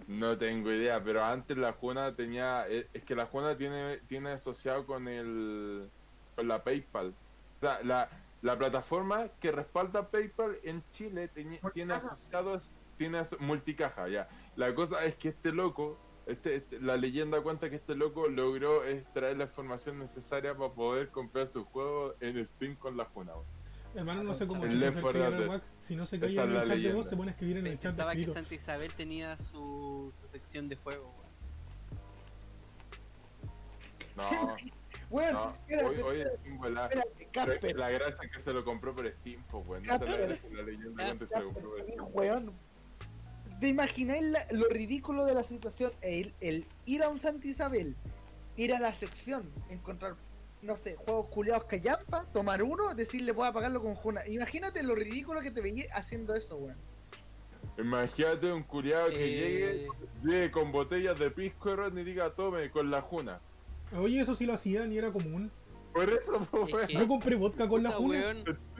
[0.09, 2.67] No tengo idea, pero antes la Juna tenía.
[2.69, 5.89] Es es que la Juna tiene, tiene asociado con el.
[6.35, 7.09] con la PayPal.
[7.09, 8.09] O sea, la,
[8.43, 12.73] la plataforma que respalda PayPal en Chile tiene, tiene asociados.
[12.97, 14.27] Tiene aso- multicaja, ya.
[14.57, 15.99] La cosa es que este loco.
[16.27, 21.11] Este, este- la leyenda cuenta que este loco logró extraer la información necesaria para poder
[21.11, 23.33] comprar su juego en Steam con la Juna.
[23.35, 23.47] weón.
[23.95, 25.73] Hermano, no sé cómo El chucha Left se 4 calla el wax.
[25.81, 26.97] Si no se es en la el chat de leyenda.
[26.97, 28.27] voz, se pone a escribir en el chat de Pensaba que.
[28.27, 31.15] Santa Isabel tenía su, su sección de juego.
[31.15, 31.27] weón.
[34.17, 34.57] No,
[35.11, 35.57] Weón, no.
[36.59, 36.87] volá.
[36.87, 37.77] espérate, Pero Casper.
[37.77, 39.85] La gracia es que se lo compró por Steam, pues, weón.
[39.85, 40.01] Esa es
[40.51, 42.07] la, la leyenda cuenta que se lo compró por Steam.
[42.13, 42.53] Weón,
[43.61, 45.93] ¿te imagináis la- lo ridículo de la situación?
[46.03, 47.97] El, el ir a un Santa Isabel,
[48.57, 50.17] ir a la sección, encontrar,
[50.63, 54.27] no sé, juegos culiados callampa, tomar uno, decirle voy a pagarlo con Juna.
[54.27, 56.79] Imagínate lo ridículo que te venía haciendo eso, weón.
[57.79, 59.89] Imagínate un curiado que Eh, llegue,
[60.25, 63.41] llegue con botellas de pisco y diga tome con la juna.
[63.95, 65.51] Oye, eso sí lo hacían y era común.
[65.97, 68.35] Por eso, pues, Es que- Yo compré vodka con la juna.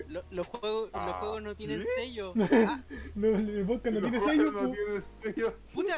[0.09, 1.87] lo- los, juegos, los Ah, juegos no tienen ¿sí?
[1.97, 2.33] sello.
[3.15, 4.75] No, el vodka no tiene sello, no po.
[5.23, 5.55] sello.
[5.73, 5.95] Puta,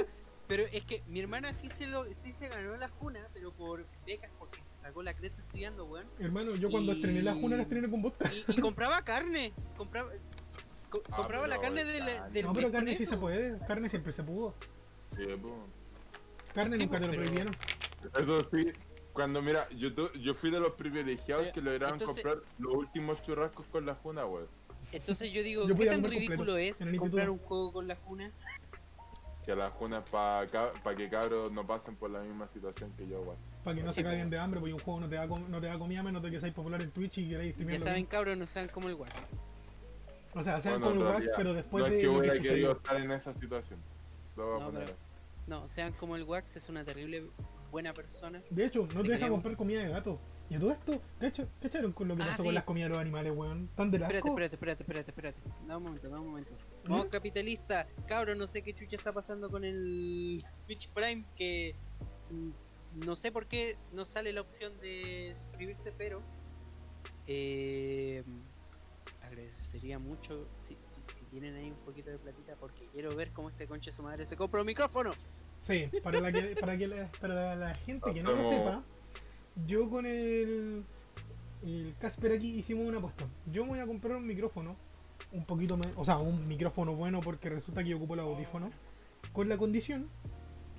[0.46, 3.84] pero es que mi hermana sí se lo, sí se ganó la juna, pero por
[4.06, 6.06] becas, porque se sacó la cresta estudiando, weón.
[6.18, 8.30] Hermano, yo cuando Y- estrené la juna la estrené con vodka.
[8.32, 10.10] Y, y compraba carne, compraba,
[10.88, 12.30] co- Ah, compraba la carne del, carne.
[12.32, 13.12] del No, pero carne sí eso.
[13.12, 13.58] se puede.
[13.66, 14.54] Carne siempre se pudo.
[15.16, 15.54] Sí, pues.
[16.54, 17.54] Carne Sí, nunca te lo pero- prohibieron.
[18.18, 18.72] Eso sí,
[19.18, 22.72] cuando mira, yo, tu- yo fui de los privilegiados Pero, que lograron entonces- comprar los
[22.72, 24.46] últimos churrascos con la juna, weón.
[24.92, 28.30] Entonces yo digo, Yo ¿qué tan ridículo es comprar un juego con la juna?
[29.44, 30.46] Que la juna es para
[30.96, 33.36] que cabros no pasen por la misma situación que yo, weón.
[33.64, 35.50] Para que no Sí, se caguen de hambre, porque un juego no te da, com-
[35.50, 37.84] no te da comida menos de que seáis popular en Twitch y queráis Ya streamearlo.
[37.86, 39.10] saben, cabros, no sean como el Wax.
[40.34, 42.18] O sea, sean Bueno, como el Wax, pero después no es de que lo que
[42.20, 43.80] hubiera querido estar en esa situación.
[44.36, 45.02] Lo voy a No, poner pero- así.
[45.48, 47.24] No, sean como el Wax, es una terrible
[47.70, 48.42] buena persona.
[48.50, 50.20] De hecho, no te Te deja comprar comida de gato.
[50.50, 52.48] Y a todo esto, ¿cacha- ¿cacharon con lo que Ah, pasó sí.
[52.48, 53.68] con las comidas de los animales, weón?
[53.76, 55.40] ¿Tan del Espérate, espérate, espérate, espérate, espérate.
[55.66, 56.50] Da un momento, da un momento.
[56.84, 57.10] Vamos ¿Mm?
[57.10, 61.74] capitalista, cabros, no sé qué chucha está pasando con el Twitch Prime que
[62.30, 66.22] mm, no sé por qué no sale la opción de suscribirse, pero
[67.26, 68.24] eh,
[69.20, 73.50] agradecería mucho si, si, si tienen ahí un poquito de platita porque quiero ver cómo
[73.50, 75.12] este conche su madre se compra un micrófono.
[75.59, 78.82] Sí, para, la que, para, que la, para la gente que no lo sepa,
[79.66, 80.85] yo con el,
[81.62, 83.26] el Casper aquí hicimos una apuesta.
[83.52, 84.76] Yo voy a comprar un micrófono,
[85.32, 88.70] un poquito más, o sea, un micrófono bueno porque resulta que yo ocupo el audífono,
[89.32, 90.09] con la condición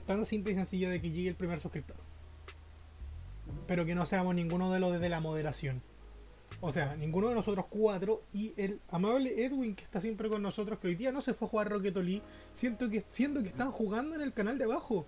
[0.07, 1.97] tan simple y sencilla de que llegue el primer suscriptor.
[3.68, 5.81] Pero que no seamos ninguno de los de la moderación.
[6.61, 10.77] O sea, ninguno de nosotros cuatro y el amable Edwin que está siempre con nosotros,
[10.80, 12.22] que hoy día no se fue a jugar Rocket League,
[12.53, 15.06] siento que, siento que están jugando en el canal de abajo.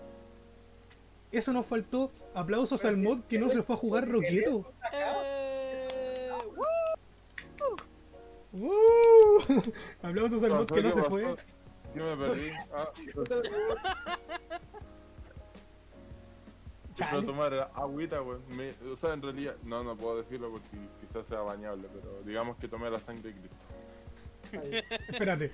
[1.32, 2.12] Eso nos faltó.
[2.34, 4.72] Aplausos al mod que no se fue a jugar Roqueto.
[4.94, 6.30] Eh,
[8.54, 9.40] ¡Uh!
[10.02, 11.36] Aplausos al mod que no ¿Qué se fue.
[11.96, 12.50] Yo me perdí.
[12.74, 12.90] Ah,
[17.10, 18.42] Prefiero tomar agüita, weón.
[18.50, 20.70] Me- O sea, en realidad, no, no puedo decirlo porque
[21.00, 23.66] quizás sea bañable, pero digamos que tomé la sangre de Cristo.
[24.54, 24.84] Ahí.
[25.10, 25.52] Espérate,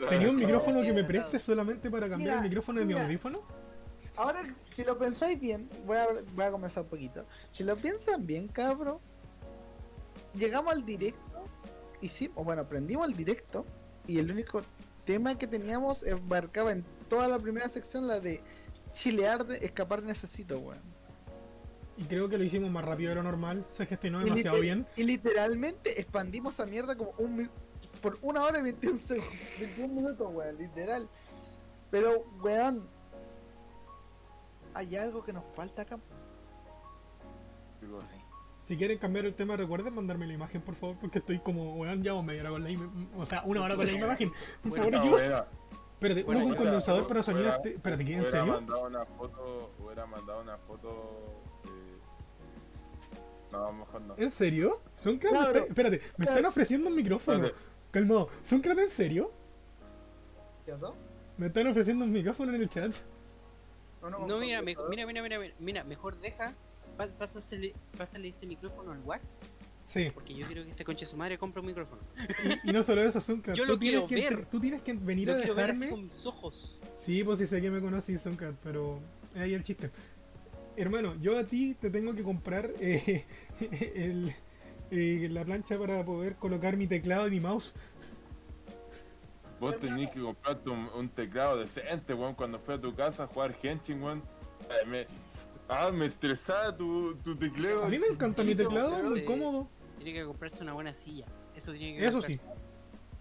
[0.00, 1.08] la- ¿tenía un No, micrófono que me no.
[1.08, 3.04] prestes solamente para cambiar Mira, el micrófono de mi mira.
[3.06, 3.40] audífono?
[4.16, 4.42] Ahora,
[4.74, 7.24] si lo pensáis bien, voy a, voy a comenzar un poquito.
[7.52, 9.00] Si lo piensan bien, cabro,
[10.34, 11.44] llegamos al directo,
[12.00, 13.64] hicimos, bueno, aprendimos el directo
[14.06, 14.62] y el único
[15.04, 18.40] tema que teníamos embarcaba en toda la primera sección la de
[19.02, 20.82] chilear, de escapar necesito, weón.
[21.96, 23.64] Y creo que lo hicimos más rápido de lo normal.
[23.70, 24.86] Se gestionó Y demasiado liter- bien.
[24.96, 27.48] Y literalmente expandimos esa mierda como un mi-
[28.02, 31.08] por una hora y 21, segundos, 21 minutos, weón, literal.
[31.90, 32.88] Pero, weón,
[34.74, 35.98] hay algo que nos falta acá.
[38.64, 42.02] Si quieren cambiar el tema, recuerden mandarme la imagen, por favor, porque estoy como, weón,
[42.02, 42.92] llevo media hora con la misma.
[43.16, 44.30] O sea, una hora con la misma imagen.
[44.62, 45.48] Por Bueno, favor, no, ayuda.
[45.98, 47.40] Espérate, Bueno, uno con ya, condensador para sonido.
[47.42, 48.12] hubiera- este- Espérate, ¿qué?
[48.12, 48.52] ¿En hubiera serio?
[48.52, 51.98] mandado una foto, hubiera mandado una foto de...
[53.50, 54.14] No, mejor no.
[54.16, 54.80] ¿En serio?
[55.04, 55.46] Me Claro.
[55.58, 57.48] está- Espérate, me están ofreciendo un micrófono.
[57.90, 58.28] Calmado.
[58.44, 59.32] ¿Suncrat en serio?
[60.64, 60.94] ¿Qué pasó?
[61.36, 62.92] Me están ofreciendo un micrófono en el chat.
[64.02, 66.54] No, mira, me- mira, mira, mira, mira, mira, mejor deja,
[67.18, 69.40] pásasele, pásale ese micrófono al Wax,
[69.88, 70.10] Sí.
[70.12, 72.02] porque yo quiero que este conche su madre compre un micrófono.
[72.62, 73.56] Y, y no solo eso, Suncrat.
[73.56, 74.46] Yo tú lo quiero tienes que, ver.
[74.46, 75.90] Tú tienes que venir Lo a quiero ver así dejarme.
[75.90, 76.82] con mis ojos.
[76.98, 79.00] Sí, pues sí sé que me conocí, Suncat, pero
[79.34, 79.90] es ahí el chiste.
[80.76, 83.24] Hermano, yo a ti te tengo que comprar eh,
[83.94, 84.34] el,
[84.90, 87.72] eh, la plancha para poder colocar mi teclado y mi mouse.
[89.58, 93.26] Vos tenés que comprarte un, un teclado decente, weón, cuando fui a tu casa a
[93.26, 94.22] jugar Henshin, weón.
[94.68, 95.06] Eh, me,
[95.68, 97.84] ah, me estresaba tu, tu teclado.
[97.84, 99.66] A mí me encanta mi teclado, es muy cómodo.
[99.98, 101.26] Tiene que comprarse una buena silla.
[101.54, 102.38] Eso tiene que Eso sí.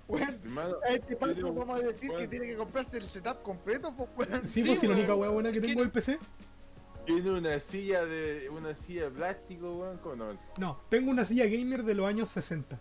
[0.08, 0.40] comprarse.
[0.46, 4.30] Hermano, a este paso vamos a decir que tiene que comprarse el setup completo, pues,
[4.30, 4.48] weón.
[4.48, 6.18] Sí, Sí, pues si la única hueá buena que tengo es el PC.
[7.06, 9.98] Tiene una silla de una silla de plástico, weón.
[9.98, 10.40] ¿Cómo no?
[10.60, 12.80] No, tengo una silla gamer de los años 60.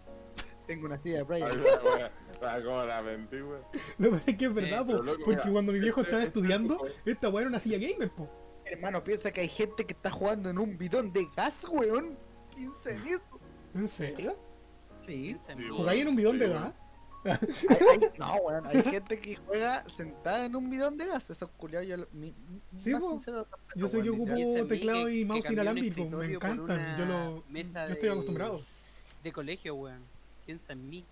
[0.67, 1.49] Tengo una silla de Brian.
[2.65, 3.63] cómo la mentí, weón.
[3.99, 6.11] Lo peor es que es verdad, Eh, po, loco, porque mira, cuando mi viejo este-
[6.13, 8.29] estaba este estudiando, tipo- esta weá era una silla gamer, po.
[8.65, 12.19] Hermano, piensa que hay gente que está jugando en un bidón de gas, weón.
[12.55, 13.36] 15 minutos.
[13.77, 14.37] ¿En serio?
[15.07, 15.37] Sí.
[15.71, 16.73] ¿Jugáis en un bidón de gas?
[17.25, 21.29] Hay- hay- no, weón, hay gente que juega sentada en un bidón de gas.
[21.31, 22.33] Esos culiados yo mi,
[22.77, 24.33] Sí, más sincero, Yo sé que ocupo
[24.69, 26.99] teclado que- y mouse inalámbrico, me encantan.
[26.99, 28.63] Yo lo mesa yo estoy de- acostumbrado.
[29.23, 30.03] De colegio, weón.
[30.45, 31.05] Piensa en mí.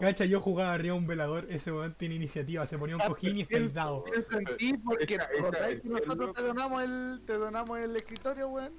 [0.00, 3.42] Cacha, yo jugaba arriba un velador, ese weón tiene iniciativa, se ponía un cojín y
[3.42, 3.56] está.
[4.02, 7.78] Pienso en ti porque Esta- esta- ¿recordáis que esta- nosotros te donamos el, te donamos
[7.78, 8.72] el escritorio, weón.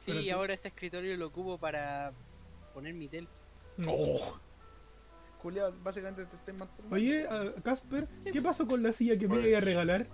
[0.00, 2.12] Sí, y ahora ese escritorio lo ocupo para
[2.72, 3.28] poner mi tel.
[3.76, 3.94] No.
[5.42, 6.94] Culiado, básicamente te estoy matando.
[6.94, 7.26] Oye,
[7.62, 10.06] Casper, ¿qué pasó con la silla que me iba a regalar?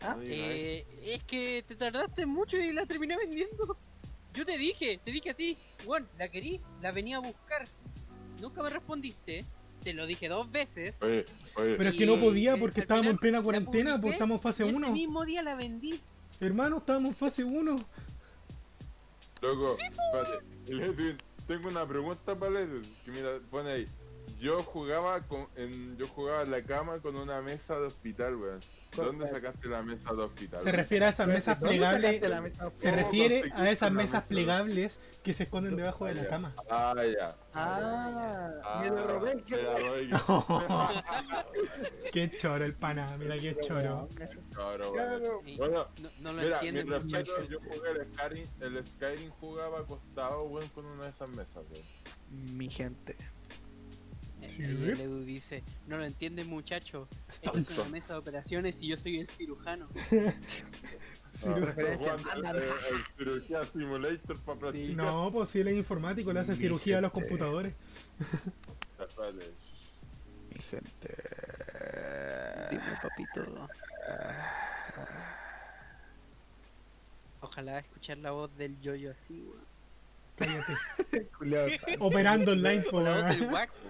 [0.00, 0.16] ¿Ah?
[0.20, 3.76] Eh, es que te tardaste mucho y la terminé vendiendo.
[4.34, 5.56] Yo te dije, te dije así,
[5.86, 7.66] weón, la querí, la venía a buscar.
[8.40, 9.44] Nunca me respondiste.
[9.84, 11.00] Te lo dije dos veces.
[11.02, 11.24] Oye,
[11.56, 14.42] oye, Pero es que no podía porque estábamos en plena cuarentena, publiqué pues estamos en
[14.42, 14.92] fase y ese 1.
[14.92, 16.00] mismo día la vendí.
[16.40, 17.76] Hermano, estábamos en fase 1.
[19.42, 21.16] Loco, espérate.
[21.46, 23.88] Tengo una pregunta para Ledwin, que mira, pone ahí.
[24.40, 28.60] Yo jugaba con, en, yo jugaba en la cama con una mesa de hospital, weón.
[28.94, 30.60] ¿Dónde sacaste la mesa de hospital?
[30.60, 32.10] Se refiere a esas mesas ¿Dónde plegables.
[32.10, 32.70] sacaste la mesa?
[32.76, 34.28] Se ¿Cómo refiere a esas mesas mesa?
[34.28, 36.54] plegables que se esconden debajo de la cama.
[36.70, 37.34] Ah, ya.
[37.54, 39.34] Ah, me lo robé.
[39.36, 39.42] me
[42.12, 44.08] ¿qué choro el pana, mira qué choro.
[45.46, 45.86] Y Bueno,
[46.20, 51.04] no, lo entienden, mientras yo jugué el Skyrim, el Skyrim jugaba acostado, weón, con una
[51.04, 52.58] de esas mesas, weón.
[52.58, 53.16] Mi gente.
[54.48, 54.62] Sí.
[54.62, 57.08] Y el Edu dice, no lo entienden muchachos.
[57.28, 59.88] Esta es una mesa de operaciones y yo soy el cirujano.
[61.40, 64.72] Ciru- Referencia Jugando, a eh, el cirugía simulator para.
[64.72, 67.74] No, pues si él es informático, le hace Mi cirugía a los computadores.
[69.16, 69.50] Vale.
[70.50, 71.16] Mi gente.
[72.70, 73.68] Dime, papito.
[77.40, 79.71] Ojalá escuchar la voz del yoyo así, weón.
[80.36, 80.76] Cállate.
[82.00, 83.52] Operando online, O po, la voz del weón.
[83.52, 83.82] Wax.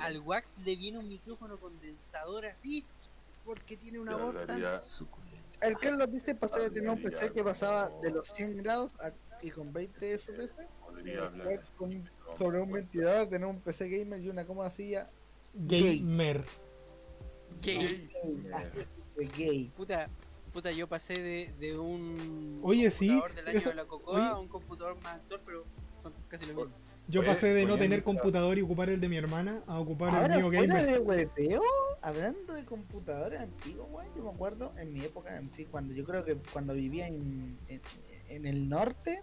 [0.00, 2.84] Al Wax le viene un micrófono condensador así.
[3.44, 5.32] Porque tiene una voz tan suculenta.
[5.66, 8.94] El que lo viste pasó de tener un PC que pasaba de los 100 grados
[9.00, 10.52] a- y con 20 FPS.
[11.04, 15.10] Después, así, con- sobre un ventilador, tener un PC gamer y una cómoda silla
[15.54, 16.44] Gamer.
[17.60, 18.10] Gay.
[19.16, 19.72] de gay.
[19.76, 20.08] Puta,
[20.52, 24.14] puta, yo pasé de, de un Oye, sí, computador del año eso- de la Cocoa
[24.14, 24.24] oye.
[24.26, 25.64] a un computador más actual, pero
[25.96, 26.70] son casi lo mismo.
[27.08, 30.30] Yo Oye, pasé de no tener computador y ocupar el de mi hermana a ocupar
[30.30, 30.86] el mío fuera gamer.
[30.86, 31.62] de hueveo,
[32.00, 36.04] hablando de computadores antiguos, weón, yo me acuerdo en mi época, en sí, cuando yo
[36.04, 37.80] creo que cuando vivía en, en,
[38.28, 39.20] en el norte,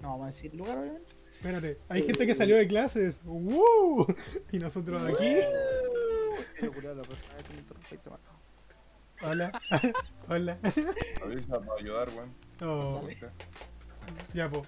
[0.00, 1.12] no vamos a decir lugar, obviamente.
[1.34, 3.20] Espérate, hay gente que salió de clases.
[3.24, 4.06] ¡Woo!
[4.52, 5.36] Y nosotros aquí.
[6.58, 8.30] Pero culiao, la próxima vez que me interrumpáis te mato.
[9.22, 9.52] Hola.
[10.28, 10.58] Hola.
[11.24, 12.34] Avisa para ayudar, weón.
[12.62, 13.08] Oh,
[14.34, 14.64] ya, po.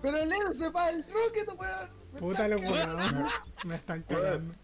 [0.00, 1.90] Pero Leo se va el Rocket, weón.
[2.18, 3.24] Puta lo weón.
[3.64, 4.54] Me están cagando.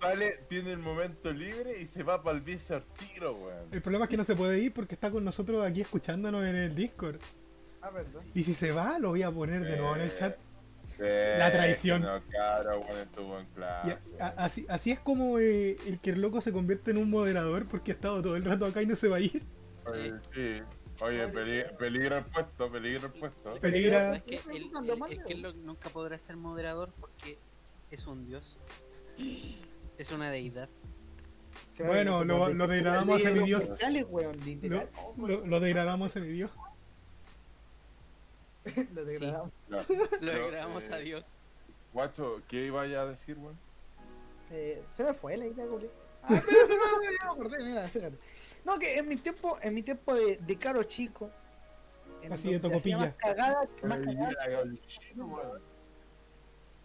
[0.00, 3.68] Sale, tiene el momento libre y se va para el vicio al tiro, weón.
[3.72, 6.56] El problema es que no se puede ir porque está con nosotros aquí escuchándonos en
[6.56, 7.18] el Discord.
[7.80, 8.24] Ah, perdón.
[8.34, 10.36] Y si se va, lo voy a poner de nuevo en el chat.
[10.98, 12.02] La traición.
[12.02, 13.98] No, claro, weón, estuvo en Y clase.
[14.20, 17.10] a- a- así, así es como eh, el que el loco se convierte en un
[17.10, 19.42] moderador porque ha estado todo el rato acá y no se va a ir.
[19.84, 20.62] Oye, sí.
[21.00, 23.54] Oye, peli- peligro el puesto, peligro el puesto.
[23.60, 24.16] Peligra.
[24.16, 24.70] Es que el,
[25.44, 27.38] el- nunca podrá ser moderador porque
[27.90, 28.58] es un dios.
[29.98, 30.68] Es una deidad.
[31.78, 33.30] Bueno, lo- lo degradamos a
[34.04, 34.88] weón, literal.
[35.18, 36.50] Lo, lo, lo degradamos en mi Dios.
[38.94, 39.52] Lo degradamos.
[39.68, 39.78] No.
[40.20, 41.24] Lo Yo, agregamos eh, a Dios.
[41.92, 43.58] Guacho, ¿qué iba a decir, weón?
[44.50, 45.92] Eh, se me fue la idea, culiao.
[46.28, 48.18] Ah, espérate, no, no, ya me acordé, mira, fíjate.
[48.64, 51.30] No, que en mi tiempo, en mi tiempo de, de caro chico,
[52.20, 53.14] en Así de tocopilla.
[53.84, 55.60] más más.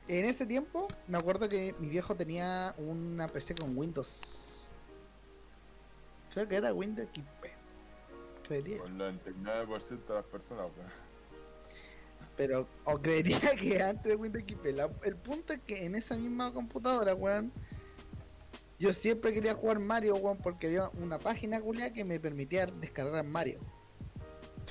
[0.07, 4.69] En ese tiempo, me acuerdo que mi viejo tenía una PC con Windows.
[6.33, 7.45] Creo que era Windows XP.
[8.47, 8.79] Creería.
[8.79, 11.10] Con el 99% de las personas, weón.
[12.37, 14.65] Pero, o creería que antes de Windows XP.
[14.73, 17.51] La- el punto es que en esa misma computadora, weón,
[18.79, 23.23] yo siempre quería jugar Mario, weón, porque había una página culia que me permitía descargar
[23.25, 23.59] Mario.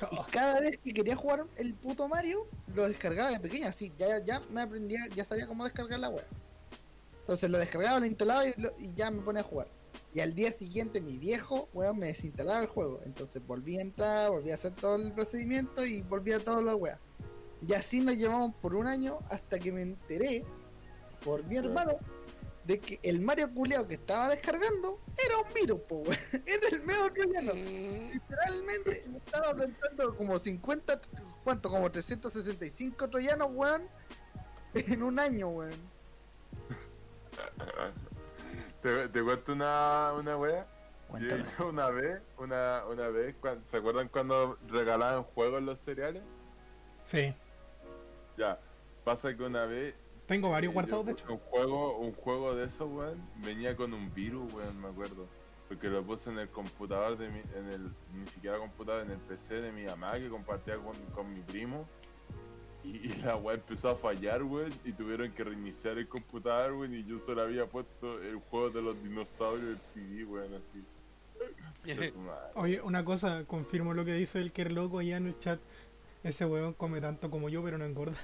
[0.09, 4.23] Y cada vez que quería jugar el puto Mario, lo descargaba de pequeño, así, ya,
[4.23, 6.25] ya me aprendía, ya sabía cómo descargar la web.
[7.21, 9.67] Entonces lo descargaba, lo instalaba y, lo- y ya me ponía a jugar.
[10.13, 12.99] Y al día siguiente mi viejo, weón, me desinstalaba el juego.
[13.05, 16.75] Entonces volví a entrar, volví a hacer todo el procedimiento y volví a toda la
[16.75, 16.99] weá.
[17.67, 20.43] Y así nos llevamos por un año hasta que me enteré,
[21.23, 21.97] por mi hermano,
[22.65, 26.17] de que el Mario culeado que estaba descargando era un virus, po, weón.
[26.45, 27.53] Era el medio troyano.
[27.53, 31.01] Literalmente me estaba plantando como 50,
[31.43, 31.69] ¿cuánto?
[31.69, 33.83] Como 365 troyanos, weón,
[34.73, 35.71] en un año, weón.
[38.81, 40.65] ¿Te, te cuento una, una wea?
[41.09, 41.43] Cuéntame.
[41.69, 43.35] Una vez, una, una vez,
[43.65, 46.23] ¿se acuerdan cuando regalaban juegos los cereales?
[47.03, 47.35] Sí.
[48.37, 48.59] Ya,
[49.03, 49.95] pasa que una vez
[50.25, 51.25] Tengo varios eh, guardados, de hecho.
[51.29, 55.27] Un juego, un juego de esos, weón, venía con un virus, weón, me acuerdo.
[55.67, 59.19] Porque lo puse en el computador de mi, en el, ni siquiera computador, en el
[59.19, 61.87] PC de mi mamá que compartía con, con mi primo.
[62.83, 66.93] Y, y la weá empezó a fallar, weón, y tuvieron que reiniciar el computador, weón,
[66.95, 70.83] y yo solo había puesto el juego de los dinosaurios del CD, weón, así.
[72.55, 75.59] Oye, una cosa, confirmo lo que dice el que loco allá en el chat.
[76.23, 78.17] Ese weón come tanto como yo, pero no engorda.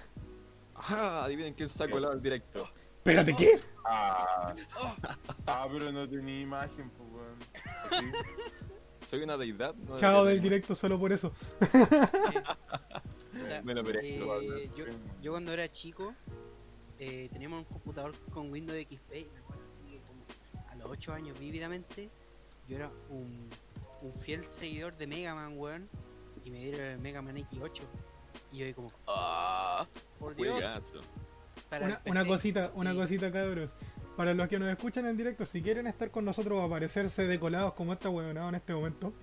[0.76, 2.70] Ajá, adivinen quién sacó el directo.
[2.98, 3.60] Espérate, ¿qué?
[3.86, 4.54] Ah,
[5.48, 7.40] ah, pero no tenía imagen, pues, weón.
[7.92, 8.06] Sí.
[9.08, 9.74] Soy una deidad.
[9.76, 11.32] No Chao del directo solo por eso.
[13.64, 14.86] Me lo merezco, eh, yo,
[15.22, 16.14] yo cuando era chico
[17.00, 20.26] eh, teníamos un computador con Windows XP y me acuerdo así que como
[20.70, 22.10] a los 8 años vívidamente
[22.68, 23.50] yo era un,
[24.02, 25.90] un fiel seguidor de Mega Man, weón,
[26.48, 27.82] y me dieron el Mega Man X8
[28.54, 29.86] y yo ahí como, ¡ah!
[30.18, 30.62] Por Dios,
[32.06, 33.76] Una, cosita, una cosita, cabros.
[34.16, 37.74] Para los que nos escuchan en directo, si quieren estar con nosotros o aparecerse decolados
[37.74, 39.14] como esta huevonada en este momento,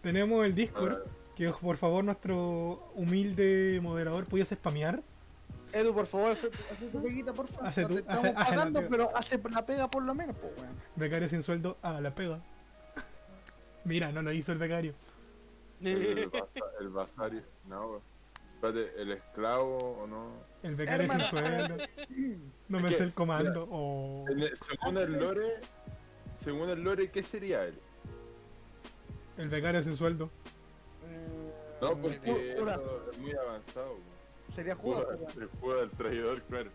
[0.00, 1.02] tenemos el Discord,
[1.34, 5.02] que por favor nuestro humilde moderador pudiese spamear.
[5.72, 7.66] Edu, por favor, hace, hace tu peguita, por favor.
[7.66, 10.52] Hace No tu- te estamos hace- pagando, pero hace la pega por lo menos, pues,
[10.56, 10.74] weón.
[10.96, 12.40] Becario sin sueldo, a la pega.
[13.84, 14.94] Mira, no lo hizo el becario.
[15.82, 16.30] El,
[16.80, 18.00] el Basaris, no.
[18.54, 20.32] Espérate, ¿el esclavo o no?
[20.62, 21.76] El becario sin sueldo.
[22.68, 23.66] No me sé el comando.
[23.70, 25.60] O el- según el lore,
[26.42, 27.74] según el lore, ¿qué sería él?
[29.38, 30.28] el becario sin sueldo.
[31.08, 32.74] Eh, No, Mm, porque Jura.
[32.74, 33.92] eso es muy avanzado.
[33.92, 34.54] weón.
[34.54, 35.18] Sería pues, weón.
[35.40, 36.70] El juego del traidor, claro.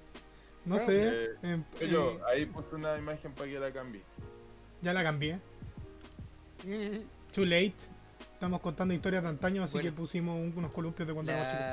[0.66, 1.26] No sé.
[1.26, 4.02] eh, em, Yo, eh, ahí puse una imagen para que la cambie.
[4.82, 5.40] ya la cambié.
[7.34, 7.76] Too late.
[8.46, 9.90] Estamos contando historias de antaño, así Bueno.
[9.90, 11.66] que pusimos un- unos columpios de cuando éramos chicos.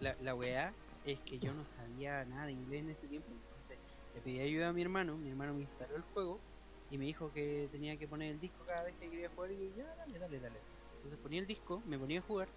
[0.00, 0.74] la, la, la weá
[1.04, 3.78] es que yo no sabía nada de inglés en ese tiempo, entonces
[4.14, 6.40] le pedí ayuda a mi hermano, mi hermano me instaló el juego
[6.90, 9.58] y me dijo que tenía que poner el disco cada vez que quería jugar y
[9.58, 10.58] yo, ya, dale, dale, dale.
[10.94, 12.48] Entonces ponía el disco, me ponía a jugar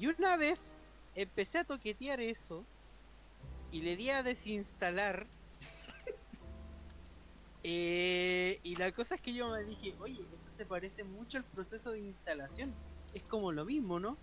[0.00, 0.78] y una vez
[1.14, 2.64] empecé a toquetear eso
[3.70, 5.26] y le di a desinstalar.
[7.68, 10.20] Eh, y la cosa es que yo me dije, oye,
[10.56, 12.74] se parece mucho al proceso de instalación.
[13.14, 14.16] Es como lo mismo, ¿no?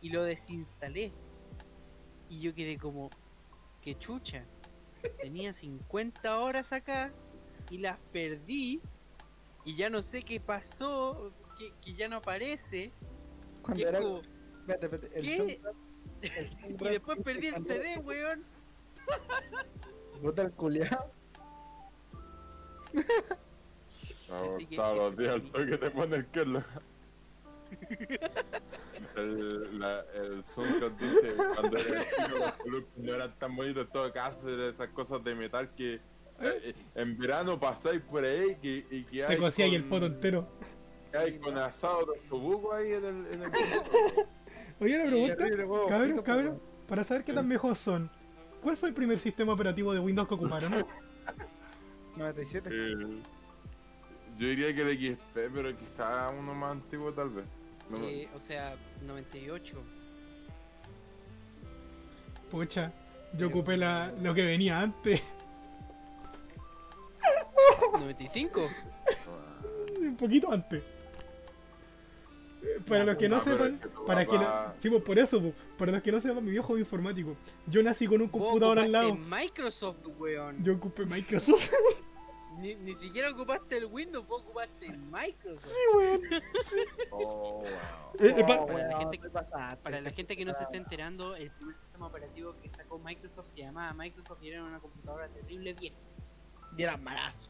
[0.00, 1.12] Y lo desinstalé.
[2.28, 3.10] Y yo quedé como,
[3.82, 4.46] que chucha.
[5.20, 7.12] Tenía 50 horas acá
[7.70, 8.80] y las perdí.
[9.64, 12.92] Y ya no sé qué pasó, que, que ya no aparece.
[13.62, 14.00] Cuando era.
[14.00, 14.22] como-.
[15.14, 15.60] El ¿Qué?
[16.22, 18.44] el y después perdí el CD, weón.
[20.22, 20.52] Puta el
[24.28, 26.62] los días el toque te pone el Kerlo.
[29.16, 30.42] El, la, el
[30.98, 34.88] dice cuando era chico los columpios no eran tan bonitos en todo caso eran esas
[34.88, 36.00] cosas de metal que
[36.40, 40.06] eh, en verano pasáis por ahí que, y que Te hay cosía ahí el poto
[40.06, 40.48] entero.
[41.10, 43.50] que hay con asado de sobuco ahí en el, en el
[44.80, 45.86] Oye, una pregunta.
[45.88, 46.22] Cabros,
[46.54, 46.60] po.
[46.86, 48.10] para saber qué tan viejos son,
[48.60, 50.86] ¿cuál fue el primer sistema operativo de Windows que ocuparon?
[52.16, 52.68] 97.
[52.72, 53.22] Eh,
[54.40, 57.44] yo diría que el XP, pero quizá uno más antiguo tal vez.
[57.90, 59.76] No me- o sea, 98.
[62.50, 62.90] Pucha,
[63.34, 65.22] yo ocupé la, lo que venía antes,
[67.92, 68.66] 95.
[70.00, 70.82] un poquito antes.
[72.86, 75.40] Para los que no sepan, es que tu para que no, sí, pues por eso,
[75.40, 77.36] pues, para los que no sepan, mi viejo es informático.
[77.66, 79.16] Yo nací con un computador al lado.
[79.16, 80.62] Microsoft, weón.
[80.64, 81.70] Yo ocupé Microsoft.
[82.58, 85.72] Ni, ni siquiera ocupaste el Windows, vos ocupaste Microsoft.
[85.72, 86.20] Sí, weón.
[87.12, 87.64] Oh, wow.
[88.18, 89.82] Eh, eh, pa- Oh, para la gente te pasaste.
[89.82, 93.48] Para la gente que no se esté enterando, el primer sistema operativo que sacó Microsoft
[93.48, 95.96] se llamaba Microsoft y era una computadora terrible vieja.
[96.76, 97.48] Y era malazo.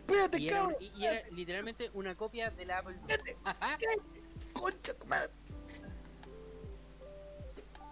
[0.00, 0.76] Espérate, Y era, cabrón.
[0.80, 3.34] y- y era literalmente una copia de la Apple II.
[3.44, 3.78] Ajá.
[4.54, 5.32] Concha tu madre.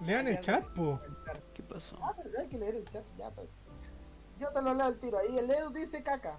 [0.00, 1.00] Lean el chat, po.
[1.54, 1.96] ¿Qué pasó?
[2.02, 3.04] Ah, verdad, hay que leer el chat.
[3.16, 3.48] Ya, pues.
[4.42, 5.18] Yo te lo leo al tiro.
[5.18, 6.36] Ahí el Edu dice caca.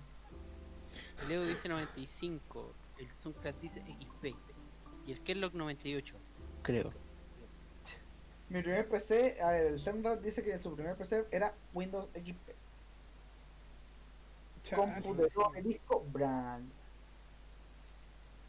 [1.24, 4.36] El Evo dice 95, el Zoomcraft dice XP
[5.08, 6.16] y el Kerlock 98,
[6.64, 6.92] creo.
[8.50, 12.50] Mi primer PC, a ver, el Semrad dice que su primer PC era Windows XP.
[14.76, 16.70] Computador de disco brand.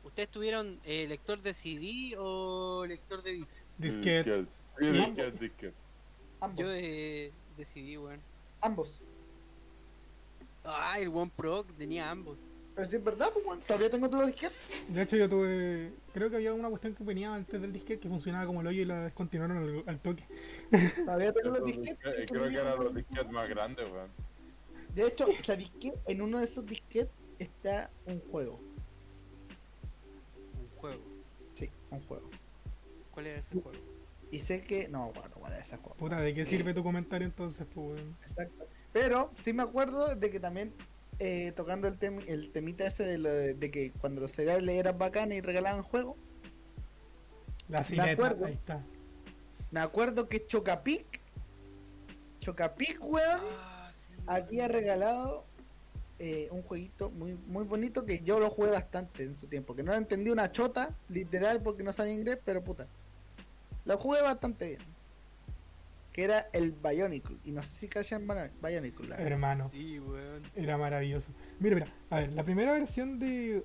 [0.02, 3.59] ¿Ustedes tuvieron eh, lector de CD o lector de disco?
[3.78, 4.47] Disquete.
[5.40, 5.74] Disquete.
[6.56, 8.20] Yo de, de CD, weón.
[8.60, 9.01] Ambos.
[10.65, 12.51] Ah, el One Pro tenía ambos.
[12.74, 14.59] Pero si es verdad, pues bueno, todavía tengo todos los disquetes.
[14.89, 15.93] De hecho, yo tuve.
[16.12, 18.82] Creo que había una cuestión que venía antes del disquete que funcionaba como el hoyo
[18.82, 20.24] y la descontinuaron al, al toque.
[21.05, 22.28] Todavía tengo los disquetes.
[22.28, 24.11] Creo que eran los disquetes más grandes, weón.
[24.95, 25.93] De hecho, ¿sabéis qué?
[26.07, 28.59] En uno de esos disquetes está un juego.
[30.61, 31.03] Un juego.
[31.55, 32.28] Sí, un juego.
[33.12, 33.78] ¿Cuál era ese juego?
[34.32, 34.89] Y sé que.
[34.89, 35.95] No, bueno, cuál era ese juego.
[35.95, 38.16] Puta, ¿de qué sirve tu comentario entonces, pues, weón?
[38.23, 38.66] Exacto.
[38.95, 40.75] Pero sí me acuerdo de que también
[41.19, 44.77] eh, tocando el, tem- el temita ese de, lo de, de que cuando los cereales
[44.77, 46.16] eran bacanes y regalaban juegos,
[47.69, 48.47] La Me cineta, acuerdo.
[48.47, 48.89] ahí está.
[49.71, 51.21] me acuerdo que Chocapic,
[52.41, 54.15] Chocapic, weón, Ah, sí.
[54.27, 55.51] había regalado
[56.19, 59.75] eh, un jueguito muy muy bonito que yo lo jugué bastante en su tiempo.
[59.75, 62.89] Que no entendí una chota, literal, porque no sabía inglés, pero puta.
[63.85, 64.94] Lo jugué bastante bien.
[66.15, 67.36] Que era el Bionicle.
[67.45, 69.09] Y no sé si cachan Bio- Bionicle.
[69.09, 69.32] la verdad.
[69.32, 70.43] Hermano, Sí, weón.
[70.55, 71.32] era maravilloso.
[71.59, 73.65] Mira, mira, a ver, la primera versión de,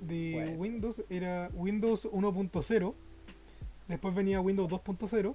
[0.00, 0.52] de Bueno.
[0.52, 2.94] Windows era Windows 1.0.
[3.88, 5.34] Después venía Windows 2.0.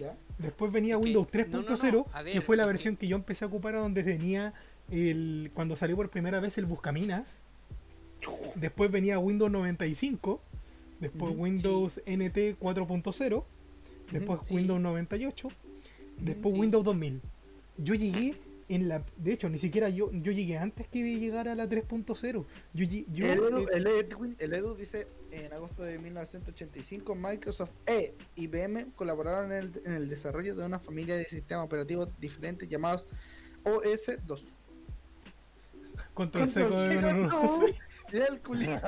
[0.00, 0.16] ¿Ya?
[0.38, 3.06] Después venía Es que- Windows no, no, no, 3.0, que fue la que- versión que
[3.08, 4.52] yo empecé a ocupar donde tenía
[4.90, 7.42] el cuando salió por primera vez el Buscaminas.
[8.56, 10.40] Después venía Windows 95,
[10.98, 13.44] después Ujú, Windows NT 4.0,
[14.10, 14.54] después sí.
[14.56, 15.48] Windows 98,
[16.20, 16.60] después sí.
[16.60, 17.20] Windows 2000.
[17.78, 18.36] Yo llegué
[18.68, 21.66] en la de hecho ni siquiera yo yo llegué antes que de llegar a la
[21.68, 22.44] 3.0.
[22.74, 27.70] Yo, yo el, Edu, eh, el Edwin- el Edu dice en agosto de 1985 Microsoft
[27.86, 32.68] e IBM colaboraron en el, en el desarrollo de una familia de sistemas operativos diferentes
[32.68, 33.08] llamados
[33.64, 34.42] OS2.
[36.14, 36.48] control.
[38.12, 38.80] Mira el culito.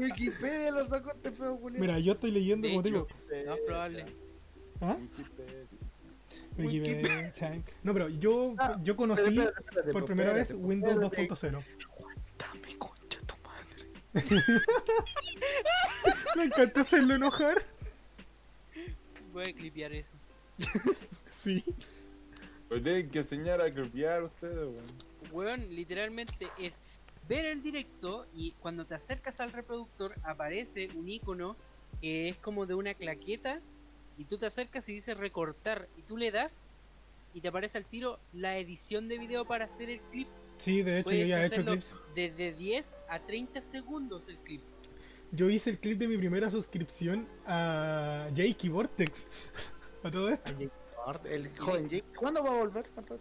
[0.00, 1.80] Wikipedia lo sacó este feo culito.
[1.80, 3.06] Mira, yo estoy leyendo como digo,
[3.46, 4.06] no es probable.
[4.80, 4.96] ¿ah?
[7.82, 11.28] No, pero yo Ah, yo Espérate, conocí espérate, espérate, por primera vez Windows espérate.
[11.28, 11.64] 2.0.
[12.38, 13.90] Dame concha tu madre.
[16.36, 17.62] Me encanta hacerlo enojar.
[19.32, 20.12] Voy a clipear eso.
[21.30, 21.64] Sí.
[22.68, 24.84] Pues tienen que enseñar a copiar ustedes, weón.
[25.32, 26.80] Weón, literalmente es
[27.28, 31.56] ver el directo y cuando te acercas al reproductor aparece un icono
[32.00, 33.60] que es como de una claqueta
[34.22, 36.68] y tú te acercas y dice recortar y tú le das
[37.34, 40.28] y te aparece al tiro la edición de video para hacer el clip.
[40.58, 41.92] Sí, de hecho, yo ya he hecho clips.
[42.14, 44.62] desde 10 a 30 segundos el clip.
[45.32, 49.26] Yo hice el clip de mi primera suscripción a Jakey Vortex.
[50.04, 50.52] a todo esto.
[51.24, 52.04] El joven Jake.
[52.16, 52.88] ¿Cuándo va a volver?
[52.94, 53.18] ¿Cuánto-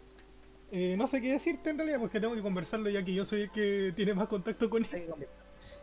[0.72, 3.42] Eh, no sé qué decirte en realidad porque tengo que conversarlo ya que yo soy
[3.42, 5.10] el que tiene más contacto con él.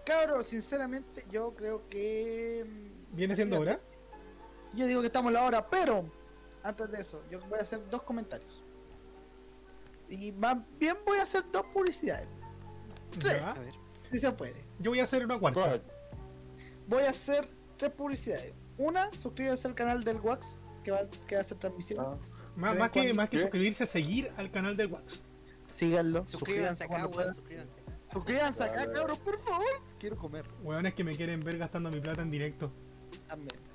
[0.05, 2.65] Cabros, sinceramente, yo creo que.
[2.65, 3.81] mm, ¿Viene siendo hora?
[4.75, 6.05] Yo digo que estamos en la hora, pero
[6.63, 8.63] antes de eso, yo voy a hacer dos comentarios.
[10.09, 12.29] Y más bien voy a hacer dos publicidades,
[13.19, 13.43] Tres.
[13.43, 13.75] A ver.
[14.11, 14.65] si se puede.
[14.79, 15.81] Yo voy a hacer una cuarta.
[16.87, 18.55] Voy a hacer tres publicidades.
[18.79, 22.05] Una, suscríbanse al canal del Wax, que va, que va a hacer transmisión.
[22.05, 22.17] Ah,
[22.57, 25.21] Más, ¿Pero más que, más que suscribirse, seguir al canal del Wax.
[25.67, 26.27] Síganlo.
[26.27, 27.77] Suscríbanse acá, weón, suscríbanse.
[28.13, 29.67] Suscríbanse acá, cabros, por favor.
[29.99, 32.71] Quiero comer Weones que me quieren ver gastando mi plata en directo.
[33.27, 33.68] también.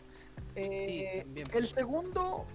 [0.56, 1.44] Eh, Sí.
[1.54, 2.46] El segundo.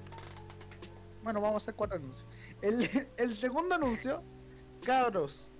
[1.22, 2.26] Bueno, vamos a hacer cuatro anuncios.
[2.62, 4.22] El, el segundo anuncio,
[4.84, 5.50] cabros.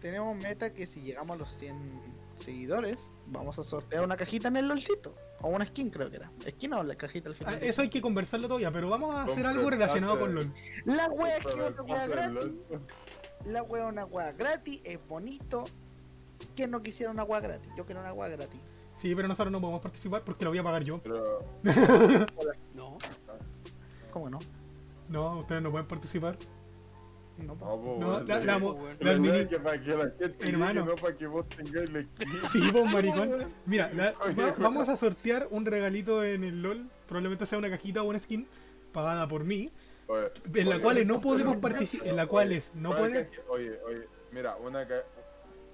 [0.00, 2.02] Tenemos meta que si llegamos a los 100
[2.44, 5.14] seguidores, vamos a sortear una cajita en el LOLcito.
[5.40, 6.30] O una skin, creo que era.
[6.48, 7.62] ¿Skin o la cajita al Ah, final?
[7.62, 10.52] eso hay que conversarlo todavía, pero vamos a hacer algo relacionado con LOL.
[10.84, 12.52] La wea es que una wea gratis.
[13.44, 15.64] La wea es una wea gratis, es bonito.
[16.54, 17.70] ¿Quién no quisiera una wea gratis?
[17.76, 18.60] Yo quiero una wea gratis.
[18.96, 21.00] Sí, pero nosotros no podemos participar porque lo voy a pagar yo.
[21.02, 21.44] Pero,
[22.74, 22.96] No,
[24.10, 24.38] ¿Cómo no?
[25.10, 26.38] No, ustedes no pueden participar.
[27.36, 30.80] No, no, la, la, la es Hermano.
[30.80, 32.28] llegue, no para que vos tengáis la skin.
[32.50, 33.52] Sí, vos maricón.
[33.66, 36.88] Mira, la- va- vamos a sortear un regalito en el LOL.
[37.06, 38.48] Probablemente sea una cajita o una skin
[38.92, 39.70] pagada por mí.
[40.08, 42.08] Oye, En la cual no podemos participar.
[42.08, 43.28] En la cual oye, no pueden.
[43.50, 45.04] Oye, oye, mira, una ca-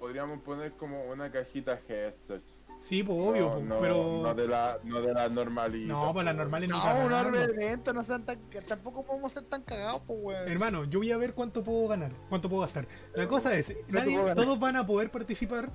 [0.01, 2.41] podríamos poner como una cajita gestos.
[2.79, 4.21] Sí, pues obvio, no, pues, no, pero.
[4.23, 5.87] no de la no de la normalidad.
[5.87, 7.39] No, pues las normales ni No, un cagando.
[7.39, 8.37] evento, no sean tan,
[8.67, 10.49] tampoco podemos ser tan cagados, pues weón.
[10.49, 12.87] Hermano, yo voy a ver cuánto puedo ganar, cuánto puedo gastar.
[13.15, 15.69] La cosa es, nadie, todos van a poder participar,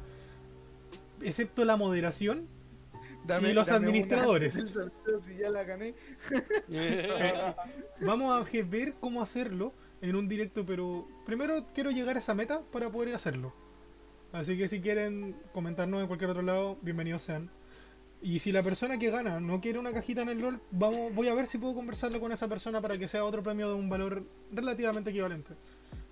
[1.22, 2.46] excepto la moderación.
[3.26, 4.54] Dame- y los dame una administradores.
[4.72, 5.94] sorteo si ya la gané.
[6.70, 7.54] Eh,
[8.00, 12.60] vamos a ver cómo hacerlo en un directo, pero primero quiero llegar a esa meta
[12.70, 13.52] para poder hacerlo.
[14.32, 17.50] Así que si quieren comentarnos en cualquier otro lado, bienvenidos sean.
[18.20, 21.28] Y si la persona que gana no quiere una cajita en el LOL, vamos, voy
[21.28, 23.88] a ver si puedo conversarlo con esa persona para que sea otro premio de un
[23.88, 25.54] valor relativamente equivalente.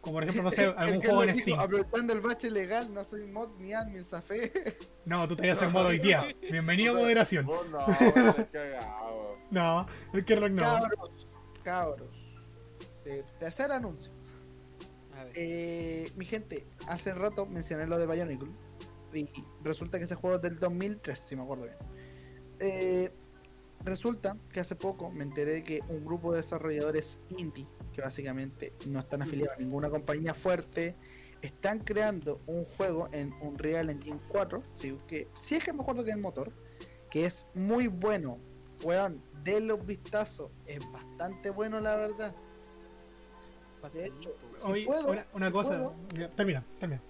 [0.01, 1.59] Como por ejemplo, no sé, algún juego en Steam.
[1.59, 4.79] Apretando el bache legal, no soy mod ni admin, zafé.
[5.05, 6.27] No, tú te vas a hacer modo hoy día.
[6.51, 7.47] Bienvenido a moderación.
[7.47, 8.37] Vos no, vos.
[9.51, 10.63] No, el que no.
[10.63, 11.29] Cabros,
[11.63, 12.09] cabros.
[12.81, 14.16] Este, tercer anuncio.
[15.35, 18.51] Eh, mi gente, hace rato mencioné lo de Bionicle.
[19.13, 19.29] Y
[19.63, 21.77] resulta que ese juego es del 2003, si me acuerdo bien.
[22.61, 23.11] Eh,
[23.85, 28.73] resulta que hace poco me enteré de que un grupo de desarrolladores indie, que básicamente
[28.87, 30.97] no están afiliados a ninguna compañía fuerte,
[31.43, 34.63] están creando un juego en Unreal Engine 4.
[34.73, 36.53] Si, que, si es que me acuerdo que es el motor,
[37.11, 38.39] que es muy bueno.
[38.83, 40.51] Weón, denle un vistazo.
[40.67, 42.35] Es bastante bueno, la verdad.
[43.95, 45.71] De hecho, tiempo, si puedo, una, una si cosa.
[45.71, 46.31] puedo.
[46.37, 47.03] Termina, termina.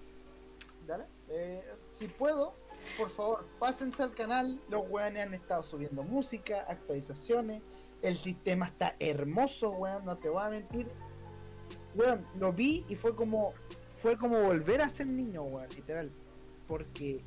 [0.86, 1.05] Dale.
[1.28, 2.55] Eh, si puedo,
[2.98, 4.61] por favor, pásense al canal.
[4.69, 7.62] Los weones han estado subiendo música, actualizaciones.
[8.03, 10.89] El sistema está hermoso, weón, no te voy a mentir.
[11.94, 13.55] Weón, lo vi y fue como
[14.03, 16.12] fue como volver a ser niño, weón, literal.
[16.69, 17.24] Porque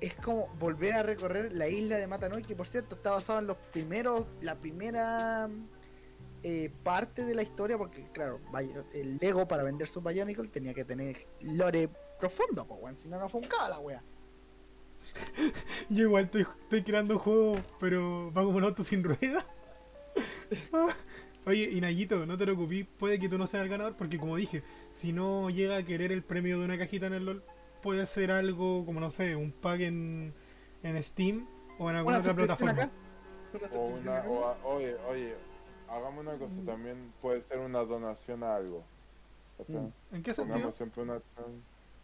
[0.00, 3.46] es como volver a recorrer la isla de Matanoi, que por cierto está basado en
[3.46, 5.48] los primeros, la primera
[6.46, 8.38] eh, parte de la historia, porque claro,
[8.92, 11.88] el Lego para vender su Bionicle tenía que tener lore
[12.20, 14.02] profundo, pues weón, si no, no funcaba la wea.
[15.88, 19.44] Yo igual estoy, estoy creando un juego, pero va como un auto sin ruedas.
[21.46, 24.36] Oye, y Nayito, no te preocupes, puede que tú no seas el ganador, porque como
[24.36, 24.62] dije,
[24.94, 27.44] si no llega a querer el premio de una cajita en el LOL,
[27.82, 30.32] puede ser algo como, no sé, un pack en,
[30.82, 31.46] en Steam
[31.78, 32.82] o en alguna Una otra plataforma.
[32.84, 32.90] acá.
[33.74, 34.28] O una, acá.
[34.28, 35.34] o a- oye, oye,
[35.94, 38.82] hagamos una cosa, también puede ser una donación a algo.
[39.58, 39.76] ¿cachai?
[39.76, 39.92] Mm.
[40.12, 40.70] ¿En qué sentido?
[40.96, 41.20] Una.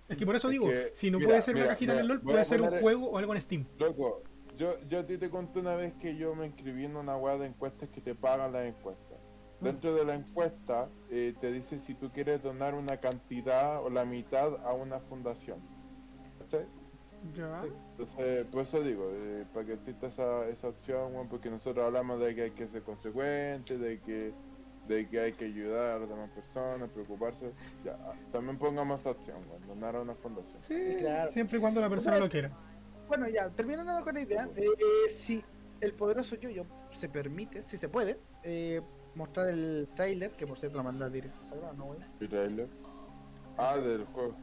[0.09, 1.93] Es que por eso Es digo, que, si no mira, puede ser una mira, cajita
[1.93, 3.65] en el mira, LOL, puede ser un juego o algo en Steam.
[3.79, 4.23] Loco,
[4.57, 7.39] yo, yo a ti te conté una vez que yo me inscribí en una web
[7.39, 9.19] de encuestas que te pagan las encuestas.
[9.61, 9.65] Mm.
[9.65, 14.05] Dentro de la encuesta eh, te dice si tú quieres donar una cantidad o la
[14.05, 15.59] mitad a una fundación.
[17.35, 17.63] Ya.
[17.93, 22.19] Entonces, por eso digo, eh, para que exista esa, esa opción, weón, porque nosotros hablamos
[22.21, 24.33] de que hay que ser consecuente, de que
[24.89, 27.53] de que hay que ayudar a las demás personas, preocuparse.
[27.85, 30.61] Ya, ah, también pongamos esa opción, weón, donar a una fundación.
[30.61, 31.31] Sí, Claro.
[31.31, 32.51] siempre y cuando la persona lo quiera.
[33.07, 35.45] Bueno, ya, terminando con la idea, eh, si
[35.81, 38.81] el poderoso yo, yo se permite, si se puede, eh,
[39.15, 42.01] mostrar el tráiler, que por cierto lo manda directo sagrado, ¿no, güey?
[42.19, 42.69] ¿Qué trailer?
[43.59, 44.35] Ah, del juego.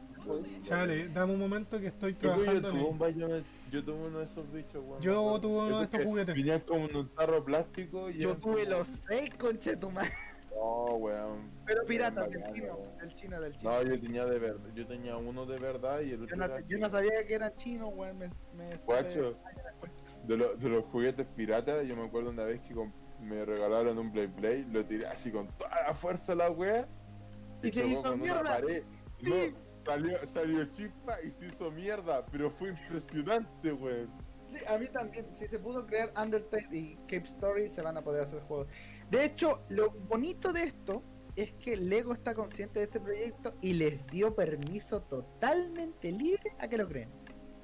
[0.62, 2.70] Chale, dame un momento que estoy que yo trabajando.
[2.70, 2.98] tuve en un ello.
[3.28, 5.00] baño, yo tuve uno de esos bichos, weón.
[5.02, 6.34] Yo tuve uno de estos que juguetes.
[6.34, 10.10] Venían como en un tarro plástico y Yo tuve como- los seis, conche tu madre.
[10.54, 11.50] No, weón.
[11.66, 13.70] Pero pirata, del chino, del chino, del chino.
[13.70, 16.44] No, yo tenía de verdad, yo tenía uno de verdad y el Yo otro no,
[16.46, 18.18] era yo no sabía que eran chinos, weón.
[18.18, 19.36] Me, me Guacho,
[20.24, 22.74] de, lo- de los juguetes piratas, yo me acuerdo una vez que
[23.20, 26.86] me regalaron un Play Play, lo tiré así con toda la fuerza la wea
[27.62, 28.42] Y te chocó hizo con una mierda.
[28.42, 28.82] pared.
[29.22, 29.30] Sí.
[29.52, 34.10] No, salió, salió chispa y se hizo mierda, pero fue impresionante, weón.
[34.50, 37.96] Sí, a mí también, si se puso a crear Undertale y Cape Story, se van
[37.96, 38.68] a poder hacer juegos.
[39.10, 41.02] De hecho, lo bonito de esto
[41.36, 46.68] es que Lego está consciente de este proyecto y les dio permiso totalmente libre a
[46.68, 47.10] que lo creen.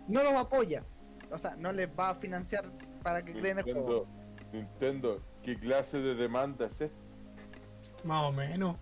[0.09, 0.85] No los apoya,
[1.31, 2.71] o sea, no les va a financiar
[3.03, 4.07] para que creen el juego.
[4.07, 6.97] Nintendo, Nintendo, ¿qué clase de demanda es esta?
[8.05, 8.77] Más o menos.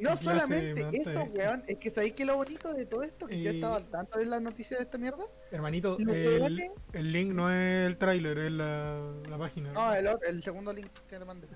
[0.00, 0.40] No ¿Qué clase de
[0.74, 1.34] solamente eso, es?
[1.34, 3.86] weón, es que sabéis que lo bonito de todo esto, que yo Eh, estaba al
[3.88, 5.24] tanto de las noticias de esta mierda.
[5.50, 9.72] Hermanito, el, link no es el tráiler, es la, la página.
[9.72, 11.48] No, el, otro- el segundo link que te mandé.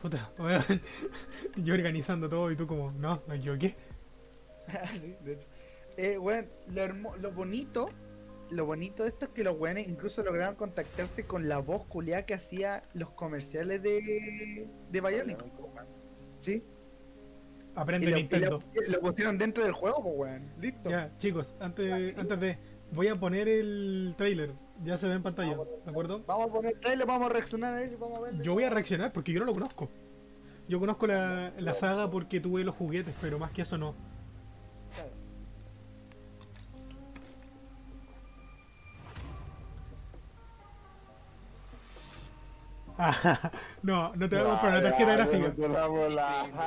[0.00, 0.62] Puta, weón.
[1.56, 3.76] Yo organizando todo y tú como, no, me equivoqué.
[5.00, 5.48] sí, de hecho.
[5.96, 7.90] Eh, weón, lo, hermo- lo bonito,
[8.50, 12.24] lo bonito de esto es que los weones incluso lograron contactarse con la voz culiada
[12.24, 15.38] que hacía los comerciales de, de Bionic.
[16.38, 16.64] ¿Sí?
[17.74, 18.60] Aprende Y lo, y Nintendo.
[18.74, 20.52] lo- lo pusieron dentro del juego, pues weón.
[20.60, 20.90] Listo.
[20.90, 22.58] Ya, chicos, antes, antes de.
[22.92, 24.50] Voy a poner el tráiler.
[24.84, 26.22] Ya se ve en pantalla, ¿de acuerdo?
[26.26, 28.40] Vamos a poner trailer, vamos a reaccionar a ello, vamos a ver.
[28.42, 29.88] Yo voy a reaccionar porque yo no lo conozco.
[30.68, 33.94] Yo conozco la, la saga porque tuve los juguetes, pero más que eso no.
[43.04, 43.50] Ah,
[43.82, 45.52] no, no te voy a comprar una tarjeta gráfica.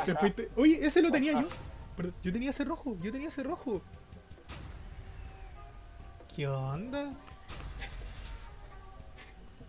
[0.06, 1.48] Te fuiste- Oye, ese lo tenía yo.
[1.95, 3.82] Perdón, yo tenía ese rojo, yo tenía ese rojo.
[6.36, 7.12] ¿Qué onda?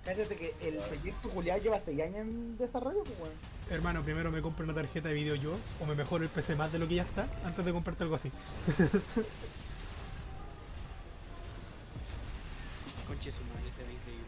[0.05, 3.33] Cállate que el proyecto culiado lleva 6 años en desarrollo, pues weón.
[3.71, 6.73] Hermano, primero me compro una tarjeta de video yo, o me mejoro el PC más
[6.73, 8.33] de lo que ya está, antes de comprarte algo así.
[13.07, 14.25] Conche su madre, se ve increíble.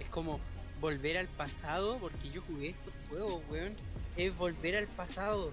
[0.00, 0.40] Es como
[0.82, 3.74] volver al pasado, porque yo jugué estos juegos, weón.
[4.16, 5.52] Es volver al pasado.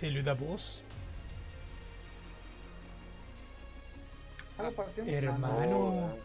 [0.00, 0.82] Hello, da voz.
[4.50, 5.10] Estamos partiendo.
[5.12, 6.16] Hermano,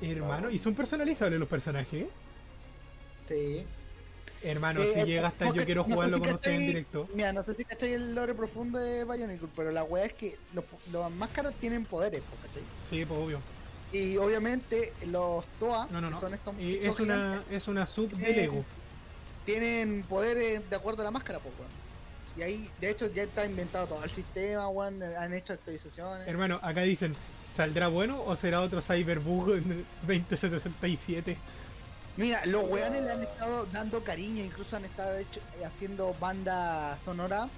[0.00, 2.06] hermano, ¿y son personalizables los personajes?
[3.28, 3.64] Sí.
[4.42, 6.66] Hermano, Eh, si llega hasta no yo quiero no sé jugarlo si con ustedes en
[6.66, 7.08] directo.
[7.14, 10.38] Mira, no sé si cachai el lore profundo de Bionicle, pero la weá es que
[10.54, 12.62] los, los máscaras tienen poderes, po, ¿cachai?
[12.88, 13.40] Sí, pues obvio.
[13.92, 16.20] Y obviamente los Toa, No, no, que no.
[16.20, 18.64] son estos Eh, es, una, es una sub de Eh, Lego.
[19.44, 21.70] tienen poderes de acuerdo a la máscara, pues weón.
[22.36, 26.28] Y ahí, de hecho, ya está inventado todo el sistema, weón, han hecho actualizaciones.
[26.28, 27.16] Hermano, acá dicen,
[27.56, 29.72] ¿saldrá bueno o será otro Cyberbug en
[30.08, 31.36] el 2077?
[32.16, 37.48] Mira, los weones le han estado dando cariño, incluso han estado hecho- haciendo banda sonora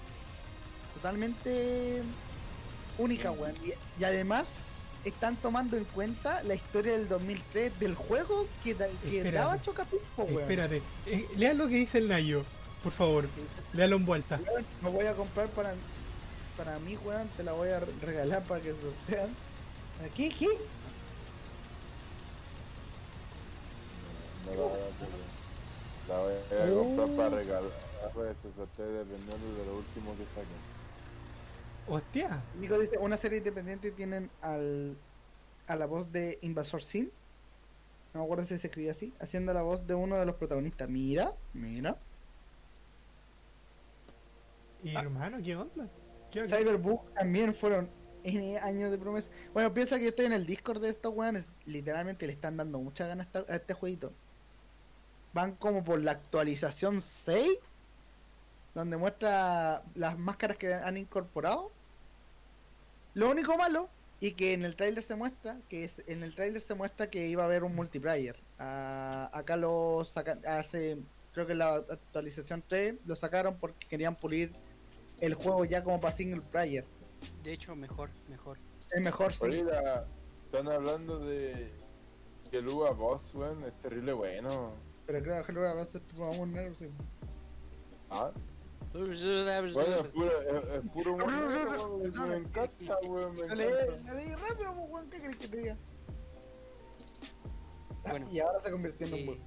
[0.94, 2.02] totalmente
[2.98, 3.54] única, weón.
[3.64, 4.48] Y, y además
[5.04, 9.32] están tomando en cuenta la historia del 2003 del juego que, da- que Espérate.
[9.36, 10.40] daba Chocapisco, weón.
[10.40, 12.44] Espérate, eh, lea lo que dice el Nayo,
[12.82, 13.28] por favor.
[13.72, 14.40] Léalo en vuelta.
[14.82, 15.74] Me voy a comprar para,
[16.56, 19.30] para mí, weón, te la voy a re- regalar para que sortean.
[20.16, 20.28] ¿Qué?
[20.30, 20.46] ¿Qué?
[24.46, 26.68] No la voy a hacer.
[26.68, 27.70] La voy a comprar para regalar.
[28.14, 30.81] Pues se sortea dependiendo de lo último que saquen.
[31.88, 32.42] Hostia.
[32.58, 34.96] Nico dice, una serie independiente tienen al
[35.66, 37.10] a la voz de Invasor Sim.
[38.12, 40.88] No me acuerdo si se escribía así, haciendo la voz de uno de los protagonistas.
[40.88, 41.96] Mira, mira.
[44.82, 45.88] Y hermano, ¿qué onda?
[46.30, 47.88] ¿Qué Cyberbook también fueron
[48.24, 49.30] N años de promesa.
[49.52, 51.50] Bueno, piensa que estoy en el Discord de estos weones.
[51.64, 54.12] Literalmente le están dando muchas ganas a este jueguito.
[55.32, 57.48] Van como por la actualización 6,
[58.74, 61.72] donde muestra las máscaras que han incorporado.
[63.14, 63.90] Lo único malo,
[64.20, 67.26] y que en el tráiler se muestra, que es, en el tráiler se muestra que
[67.26, 68.40] iba a haber un multiplayer.
[68.58, 70.98] Ah, acá lo sacan, hace,
[71.32, 74.54] creo que la actualización 3 lo sacaron porque querían pulir
[75.20, 76.86] el juego ya como para single player.
[77.42, 78.58] De hecho, mejor, mejor.
[78.90, 79.62] Es mejor sí.
[79.62, 80.06] La-
[80.38, 81.72] están hablando de
[82.50, 84.74] que el Uva Boss, weón, es terrible bueno.
[85.06, 86.88] Pero creo que lo va a hacer tipo un negro, sí.
[88.10, 88.30] Ah,
[88.92, 94.12] bueno, es puro, es, es puro humor negro, weón, me encanta, weón, me Dale, encanta.
[94.12, 95.76] dale rápido, weón, ¿qué crees que te diga?
[98.04, 99.38] Bueno, Y ahora se convirtió en un bot.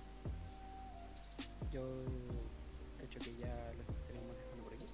[1.72, 1.84] yo
[2.98, 4.86] cacho que ya lo estaríamos dejando por aquí.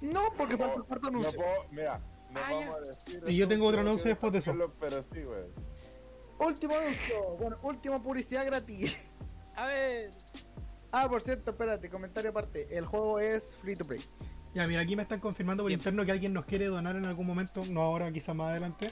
[0.00, 1.38] No, porque falta el cuarto No anuncio.
[1.38, 1.98] puedo, mira,
[2.30, 2.72] no Ah, vamos ya.
[2.74, 3.24] a decir.
[3.28, 4.54] Y yo tengo otro anuncio después de eso.
[4.80, 5.44] Pero sí, güey.
[6.38, 7.36] Último anuncio.
[7.38, 8.96] Bueno, última publicidad gratis.
[9.56, 10.10] A ver.
[10.98, 12.66] Ah, por cierto, espérate, comentario aparte.
[12.74, 14.02] El juego es free to play.
[14.54, 15.78] Ya, mira, aquí me están confirmando por Bien.
[15.78, 18.88] interno que alguien nos quiere donar en algún momento, no ahora, quizás más adelante,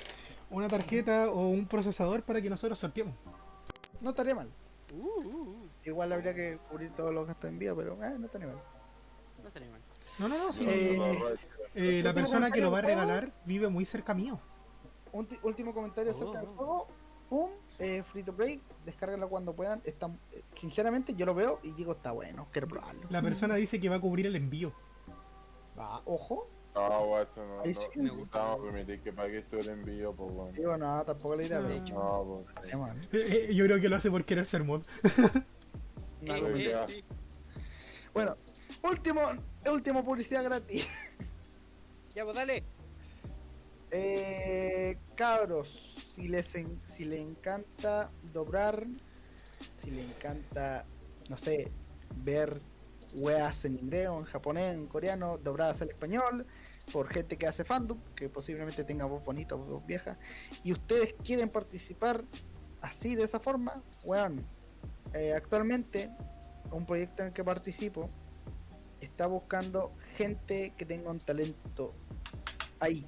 [0.50, 3.14] una tarjeta o un procesador para que nosotros sorteemos.
[4.02, 4.50] No estaría mal.
[4.92, 5.68] Uh, uh, uh.
[5.86, 8.60] Igual habría que cubrir todos los gastos de envío, pero eh, no estaría mal.
[9.40, 9.80] No estaría mal.
[10.18, 10.66] No, no, no, sí.
[10.68, 11.00] Eh,
[11.74, 14.38] eh, la persona que lo va a regalar vive muy cerca mío.
[15.12, 16.54] Un ti- último comentario acerca del Oh.
[16.54, 16.88] juego.
[17.30, 19.80] Pum, eh, free to play, descárguenlo cuando puedan.
[19.84, 23.02] Está, eh, sinceramente, yo lo veo y digo, está bueno, quiero probarlo.
[23.10, 24.72] La persona dice que va a cubrir el envío.
[25.78, 26.48] Va, ojo.
[26.74, 27.60] No, guacho, no.
[27.60, 28.76] Ahí no, sí me no gusta, Vamos a me gusta.
[28.86, 30.52] permitir que pagues tú el envío, pues bueno.
[30.52, 31.94] Digo, no, tampoco la idea, De pero hecho.
[31.94, 32.76] No, pues.
[32.76, 32.98] mal.
[33.12, 34.82] Eh, eh, yo creo que lo hace por querer ser mod.
[36.22, 36.86] Ya.
[36.86, 37.04] sí.
[38.14, 38.36] Bueno,
[38.82, 39.20] último,
[39.70, 40.86] último publicidad gratis.
[42.14, 42.64] Ya, pues dale.
[43.90, 48.86] Eh, cabros, si les, en- si le encanta doblar,
[49.82, 50.84] si le encanta,
[51.28, 51.70] no sé,
[52.16, 52.60] ver
[53.14, 56.46] weas en inglés o en japonés, en coreano, dobradas al español,
[56.92, 60.18] por gente que hace fandom, que posiblemente tenga voz bonita o voz vieja,
[60.62, 62.24] y ustedes quieren participar
[62.80, 64.44] así, de esa forma, weón,
[65.14, 66.10] eh, actualmente,
[66.70, 68.10] un proyecto en el que participo
[69.00, 71.94] está buscando gente que tenga un talento
[72.80, 73.06] ahí,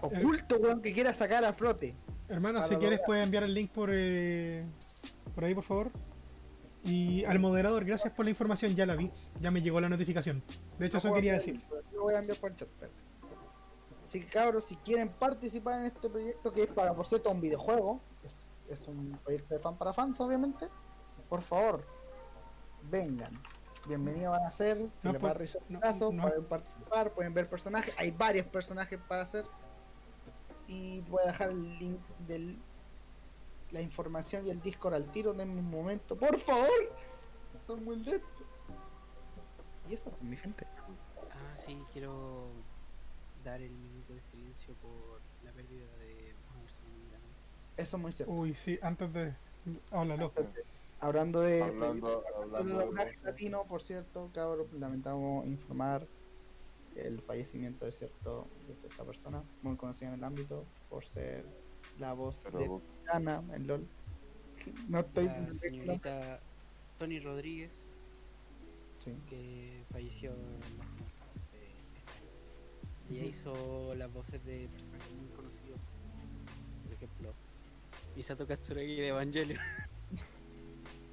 [0.00, 1.96] oculto, weón, que quiera sacar a flote.
[2.28, 4.64] Hermano, si quieres puedes enviar el link por, eh,
[5.34, 5.90] por ahí, por favor.
[6.84, 9.10] Y al moderador, gracias por la información, ya la vi,
[9.40, 10.42] ya me llegó la notificación.
[10.78, 11.60] De hecho, eso No quería decir.
[11.92, 12.98] lo voy a enviar por el chat, espérate.
[14.06, 17.40] Así que cabros, si quieren participar en este proyecto que es para, por cierto, un
[17.40, 20.68] videojuego, es, es un proyecto de fan para fans, obviamente,
[21.28, 21.84] por favor,
[22.84, 23.42] vengan.
[23.86, 27.12] Bienvenidos van a ser, si No, les va a realizar un no, caso, pueden participar,
[27.12, 29.44] pueden ver personajes, hay varios personajes para hacer.
[30.68, 32.54] Y voy a dejar el link de
[33.70, 36.68] la información y el Discord al tiro, denme un momento, por favor.
[37.66, 38.28] Son muy lentos.
[39.88, 40.66] Y eso, mi gente.
[41.32, 42.50] Ah, sí, quiero
[43.42, 46.34] dar el minuto de silencio por la pérdida de.
[47.78, 48.32] Eso es muy cierto.
[48.34, 49.34] Uy, sí, antes de...
[49.92, 50.32] Háblalo.
[51.00, 53.16] Hablando de, Hablando, de hablando de.
[53.22, 56.06] latino, por cierto, cabros, lamentamos informar
[57.06, 61.44] el fallecimiento de cierto de cierta persona muy conocida en el ámbito por ser
[61.98, 62.80] la voz de
[63.12, 63.86] Ana en LOL.
[64.88, 66.40] No estoy La señorita
[66.98, 67.88] Tony Rodríguez,
[68.98, 69.12] Sí.
[69.30, 70.60] que falleció en
[71.52, 72.00] de este.
[73.10, 75.78] Ella hizo las voces de personajes muy conocidos.
[76.84, 77.32] Por ejemplo,
[78.16, 79.60] Misato Katsuragi de Evangelion.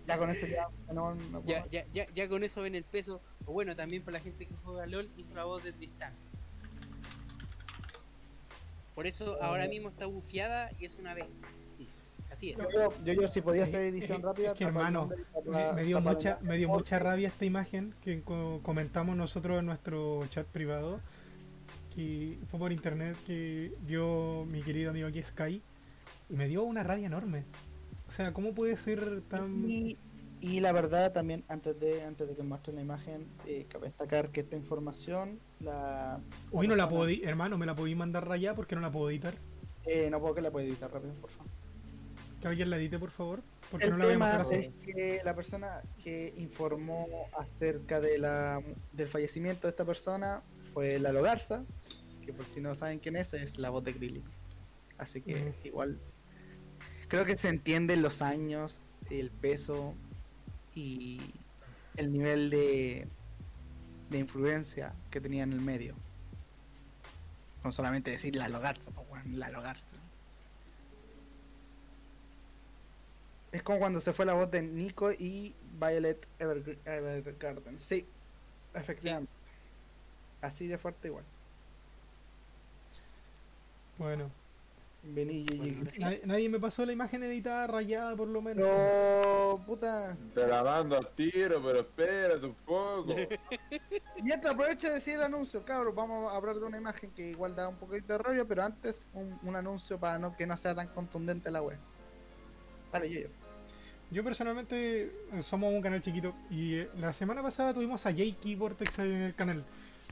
[0.07, 2.83] Ya con eso ya no, no puedo ya, ya, ya, ya con eso ven el
[2.83, 3.21] peso.
[3.45, 6.13] O bueno, también por la gente que juega LOL hizo la voz de Tristán.
[8.95, 11.25] Por eso ahora mismo está bufiada y es una vez.
[11.69, 11.87] Sí,
[12.31, 12.57] así es.
[12.57, 14.51] Yo, yo, yo, yo si podía hacer Eh, edición eh, rápida.
[14.51, 15.09] es que, hermano,
[15.45, 19.65] Me, me dio mucha, me dio mucha rabia esta imagen que co- comentamos nosotros en
[19.65, 21.01] nuestro chat privado.
[21.93, 25.61] Que fue por internet que vio mi querido amigo aquí Sky.
[26.29, 27.43] Y me dio una rabia enorme.
[28.07, 29.67] O sea, ¿cómo puede ser tan...
[30.41, 34.29] Y, la verdad también, antes de antes de que muestre la imagen, eh, cabe destacar
[34.29, 36.19] que esta información la...
[36.51, 39.33] Uy, no la puedo hermano, me la podí mandar rayada porque no la puedo editar.
[39.85, 41.51] Eh, no puedo que la pueda editar rápido, por favor.
[42.41, 43.41] Que alguien la edite, por favor.
[43.71, 47.07] Porque El no la voy a tema es que la persona que informó
[47.37, 48.61] acerca de la,
[48.93, 50.43] del fallecimiento de esta persona
[50.73, 51.63] fue Lalo Garza,
[52.23, 54.23] que por si no saben quién es, es la voz de Grilly.
[54.97, 55.67] Así que Ujú.
[55.67, 55.99] igual
[57.07, 59.93] creo que se entienden los años, el peso
[60.75, 61.21] y
[61.95, 63.07] el nivel de,
[64.09, 65.95] de influencia que tenía en el medio.
[67.63, 69.95] No solamente decir Lalo Garza, pues, weón, Lalo Garza.
[73.51, 77.79] Es como cuando se fue la voz de Nico y Violet Evergr- Evergarden.
[77.79, 78.05] Sí,
[78.73, 79.31] efectivamente.
[80.41, 81.23] Así de fuerte igual.
[83.97, 84.29] Bueno,
[85.07, 85.45] Vení,
[85.99, 88.65] nadie, nadie me pasó la imagen editada rayada, por lo menos.
[88.67, 90.17] Pero, puta.
[90.33, 93.13] Te la mando al tiro, pero espérate un poco.
[94.23, 97.55] Mientras aprovecha de decir el anuncio, cabros, vamos a hablar de una imagen que igual
[97.55, 100.73] da un poquito de rabia, pero antes un, un anuncio para no, que no sea
[100.73, 101.77] tan contundente la web.
[102.91, 103.27] Vale, yo, yo.
[104.11, 108.55] Yo personalmente eh, somos un canal chiquito y eh, la semana pasada tuvimos a Jakey
[108.55, 109.63] Vortex en el canal.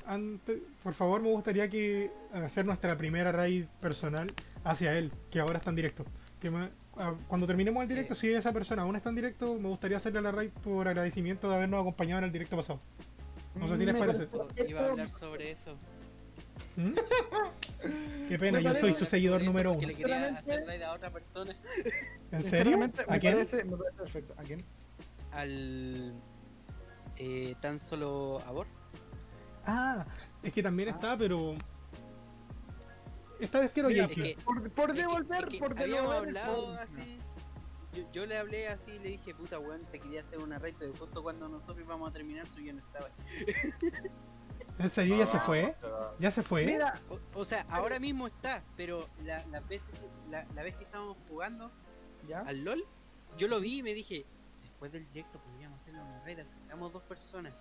[0.05, 4.31] Ante- por favor, me gustaría que hacer nuestra primera raid personal
[4.63, 6.05] hacia él, que ahora está en directo.
[6.39, 8.17] que me- ah, cuando terminemos el directo, Eh.
[8.17, 11.55] si esa persona aún está en directo, me gustaría hacerle la raid por agradecimiento de
[11.55, 12.81] habernos acompañado en el directo pasado.
[13.55, 14.27] No sé si les parece.
[14.67, 15.77] Iba a hablar sobre eso.
[16.75, 16.91] ¿Mm?
[18.27, 19.87] Qué pena, yo soy su seguidor número uno.
[19.87, 21.55] le quería hacer raid a otra persona.
[22.31, 22.75] ¿En serio?
[22.75, 23.33] ¿A me quién?
[23.35, 24.33] Parece, me parece perfecto.
[24.37, 24.65] ¿A quién?
[25.31, 26.13] Al.
[27.15, 28.67] Eh, tan solo Abor.
[29.65, 30.05] Ah,
[30.41, 31.55] es que también está, pero.
[33.43, 36.11] Esta vez quiero Mira, es que- Por, por Es que- devolver, es que por habíamos
[36.13, 36.37] devolver.
[36.37, 37.19] hablado así.
[37.93, 40.75] Yo, yo le hablé así y le dije, puta weón, te quería hacer una raid,
[40.79, 43.11] pero justo cuando nosotros íbamos a terminar tú ya no estabas.
[44.79, 45.75] ¿En serio ya se Ah, fue?
[45.79, 46.65] sea, ¿Ya se fue?
[46.65, 50.75] Mira, O, o sea, ahora mismo está, pero la, las veces que- la, la vez
[50.75, 51.71] que estábamos jugando
[52.27, 52.39] ya.
[52.41, 52.83] al LOL,
[53.37, 54.25] yo lo vi y me dije,
[54.63, 57.53] después del directo podríamos hacerle una raid, aunque seamos dos personas.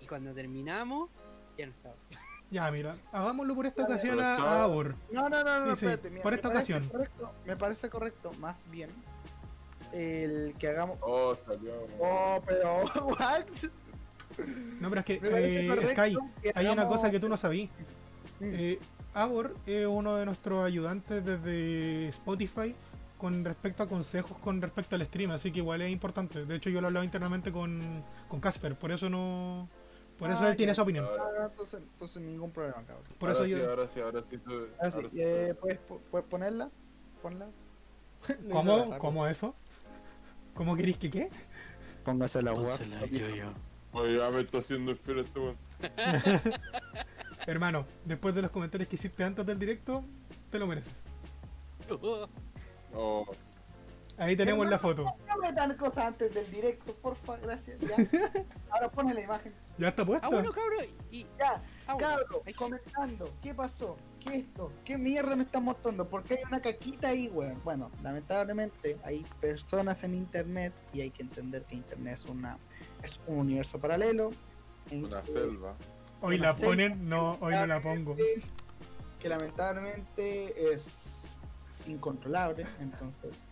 [0.00, 1.08] Y cuando terminamos,
[1.56, 1.94] ya no estaba.
[2.50, 3.94] Ya, mira, hagámoslo por esta Vale.
[3.94, 4.96] ocasión a, Abor.
[5.12, 6.10] No, no, no, no, Sí, sí, espérate.
[6.10, 6.90] mira, por me esta parece ocasión.
[6.90, 8.90] correcto- me parece correcto, más bien,
[9.92, 10.98] el que hagamos.
[11.00, 11.72] Oh, salió.
[12.00, 12.82] Oh, pero.
[13.06, 13.44] ¿What?
[14.80, 17.70] No, pero es que, eh, Sky, que hay una cosa que tú no sabías.
[18.40, 18.44] Mm.
[18.44, 18.78] Eh,
[19.12, 22.74] Abor es uno de nuestros ayudantes desde Spotify
[23.18, 26.46] con respecto a consejos con respecto al stream, así que igual es importante.
[26.46, 29.68] De hecho, yo lo he hablado internamente con con Casper, por eso no.
[30.20, 31.06] Por eso Ah, él tiene esa opinión.
[31.06, 33.04] Ahora, Ah, entonces, entonces ningún problema, cabrón.
[33.18, 33.70] Por ahora eso sí, yo.
[33.70, 34.36] ahora sí, ahora sí.
[34.38, 35.16] tú- Ahora sí, ahora sí.
[35.20, 35.78] eh, ¿puedes,
[36.10, 36.70] ¿puedes ponerla?
[37.22, 37.46] Ponla.
[38.52, 38.98] ¿Cómo?
[38.98, 39.54] ¿Cómo eso?
[40.54, 41.30] ¿Cómo queréis que qué?
[42.04, 42.68] Póngase la web.
[43.92, 45.56] Oye, ya me está haciendo infiel este weón.
[47.46, 50.04] Hermano, después de los comentarios que hiciste antes del directo,
[50.50, 50.92] te lo mereces.
[52.92, 53.24] Oh,
[54.20, 55.04] Ahí tenemos la foto.
[55.26, 57.78] No metan cosas antes del directo, porfa, gracias.
[57.80, 57.96] Ya.
[58.70, 59.54] Ahora pone la imagen.
[59.78, 60.26] Ya está puesta.
[60.26, 60.84] Ah, bueno, cabrón.
[61.10, 63.32] Y, Ya, ah, bueno, cabro, ahí- comentando.
[63.42, 63.96] ¿Qué pasó?
[64.22, 64.70] ¿Qué esto?
[64.84, 66.06] ¿Qué mierda me están mostrando?
[66.06, 67.62] ¿Por qué hay una caquita ahí, weón?
[67.64, 72.58] Bueno, lamentablemente hay personas en internet y hay que entender que internet es una
[73.02, 74.32] es un universo paralelo.
[74.90, 75.74] en una que- selva.
[76.20, 78.14] Hoy una la selva, ponen, no, hoy no la pongo.
[79.18, 81.22] Que lamentablemente es
[81.86, 82.66] incontrolable.
[82.80, 83.42] Entonces,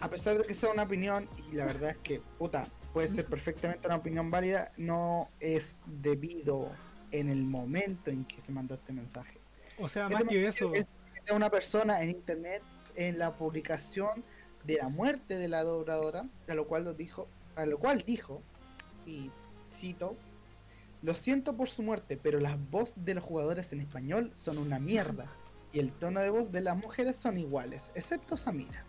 [0.00, 3.26] a pesar de que sea una opinión, y la verdad es que, puta, puede ser
[3.26, 6.70] perfectamente una opinión válida, no es debido
[7.12, 9.38] en el momento en que se mandó este mensaje.
[9.78, 10.86] O sea, Este más que eso, es
[11.26, 12.62] de una persona en internet
[12.94, 14.24] en la publicación
[14.64, 18.42] de la muerte de la dobladora, a lo cual lo dijo, a lo cual dijo,
[19.04, 19.30] y
[19.72, 20.16] cito,
[21.02, 24.78] lo siento por su muerte, pero las voces de los jugadores en español son una
[24.78, 25.26] mierda.
[25.72, 28.84] Y el tono de voz de las mujeres son iguales, excepto Samira.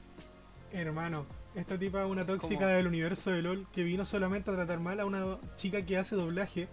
[0.77, 1.25] Hermano,
[1.55, 2.71] esta tipa es una tóxica ¿Cómo?
[2.71, 6.15] del universo de LOL que vino solamente a tratar mal a una chica que hace
[6.15, 6.67] doblaje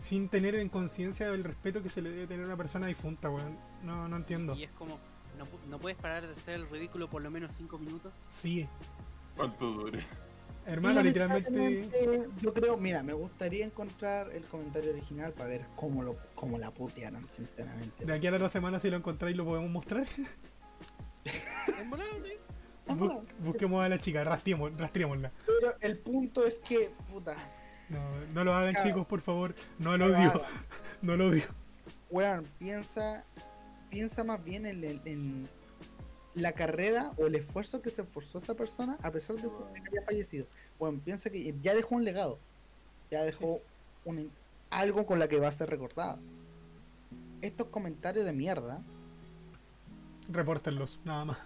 [0.00, 3.30] sin tener en conciencia el respeto que se le debe tener a una persona difunta,
[3.30, 3.56] weón.
[3.82, 4.54] No, no entiendo.
[4.54, 4.98] Y es como,
[5.38, 8.24] no, no puedes parar de hacer el ridículo por lo menos 5 minutos.
[8.28, 8.66] Sí,
[9.36, 10.00] ¿Cuánto dure?
[10.66, 12.28] hermano, literalmente.
[12.40, 16.72] Yo creo, mira, me gustaría encontrar el comentario original para ver cómo, lo, cómo la
[16.72, 18.04] putearon, sinceramente.
[18.04, 20.04] De aquí a las dos semanas, si lo encontráis, lo podemos mostrar.
[23.38, 25.32] Busquemos a la chica, rastreémosla.
[25.46, 27.36] Pero el punto es que, puta,
[27.88, 28.00] No,
[28.34, 28.88] no lo hagan, Claro.
[28.88, 29.54] chicos, por favor.
[29.78, 30.42] No lo odio,
[31.02, 31.44] no lo odio.
[32.10, 33.24] weón, piensa,
[33.90, 35.48] piensa más bien en,
[36.34, 39.80] la carrera o el esfuerzo que se esforzó esa persona a pesar de su que
[39.90, 40.46] haya fallecido.
[40.78, 42.38] Bueno, piensa que ya dejó un legado,
[43.10, 43.62] ya dejó
[44.04, 44.30] un,
[44.68, 46.18] algo con la que va a ser recordada.
[47.40, 48.82] Estos comentarios de mierda,
[50.28, 51.38] Repórtenlos, nada más.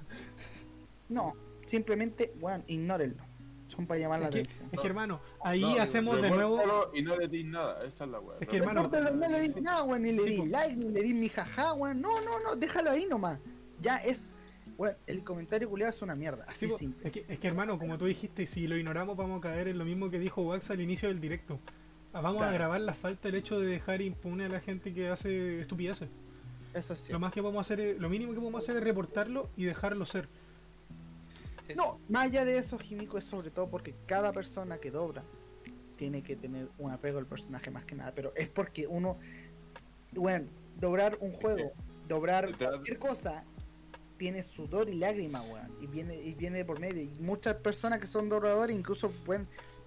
[1.11, 1.35] No,
[1.67, 3.23] simplemente, weón, ignórenlo.
[3.67, 4.69] Son para llamar la que, atención.
[4.73, 6.91] es que, hermano, ahí No, hacemos de nuevo.
[6.93, 8.37] Y no le di nada, esa es la weá.
[8.41, 9.61] Es que, hermano, no le di sí.
[9.61, 10.47] nada, weón, ni le di po.
[10.47, 12.01] like, ni le di mi jaja, weón.
[12.01, 13.39] No, no, no, déjalo ahí nomás.
[13.81, 14.29] Ya es,
[14.77, 16.45] weón, el comentario culiado es una mierda.
[16.49, 17.07] Así Sí, po, simple.
[17.07, 19.79] es, que, es que, hermano, como tú dijiste, si lo ignoramos vamos a caer en
[19.79, 21.61] lo mismo que dijo Wax al inicio del directo.
[22.13, 25.09] Ah, Vamos a grabar la falta el hecho de dejar impune a la gente que
[25.11, 26.09] hace estupideces.
[26.75, 27.13] Eso es cierto.
[27.13, 30.05] Lo más que podemos hacer, es- lo mínimo que podemos hacer es reportarlo y dejarlo
[30.07, 30.29] ser.
[31.73, 31.83] Eso.
[31.83, 35.23] No, más allá de eso, Jimico, es sobre todo porque cada persona que dobra
[35.97, 38.13] tiene que tener un apego al personaje más que nada.
[38.15, 39.19] Pero es porque uno,
[40.15, 41.73] bueno, dobrar un juego,
[42.09, 43.45] dobrar cualquier cosa,
[44.17, 45.77] tiene sudor y lágrima, weón.
[45.81, 47.03] Y viene, y viene por medio.
[47.03, 49.47] Y muchas personas que son dobladores incluso pueden,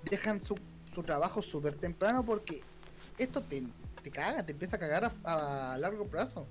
[0.09, 0.55] dejan su,
[0.93, 2.61] su trabajo súper temprano porque
[3.17, 3.63] esto te,
[4.03, 6.47] te caga, te empieza a cagar a, a largo plazo.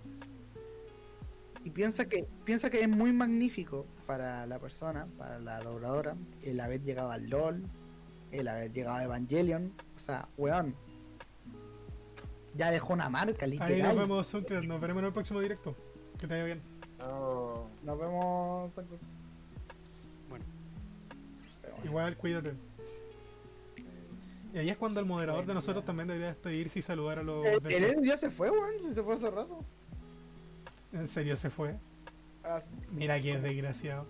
[1.64, 6.60] Y piensa que, piensa que es muy magnífico para la persona, para la dobladora, el
[6.60, 7.62] haber llegado al LOL,
[8.32, 9.72] el haber llegado a Evangelion.
[9.94, 10.74] O sea, weón.
[12.54, 13.72] Ya dejó una marca, literal.
[13.72, 15.74] Ahí nos vemos, Suncret, nos veremos en el próximo directo.
[16.18, 16.62] Que te vaya bien.
[16.98, 17.68] No.
[17.82, 18.72] Nos vemos.
[18.72, 19.00] Sakura.
[20.28, 20.44] Bueno.
[21.84, 22.54] Igual, cuídate.
[24.52, 27.46] Y ahí es cuando el moderador de nosotros también debería despedirse y saludar a los...
[27.46, 27.84] El, del el.
[27.84, 28.72] Edu ya se fue, weón.
[28.82, 29.64] Si se fue hace rato.
[30.92, 31.76] En serio, se fue.
[32.44, 32.60] Ah,
[32.90, 34.06] Mira que es desgraciado.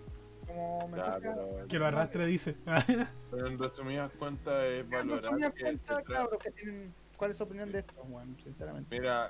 [0.47, 1.19] como Ya, mensaje.
[1.21, 2.57] pero- Que lo arrastre, dice.
[3.31, 7.43] pero en resumidas cuentas es valorar mis que cuentas, cabros, que tienen- ¿Cuál es su
[7.43, 8.35] opinión de esto, weón?
[8.43, 8.99] Sinceramente.
[8.99, 9.29] Mira,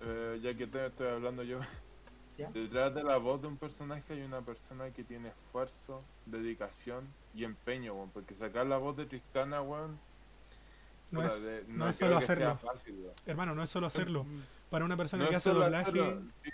[0.00, 1.60] eh, ya que te estoy hablando yo,
[2.38, 2.50] ¿Ya?
[2.50, 7.44] detrás de la voz de un personaje hay una persona que tiene esfuerzo, dedicación y
[7.44, 8.10] empeño, weón.
[8.10, 9.98] Porque sacar la voz de Tristana, weón,
[11.10, 12.58] No es, de- no es solo hacerlo.
[12.58, 13.06] fácil.
[13.24, 14.24] Hermano, no es solo hacerlo.
[14.24, 14.40] mm,
[14.70, 15.88] Para una persona No que hace doblaje...
[15.90, 16.50] hacerlo, sí.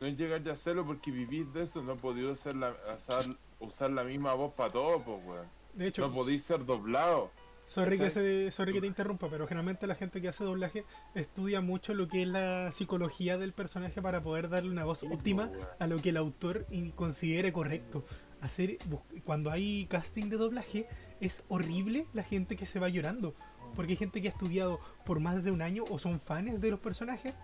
[0.00, 4.04] No ya a hacerlo porque vivís de eso, no podido hacer la, hacer- usar la
[4.04, 5.46] misma voz para todo, pues, weón.
[5.74, 7.30] De hecho, No podéis ser doblado.
[7.66, 10.84] Sorry que, sorry que te interrumpa, pero generalmente la gente que hace doblaje
[11.16, 15.50] estudia mucho lo que es la psicología del personaje para poder darle una voz óptima
[15.80, 16.64] a lo que el autor
[16.94, 18.04] considere correcto.
[18.40, 18.78] Hacer
[19.24, 20.86] cuando hay casting de doblaje
[21.20, 23.34] es horrible la gente que se va llorando,
[23.74, 26.70] porque hay gente que ha estudiado por más de un año o son fans de
[26.70, 27.34] los personajes,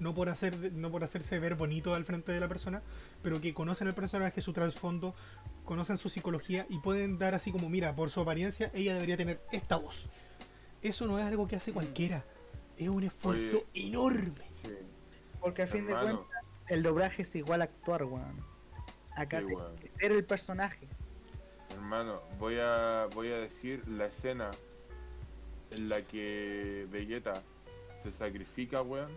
[0.00, 2.82] no por hacer no por hacerse ver bonito al frente de la persona,
[3.22, 5.14] pero que conocen el personaje, su trasfondo,
[5.64, 9.40] conocen su psicología y pueden dar así como, mira, por su apariencia, ella debería tener
[9.52, 10.08] esta voz.
[10.82, 12.24] Eso no es algo que hace cualquiera.
[12.76, 14.46] Es un esfuerzo enorme.
[14.50, 14.68] Sí,
[15.38, 16.26] Porque a fin de cuentas,
[16.68, 18.44] el doblaje es igual a actuar, weón.
[19.16, 19.76] Acá Sí, weón.
[19.98, 20.88] ser el personaje.
[21.74, 24.50] Hermano, voy a, voy a decir la escena
[25.70, 27.42] en la que Vegeta
[28.02, 29.10] se sacrifica, weón.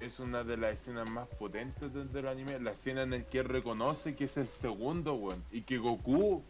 [0.00, 2.58] Es una de las escenas más potentes del, del anime.
[2.60, 5.42] La escena en la que él reconoce que es el segundo, weón.
[5.50, 6.42] Y que Goku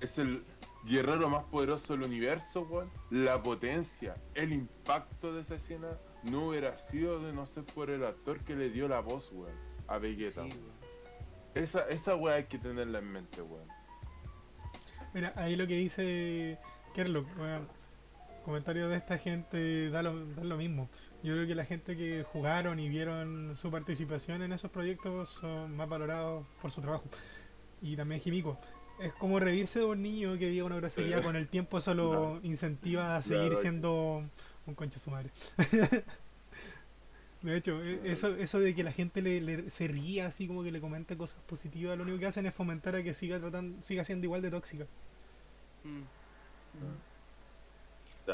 [0.00, 0.44] es el
[0.84, 2.90] guerrero más poderoso del universo, weón.
[3.10, 8.04] La potencia, el impacto de esa escena no hubiera sido de no ser por el
[8.04, 9.54] actor que le dio la voz, weón,
[9.86, 10.42] a Vegeta.
[10.44, 10.78] sí, weón.
[11.54, 13.68] Esa, esa weá hay que tenerla en mente, weón.
[15.12, 16.58] Mira, ahí lo que dice
[16.94, 17.68] Kerlock, weón,
[18.44, 20.88] comentario de esta gente da lo, da lo mismo.
[21.22, 25.76] Yo creo que la gente que jugaron y vieron su participación en esos proyectos son
[25.76, 27.04] más valorados por su trabajo.
[27.82, 28.58] Y también Jimico.
[29.00, 32.40] Es como reírse de un niño que diga una grosería con el tiempo, eso lo
[32.42, 33.60] incentiva a seguir Claro.
[33.60, 34.24] siendo
[34.66, 35.30] un concha su madre.
[37.42, 40.64] De hecho, e- eso, eso de que la gente le, le- se ría así como
[40.64, 43.80] que le comente cosas positivas, lo único que hacen es fomentar a que siga tratando,
[43.84, 44.86] siga siendo igual de tóxica.
[45.84, 45.98] Mm.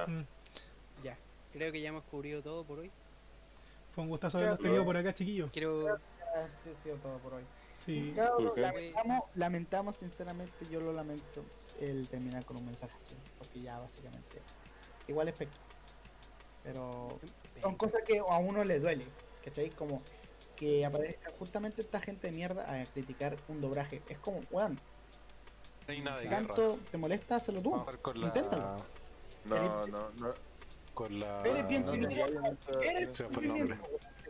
[0.06, 0.24] Mm.
[1.54, 2.90] Creo que ya hemos cubrido todo por hoy.
[3.94, 5.50] Fue un gustazo haberlos tenido por acá, chiquillos.
[5.52, 5.94] Quiero.
[5.94, 6.00] Esto
[6.34, 7.44] ha sido todo por hoy.
[7.78, 8.12] Sí.
[8.56, 11.44] Lamentamos, lamentamos, sinceramente, yo lo lamento,
[11.80, 13.14] el terminar con un mensaje así.
[13.38, 14.42] Porque ya básicamente.
[15.06, 15.58] Igual es pecado.
[16.64, 17.18] Pero
[17.60, 19.04] son cosas que a uno le duele.
[19.44, 19.70] ¿Cachai?
[19.70, 20.02] Como
[20.56, 24.02] que aparezca justamente esta gente de mierda a criticar un doblaje.
[24.08, 24.80] Es como, weón,
[25.86, 26.46] Reina de si guerra.
[26.46, 27.84] tanto te molesta, hazlo tú.
[28.14, 28.76] La, Inténtalo.
[29.44, 30.34] No, no, no.
[30.94, 31.92] Con la Eres bien no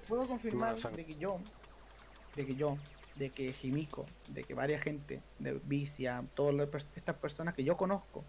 [0.08, 1.40] puedo confirmar de que yo,
[2.36, 2.76] de que yo,
[3.16, 8.24] de que Jimico, de que varias gente, de Vicia, todas estas personas que yo conozco,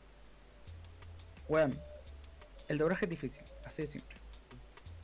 [1.49, 1.77] weón,
[2.67, 4.15] el doblaje es difícil, así de simple.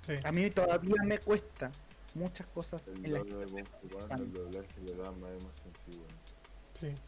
[0.06, 0.14] Sí.
[0.24, 1.72] A mí todavía me cuesta
[2.16, 6.08] muchas cosas El en las que el doblaje le da más emoción, sí, weón.
[6.80, 7.02] Sí.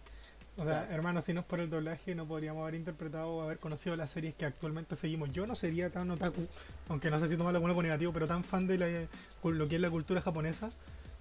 [0.56, 3.58] O sea, hermano, si no es por el doblaje, no podríamos haber interpretado o haber
[3.58, 5.32] conocido las series que actualmente seguimos.
[5.34, 6.48] Yo no sería tan otaku,
[6.90, 8.88] aunque no sé si tomarlo bueno por negativo, pero tan fan de la,
[9.50, 10.70] lo que es la cultura japonesa,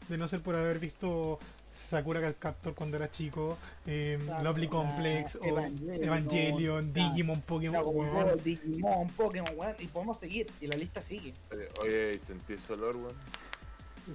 [0.08, 1.38] de no ser por haber visto
[1.72, 3.56] Sakura Captor cuando era chico,
[3.86, 7.82] eh, Claro, Lovely la Complex, o Evangelion, Evangelion, la- Digimon, Pokémon.
[8.44, 11.32] Digimon, Pokémon, weón, y podemos seguir, y la lista sigue.
[11.52, 13.14] Oye, Oye, ¿y sentí ese olor, weón?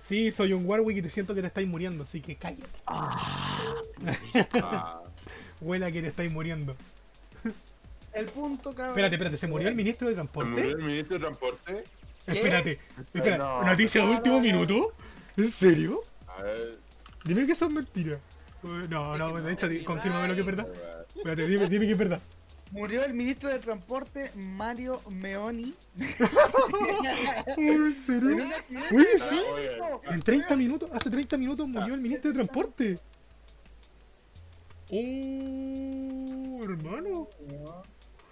[0.04, 2.68] Sí, soy un Warwick y te siento que te estáis muriendo, así que cállate.
[4.62, 5.02] Ah,
[5.62, 6.76] Huela que te estáis muriendo.
[8.14, 8.90] El punto, cabrón.
[8.90, 10.50] Espérate, espérate, ¿se murió el ministro de ¿se transporte?
[10.52, 11.84] murió el ministro de transporte?
[12.26, 12.80] Espérate,
[13.14, 13.64] espera, No.
[13.64, 14.94] noticia de último minuto.
[15.38, 16.02] ¿En serio?
[16.28, 16.78] A ver,
[17.24, 18.20] Dime que son mentiras.
[18.90, 20.68] No, no, de hecho, confírmame lo que es verdad.
[21.16, 22.22] Espérate, dime, dime que es verdad.
[22.72, 25.74] Murió el ministro de Transporte Mario Meoni.
[27.58, 28.46] ¿En serio?
[28.92, 29.40] Oye, sí.
[30.10, 33.00] En 30 minutos, hace 30 minutos murió el ministro de transporte.
[34.90, 37.28] Oh, hermano.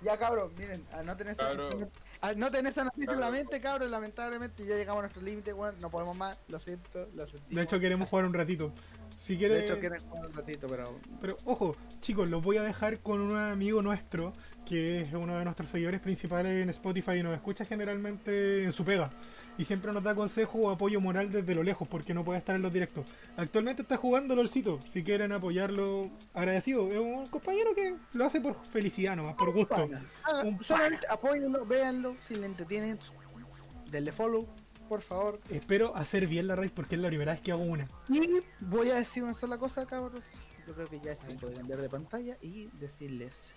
[0.02, 1.90] Ya cabrón, miren, anoten esa, Cabrón.
[2.22, 5.90] anoten esa noticia en la mente, cabrón, lamentablemente ya llegamos a nuestro límite, weón, no
[5.90, 7.56] podemos más, lo siento, lo sentimos.
[7.56, 8.72] De hecho, queremos jugar un ratito.
[9.18, 11.00] Si De hecho, quieren jugar un ratito, pero.
[11.22, 14.34] Pero ojo, chicos, los voy a dejar con un amigo nuestro
[14.66, 18.84] que es uno de nuestros seguidores principales en Spotify y nos escucha generalmente en su
[18.84, 19.12] pega.
[19.58, 22.56] Y siempre nos da consejo o apoyo moral desde lo lejos porque no puede estar
[22.56, 23.06] en los directos.
[23.38, 24.80] Actualmente está jugando LOLcito.
[24.86, 26.88] Si quieren apoyarlo, agradecido.
[26.88, 29.88] Es un compañero que lo hace por felicidad nomás, por gusto.
[30.24, 30.58] Ah, Un
[31.68, 33.00] véanlo, si le entretienen,
[33.92, 34.48] denle follow,
[34.88, 35.40] por favor.
[35.50, 37.88] Espero hacer bien la raid porque es la primera vez que hago una.
[38.10, 40.24] Y voy a decir una sola cosa, cabros.
[40.68, 43.52] Yo creo que ya es tiempo de cambiar de pantalla y decirles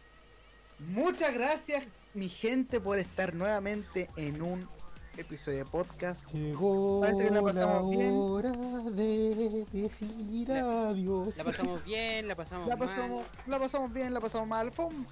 [0.78, 1.84] muchas gracias,
[2.14, 4.68] mi gente, por estar nuevamente en un
[5.16, 6.22] episodio de podcast.
[6.32, 8.12] Llegó Parece que la la pasamos bien.
[8.14, 8.52] hora
[8.92, 11.36] de decir La- adiós.
[11.36, 13.20] La pasamos bien, la pasamos La mal.
[13.48, 14.70] la pasamos bien, la pasamos mal.
[14.70, 15.06] Fue un-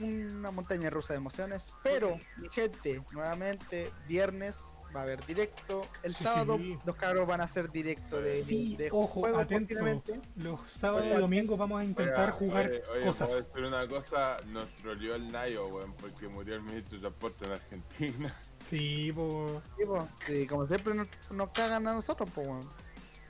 [0.00, 1.64] un- una montaña rusa de emociones.
[1.82, 4.56] Pero, mi gente, nuevamente, viernes
[4.94, 5.82] va a haber directo.
[6.02, 6.78] El Sí, sábado, sí.
[6.84, 9.66] los cabros van a hacer directo de, Sí, de ojo, atento.
[9.74, 10.20] posiblemente.
[10.36, 13.28] Los sábados Oye, y domingos vamos a intentar Oiga, jugar oye, oye, cosas.
[13.28, 17.44] puedo decir una cosa, nos troleó el Nayo, weón, porque murió el ministro de transporte
[17.46, 18.40] en Argentina.
[18.64, 19.62] Sí, pues.
[19.78, 20.08] Sí, po.
[20.26, 22.68] Sí, como siempre nos, nos cagan a nosotros, pues, weón.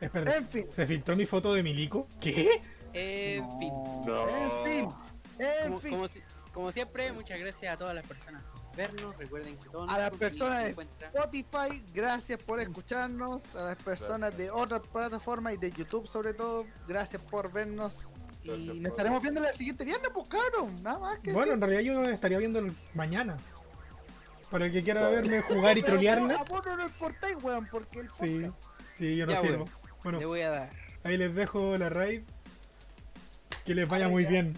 [0.01, 0.67] Espera, En fin.
[0.71, 2.07] ¿se filtró mi foto de Milico?
[2.21, 2.61] ¿Qué?
[2.93, 3.73] En fin.
[4.05, 4.29] No.
[4.29, 4.89] En fin.
[5.39, 5.91] En Como, fin.
[5.93, 6.21] como si-
[6.53, 8.43] como siempre, muchas gracias a todas las personas
[8.77, 9.17] vernos.
[9.17, 10.71] Recuerden que todos A las personas de
[11.13, 13.43] Spotify, gracias por escucharnos.
[13.57, 18.09] A las personas de otras plataformas y de YouTube, sobre todo, gracias por vernos.
[18.45, 20.75] Y nos por- estaremos viendo el siguiente viernes, pues, cabrón.
[20.83, 21.33] Nada más que.
[21.33, 23.37] Bueno, en realidad yo lo estaría viendo el- mañana.
[24.51, 26.35] Para el que quiera verme jugar y trolearme.
[26.35, 28.55] A vos no nos importáis, weón, porque el Sí, podcast.
[28.99, 29.69] sí, yo no Ya, sirvo.
[30.03, 30.71] Bueno, Le voy a dar.
[31.05, 32.23] ahí les dejo la raid.
[33.65, 34.57] Que les vaya muy bien.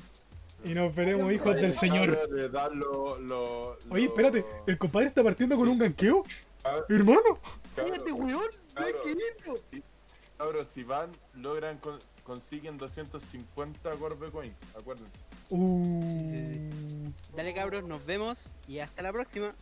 [0.65, 2.19] Y nos veremos, hijos del Señor.
[2.23, 6.25] Hablo de dar lo- lo- Oye, espérate, ¿el compadre está partiendo con un ganqueo?
[6.89, 7.39] Hermano,
[7.77, 8.45] Cállate, weón.
[10.39, 15.13] Cabros, si van, logran, con- consiguen 250 Gorbe Coins, acuérdense.
[15.51, 19.55] uh, Sí, sí, Dale cabros, nos vemos y hasta la próxima.